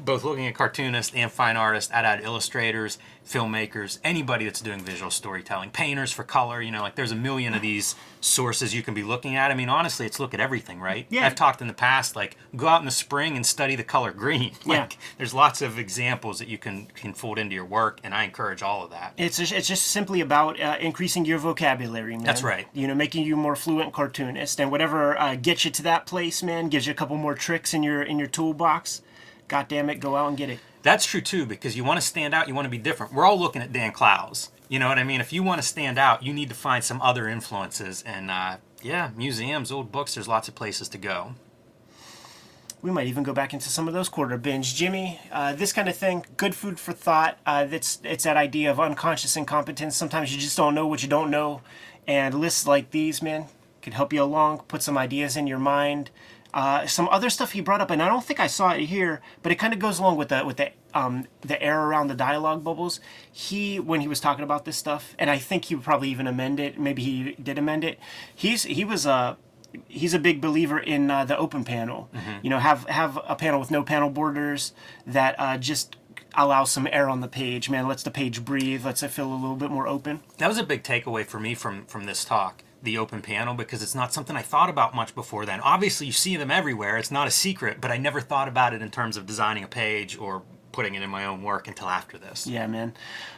both 0.03 0.23
looking 0.23 0.47
at 0.47 0.55
cartoonists 0.55 1.13
and 1.15 1.31
fine 1.31 1.57
artists, 1.57 1.91
at 1.93 2.23
illustrators, 2.23 2.97
filmmakers, 3.25 3.99
anybody 4.03 4.45
that's 4.45 4.61
doing 4.61 4.79
visual 4.79 5.09
storytelling, 5.09 5.71
painters 5.71 6.11
for 6.11 6.23
color. 6.23 6.61
You 6.61 6.71
know, 6.71 6.81
like 6.81 6.95
there's 6.95 7.11
a 7.11 7.15
million 7.15 7.53
of 7.53 7.61
these 7.61 7.95
sources 8.21 8.73
you 8.73 8.83
can 8.83 8.93
be 8.93 9.03
looking 9.03 9.35
at. 9.35 9.51
I 9.51 9.55
mean, 9.55 9.69
honestly, 9.69 10.05
it's 10.05 10.19
look 10.19 10.33
at 10.33 10.39
everything, 10.39 10.79
right? 10.79 11.05
Yeah. 11.09 11.25
I've 11.25 11.35
talked 11.35 11.61
in 11.61 11.67
the 11.67 11.73
past, 11.73 12.15
like 12.15 12.37
go 12.55 12.67
out 12.67 12.81
in 12.81 12.85
the 12.85 12.91
spring 12.91 13.35
and 13.35 13.45
study 13.45 13.75
the 13.75 13.83
color 13.83 14.11
green. 14.11 14.53
Yeah. 14.65 14.81
Like 14.81 14.97
there's 15.17 15.33
lots 15.33 15.61
of 15.61 15.77
examples 15.77 16.39
that 16.39 16.47
you 16.47 16.57
can 16.57 16.87
can 16.87 17.13
fold 17.13 17.37
into 17.37 17.53
your 17.53 17.65
work, 17.65 17.99
and 18.03 18.15
I 18.15 18.23
encourage 18.23 18.63
all 18.63 18.83
of 18.83 18.89
that. 18.91 19.13
It's 19.15 19.37
just, 19.37 19.51
it's 19.51 19.67
just 19.67 19.87
simply 19.87 20.21
about 20.21 20.59
uh, 20.59 20.77
increasing 20.79 21.23
your 21.23 21.37
vocabulary, 21.37 22.15
man. 22.15 22.25
That's 22.25 22.41
right. 22.41 22.67
You 22.73 22.87
know, 22.87 22.95
making 22.95 23.25
you 23.25 23.35
more 23.35 23.55
fluent 23.55 23.93
cartoonist, 23.93 24.59
and 24.59 24.71
whatever 24.71 25.19
uh, 25.19 25.35
gets 25.35 25.65
you 25.65 25.71
to 25.71 25.83
that 25.83 26.07
place, 26.07 26.41
man, 26.41 26.69
gives 26.69 26.87
you 26.87 26.91
a 26.91 26.95
couple 26.95 27.15
more 27.15 27.35
tricks 27.35 27.73
in 27.73 27.83
your 27.83 28.01
in 28.01 28.17
your 28.17 28.27
toolbox. 28.27 29.01
God 29.47 29.67
damn 29.67 29.89
it, 29.89 29.99
go 29.99 30.15
out 30.15 30.27
and 30.29 30.37
get 30.37 30.49
it. 30.49 30.59
That's 30.81 31.05
true 31.05 31.21
too, 31.21 31.45
because 31.45 31.75
you 31.75 31.83
want 31.83 31.99
to 31.99 32.05
stand 32.05 32.33
out, 32.33 32.47
you 32.47 32.55
want 32.55 32.65
to 32.65 32.69
be 32.69 32.77
different. 32.77 33.13
We're 33.13 33.25
all 33.25 33.39
looking 33.39 33.61
at 33.61 33.73
Dan 33.73 33.91
Clowes. 33.91 34.49
You 34.69 34.79
know 34.79 34.87
what 34.87 34.97
I 34.97 35.03
mean? 35.03 35.21
If 35.21 35.31
you 35.31 35.43
want 35.43 35.61
to 35.61 35.67
stand 35.67 35.97
out, 35.97 36.23
you 36.23 36.33
need 36.33 36.49
to 36.49 36.55
find 36.55 36.83
some 36.83 37.01
other 37.01 37.27
influences. 37.27 38.03
And 38.03 38.31
uh, 38.31 38.57
yeah, 38.81 39.11
museums, 39.15 39.71
old 39.71 39.91
books, 39.91 40.15
there's 40.15 40.27
lots 40.27 40.47
of 40.47 40.55
places 40.55 40.89
to 40.89 40.97
go. 40.97 41.35
We 42.81 42.91
might 42.91 43.07
even 43.07 43.23
go 43.23 43.33
back 43.33 43.51
into 43.51 43.69
some 43.69 43.87
of 43.87 43.95
those 43.95 44.09
quarter 44.09 44.37
binge, 44.37 44.75
Jimmy. 44.75 45.19
Uh, 45.31 45.53
this 45.53 45.73
kind 45.73 45.89
of 45.89 45.95
thing, 45.95 46.23
good 46.37 46.53
food 46.53 46.79
for 46.79 46.93
thought. 46.93 47.39
Uh, 47.45 47.65
it's 47.71 47.99
it's 48.03 48.25
that 48.25 48.37
idea 48.37 48.69
of 48.69 48.79
unconscious 48.79 49.35
incompetence. 49.35 49.95
Sometimes 49.97 50.33
you 50.33 50.39
just 50.39 50.55
don't 50.55 50.75
know 50.75 50.85
what 50.85 51.01
you 51.01 51.09
don't 51.09 51.31
know, 51.31 51.61
and 52.07 52.35
lists 52.35 52.67
like 52.67 52.91
these, 52.91 53.23
man, 53.23 53.45
could 53.81 53.95
help 53.95 54.13
you 54.13 54.21
along. 54.21 54.59
Put 54.67 54.83
some 54.83 54.99
ideas 54.99 55.35
in 55.35 55.47
your 55.47 55.57
mind. 55.57 56.11
Uh, 56.55 56.87
some 56.87 57.09
other 57.09 57.29
stuff 57.29 57.51
he 57.51 57.59
brought 57.59 57.81
up, 57.81 57.91
and 57.91 58.01
I 58.01 58.07
don't 58.07 58.23
think 58.23 58.39
I 58.39 58.47
saw 58.47 58.71
it 58.71 58.85
here, 58.85 59.21
but 59.43 59.51
it 59.51 59.55
kind 59.55 59.73
of 59.73 59.79
goes 59.79 59.99
along 59.99 60.15
with 60.15 60.29
the 60.29 60.45
with 60.45 60.55
the 60.55 60.71
um, 60.93 61.27
the 61.41 61.61
air 61.61 61.81
around 61.81 62.07
the 62.07 62.15
dialogue 62.15 62.63
bubbles. 62.63 63.01
He, 63.29 63.77
when 63.77 63.99
he 63.99 64.07
was 64.07 64.21
talking 64.21 64.45
about 64.45 64.63
this 64.63 64.77
stuff, 64.77 65.15
and 65.19 65.29
I 65.29 65.37
think 65.37 65.65
he 65.65 65.75
would 65.75 65.83
probably 65.83 66.09
even 66.09 66.27
amend 66.27 66.61
it. 66.61 66.79
Maybe 66.79 67.03
he 67.03 67.33
did 67.33 67.57
amend 67.57 67.83
it. 67.83 67.99
He's 68.33 68.63
he 68.63 68.85
was 68.85 69.05
a 69.05 69.35
he's 69.89 70.13
a 70.13 70.19
big 70.19 70.39
believer 70.39 70.79
in 70.79 71.11
uh, 71.11 71.25
the 71.25 71.37
open 71.37 71.65
panel. 71.65 72.09
You 72.41 72.49
know, 72.49 72.59
have 72.59 72.85
have 72.87 73.19
a 73.27 73.35
panel 73.35 73.59
with 73.59 73.69
no 73.69 73.83
panel 73.83 74.09
borders 74.09 74.71
that 75.05 75.35
uh, 75.37 75.57
just 75.57 75.97
allows 76.35 76.71
some 76.71 76.87
air 76.91 77.09
on 77.09 77.19
the 77.21 77.27
page. 77.27 77.69
Man, 77.69 77.85
lets 77.87 78.03
the 78.03 78.11
page 78.11 78.45
breathe. 78.45 78.85
Lets 78.85 79.03
it 79.03 79.11
feel 79.11 79.31
a 79.31 79.35
little 79.35 79.57
bit 79.57 79.71
more 79.71 79.87
open. 79.89 80.21
That 80.37 80.47
was 80.47 80.57
a 80.57 80.63
big 80.63 80.83
takeaway 80.83 81.25
for 81.25 81.39
me 81.39 81.53
from 81.53 81.85
from 81.87 82.05
this 82.05 82.23
talk, 82.23 82.63
the 82.83 82.97
open 82.97 83.21
panel, 83.21 83.53
because 83.53 83.81
it's 83.81 83.95
not 83.95 84.13
something 84.13 84.35
I 84.35 84.41
thought 84.41 84.69
about 84.69 84.93
much 84.93 85.15
before 85.15 85.45
then. 85.45 85.59
Obviously, 85.61 86.05
you 86.07 86.13
see 86.13 86.35
them 86.35 86.51
everywhere. 86.51 86.97
It's 86.97 87.11
not 87.11 87.27
a 87.27 87.31
secret, 87.31 87.81
but 87.81 87.91
I 87.91 87.97
never 87.97 88.21
thought 88.21 88.47
about 88.47 88.73
it 88.73 88.81
in 88.81 88.91
terms 88.91 89.17
of 89.17 89.25
designing 89.25 89.63
a 89.63 89.67
page 89.67 90.17
or 90.17 90.43
putting 90.71 90.93
it 90.93 91.01
in 91.01 91.09
my 91.09 91.25
own 91.25 91.41
work 91.41 91.67
until 91.67 91.87
after 91.87 92.17
this. 92.17 92.45
Yeah, 92.45 92.67
man. 92.67 92.93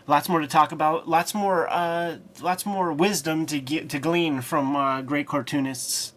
Lots 0.08 0.28
more 0.28 0.39
to 0.39 0.47
talk 0.47 0.71
about. 0.71 1.08
Lots 1.08 1.34
more, 1.34 1.67
uh, 1.69 2.17
lots 2.41 2.65
more 2.65 2.91
wisdom 2.91 3.45
to 3.45 3.60
get 3.60 3.89
to 3.91 4.00
glean 4.00 4.41
from 4.41 4.76
uh, 4.76 5.02
great 5.04 5.28
cartoonists 5.28 6.13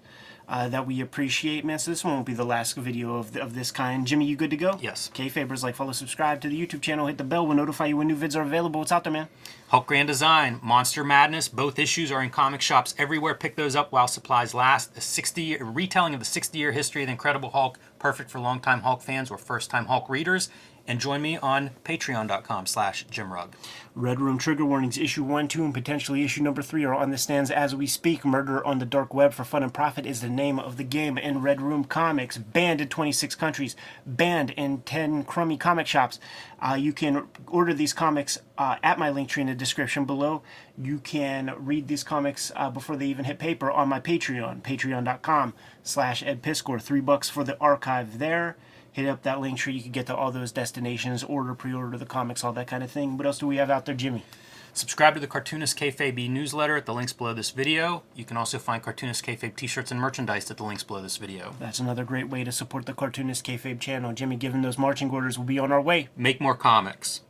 uh, 0.51 0.69
that 0.69 0.85
we 0.85 1.01
appreciate, 1.01 1.65
man. 1.65 1.79
So 1.79 1.93
this 1.93 2.05
one 2.05 2.15
won't 2.15 2.27
be 2.27 2.35
the 2.35 2.45
last 2.45 2.77
video 2.77 3.15
of, 3.15 3.37
of 3.37 3.55
this 3.55 3.71
kind. 3.71 4.05
Jimmy, 4.05 4.27
you 4.27 4.35
good 4.35 4.51
to 4.51 4.57
go? 4.57 4.79
Yes. 4.83 5.09
Okay, 5.15 5.31
Fabers, 5.31 5.63
like, 5.63 5.77
follow, 5.77 5.93
subscribe 5.93 6.41
to 6.41 6.49
the 6.49 6.61
YouTube 6.61 6.83
channel, 6.83 7.07
hit 7.07 7.19
the 7.19 7.25
bell. 7.25 7.47
We'll 7.47 7.57
notify 7.57 7.87
you 7.87 7.97
when 7.97 8.09
new 8.09 8.17
vids 8.17 8.35
are 8.35 8.43
available. 8.43 8.81
What's 8.81 8.91
out 8.91 9.05
there, 9.05 9.13
man? 9.13 9.29
Hulk 9.69 9.87
Grand 9.87 10.09
Design, 10.09 10.59
Monster 10.61 11.05
Madness, 11.05 11.47
both 11.47 11.79
issues 11.79 12.11
are 12.11 12.21
in 12.21 12.31
comic 12.31 12.61
shops 12.61 12.97
everywhere. 12.99 13.37
Pick 13.37 13.55
those 13.55 13.77
up 13.77 13.93
while 13.93 14.09
supplies 14.09 14.53
last. 14.53 14.97
A 14.97 15.01
60 15.01 15.41
year 15.41 15.65
retelling 15.65 16.15
of 16.15 16.19
the 16.19 16.27
60 16.27 16.59
year 16.59 16.73
history 16.73 17.03
of 17.03 17.07
the 17.07 17.13
Incredible 17.13 17.51
Hulk, 17.51 17.79
perfect 18.01 18.29
for 18.29 18.41
longtime 18.41 18.81
Hulk 18.81 19.03
fans 19.03 19.31
or 19.31 19.39
first 19.39 19.71
time 19.71 19.87
Hulk 19.87 20.09
readers. 20.09 20.51
And 20.87 21.01
join 21.01 21.23
me 21.23 21.37
on 21.37 21.71
patreon.com 21.85 22.67
slash 22.67 23.07
jimrugg. 23.07 23.53
Red 23.95 24.21
Room 24.21 24.39
Trigger 24.39 24.65
Warnings, 24.65 24.97
issue 24.97 25.25
1, 25.25 25.49
2, 25.49 25.65
and 25.65 25.75
potentially 25.75 26.23
issue 26.23 26.43
number 26.43 26.63
3 26.63 26.85
are 26.85 26.95
on 26.95 27.11
the 27.11 27.19
stands 27.19 27.51
as 27.51 27.75
we 27.75 27.87
speak. 27.87 28.25
Murder 28.25 28.65
on 28.65 28.79
the 28.79 28.87
Dark 28.87 29.13
Web 29.13 29.33
for 29.33 29.43
Fun 29.43 29.65
and 29.65 29.75
Profit 29.75 30.07
is 30.07 30.21
the 30.21 30.29
name 30.29 30.61
of 30.61 30.77
the 30.77 30.85
game 30.85 31.19
in 31.19 31.43
Red 31.43 31.61
Room 31.61 31.85
Comics. 31.85 32.39
Banned 32.39 32.81
in 32.81 32.89
26 32.89 33.35
countries, 33.35 33.75
banned 34.07 34.51
in 34.51 34.83
10 34.83 35.25
crummy 35.25 35.57
comic 35.57 35.89
shops. 35.89 36.21
Uh, 36.61 36.75
you 36.75 36.93
can 36.93 37.27
order 37.49 37.75
these 37.75 37.93
comics 37.93 38.39
uh, 38.57 38.77
at 38.83 38.99
my 38.99 39.11
link 39.11 39.29
tree 39.29 39.41
in 39.41 39.49
the 39.49 39.55
description 39.55 40.05
below. 40.05 40.43
You 40.79 40.99
can 41.01 41.53
read 41.59 41.89
these 41.89 42.05
comics 42.05 42.53
uh, 42.55 42.71
before 42.71 42.97
they 42.97 43.07
even 43.07 43.25
hit 43.25 43.39
paper 43.39 43.71
on 43.71 43.89
my 43.89 43.99
Patreon, 43.99 44.63
patreon.com 44.63 45.55
slash 45.83 46.23
edpiskor. 46.23 46.81
Three 46.81 47.01
bucks 47.01 47.29
for 47.29 47.43
the 47.43 47.59
archive 47.59 48.19
there 48.19 48.57
hit 48.93 49.09
up 49.09 49.23
that 49.23 49.41
link 49.41 49.59
tree. 49.59 49.75
You 49.75 49.83
can 49.83 49.93
get 49.93 50.07
to 50.07 50.17
all 50.17 50.31
those 50.31 50.53
destinations, 50.53 51.25
order, 51.25 51.55
pre-order 51.55 51.97
the 51.97 52.07
comics, 52.07 52.45
all 52.45 52.53
that 52.53 52.67
kind 52.67 52.83
of 52.83 52.91
thing. 52.91 53.17
What 53.17 53.27
else 53.27 53.39
do 53.39 53.47
we 53.47 53.57
have 53.57 53.71
out 53.71 53.87
there, 53.87 53.95
Jimmy? 53.95 54.25
Subscribe 54.73 55.15
to 55.15 55.21
the 55.21 55.27
Cartoonist 55.27 55.77
Kayfabe 55.77 56.31
newsletter 56.31 56.77
at 56.77 56.87
the 56.87 56.95
links 56.95 57.13
below 57.13 57.35
this 57.35 57.51
video. 57.51 58.05
You 58.15 58.25
can 58.25 58.37
also 58.37 58.59
find 58.59 58.83
Cartoonist 58.83 59.25
Kayfabe 59.25 59.57
t-shirts 59.57 59.91
and 59.91 60.01
merchandise 60.01 60.49
at 60.51 60.59
the 60.59 60.63
links 60.63 60.85
below 60.85 61.03
this 61.03 61.17
video. 61.17 61.57
That's 61.59 61.81
another 61.81 62.05
great 62.05 62.29
way 62.29 62.45
to 62.45 62.53
support 62.53 62.87
the 62.87 62.95
Cartoonist 62.95 63.45
Kayfabe 63.45 63.81
channel. 63.81 64.13
Jimmy, 64.13 64.37
given 64.37 64.63
those 64.63 64.79
marching 64.79 65.11
orders, 65.11 65.37
we'll 65.37 65.47
be 65.47 65.59
on 65.59 65.73
our 65.73 65.81
way. 65.81 66.09
Make 66.17 66.41
more 66.41 66.55
comics. 66.55 67.23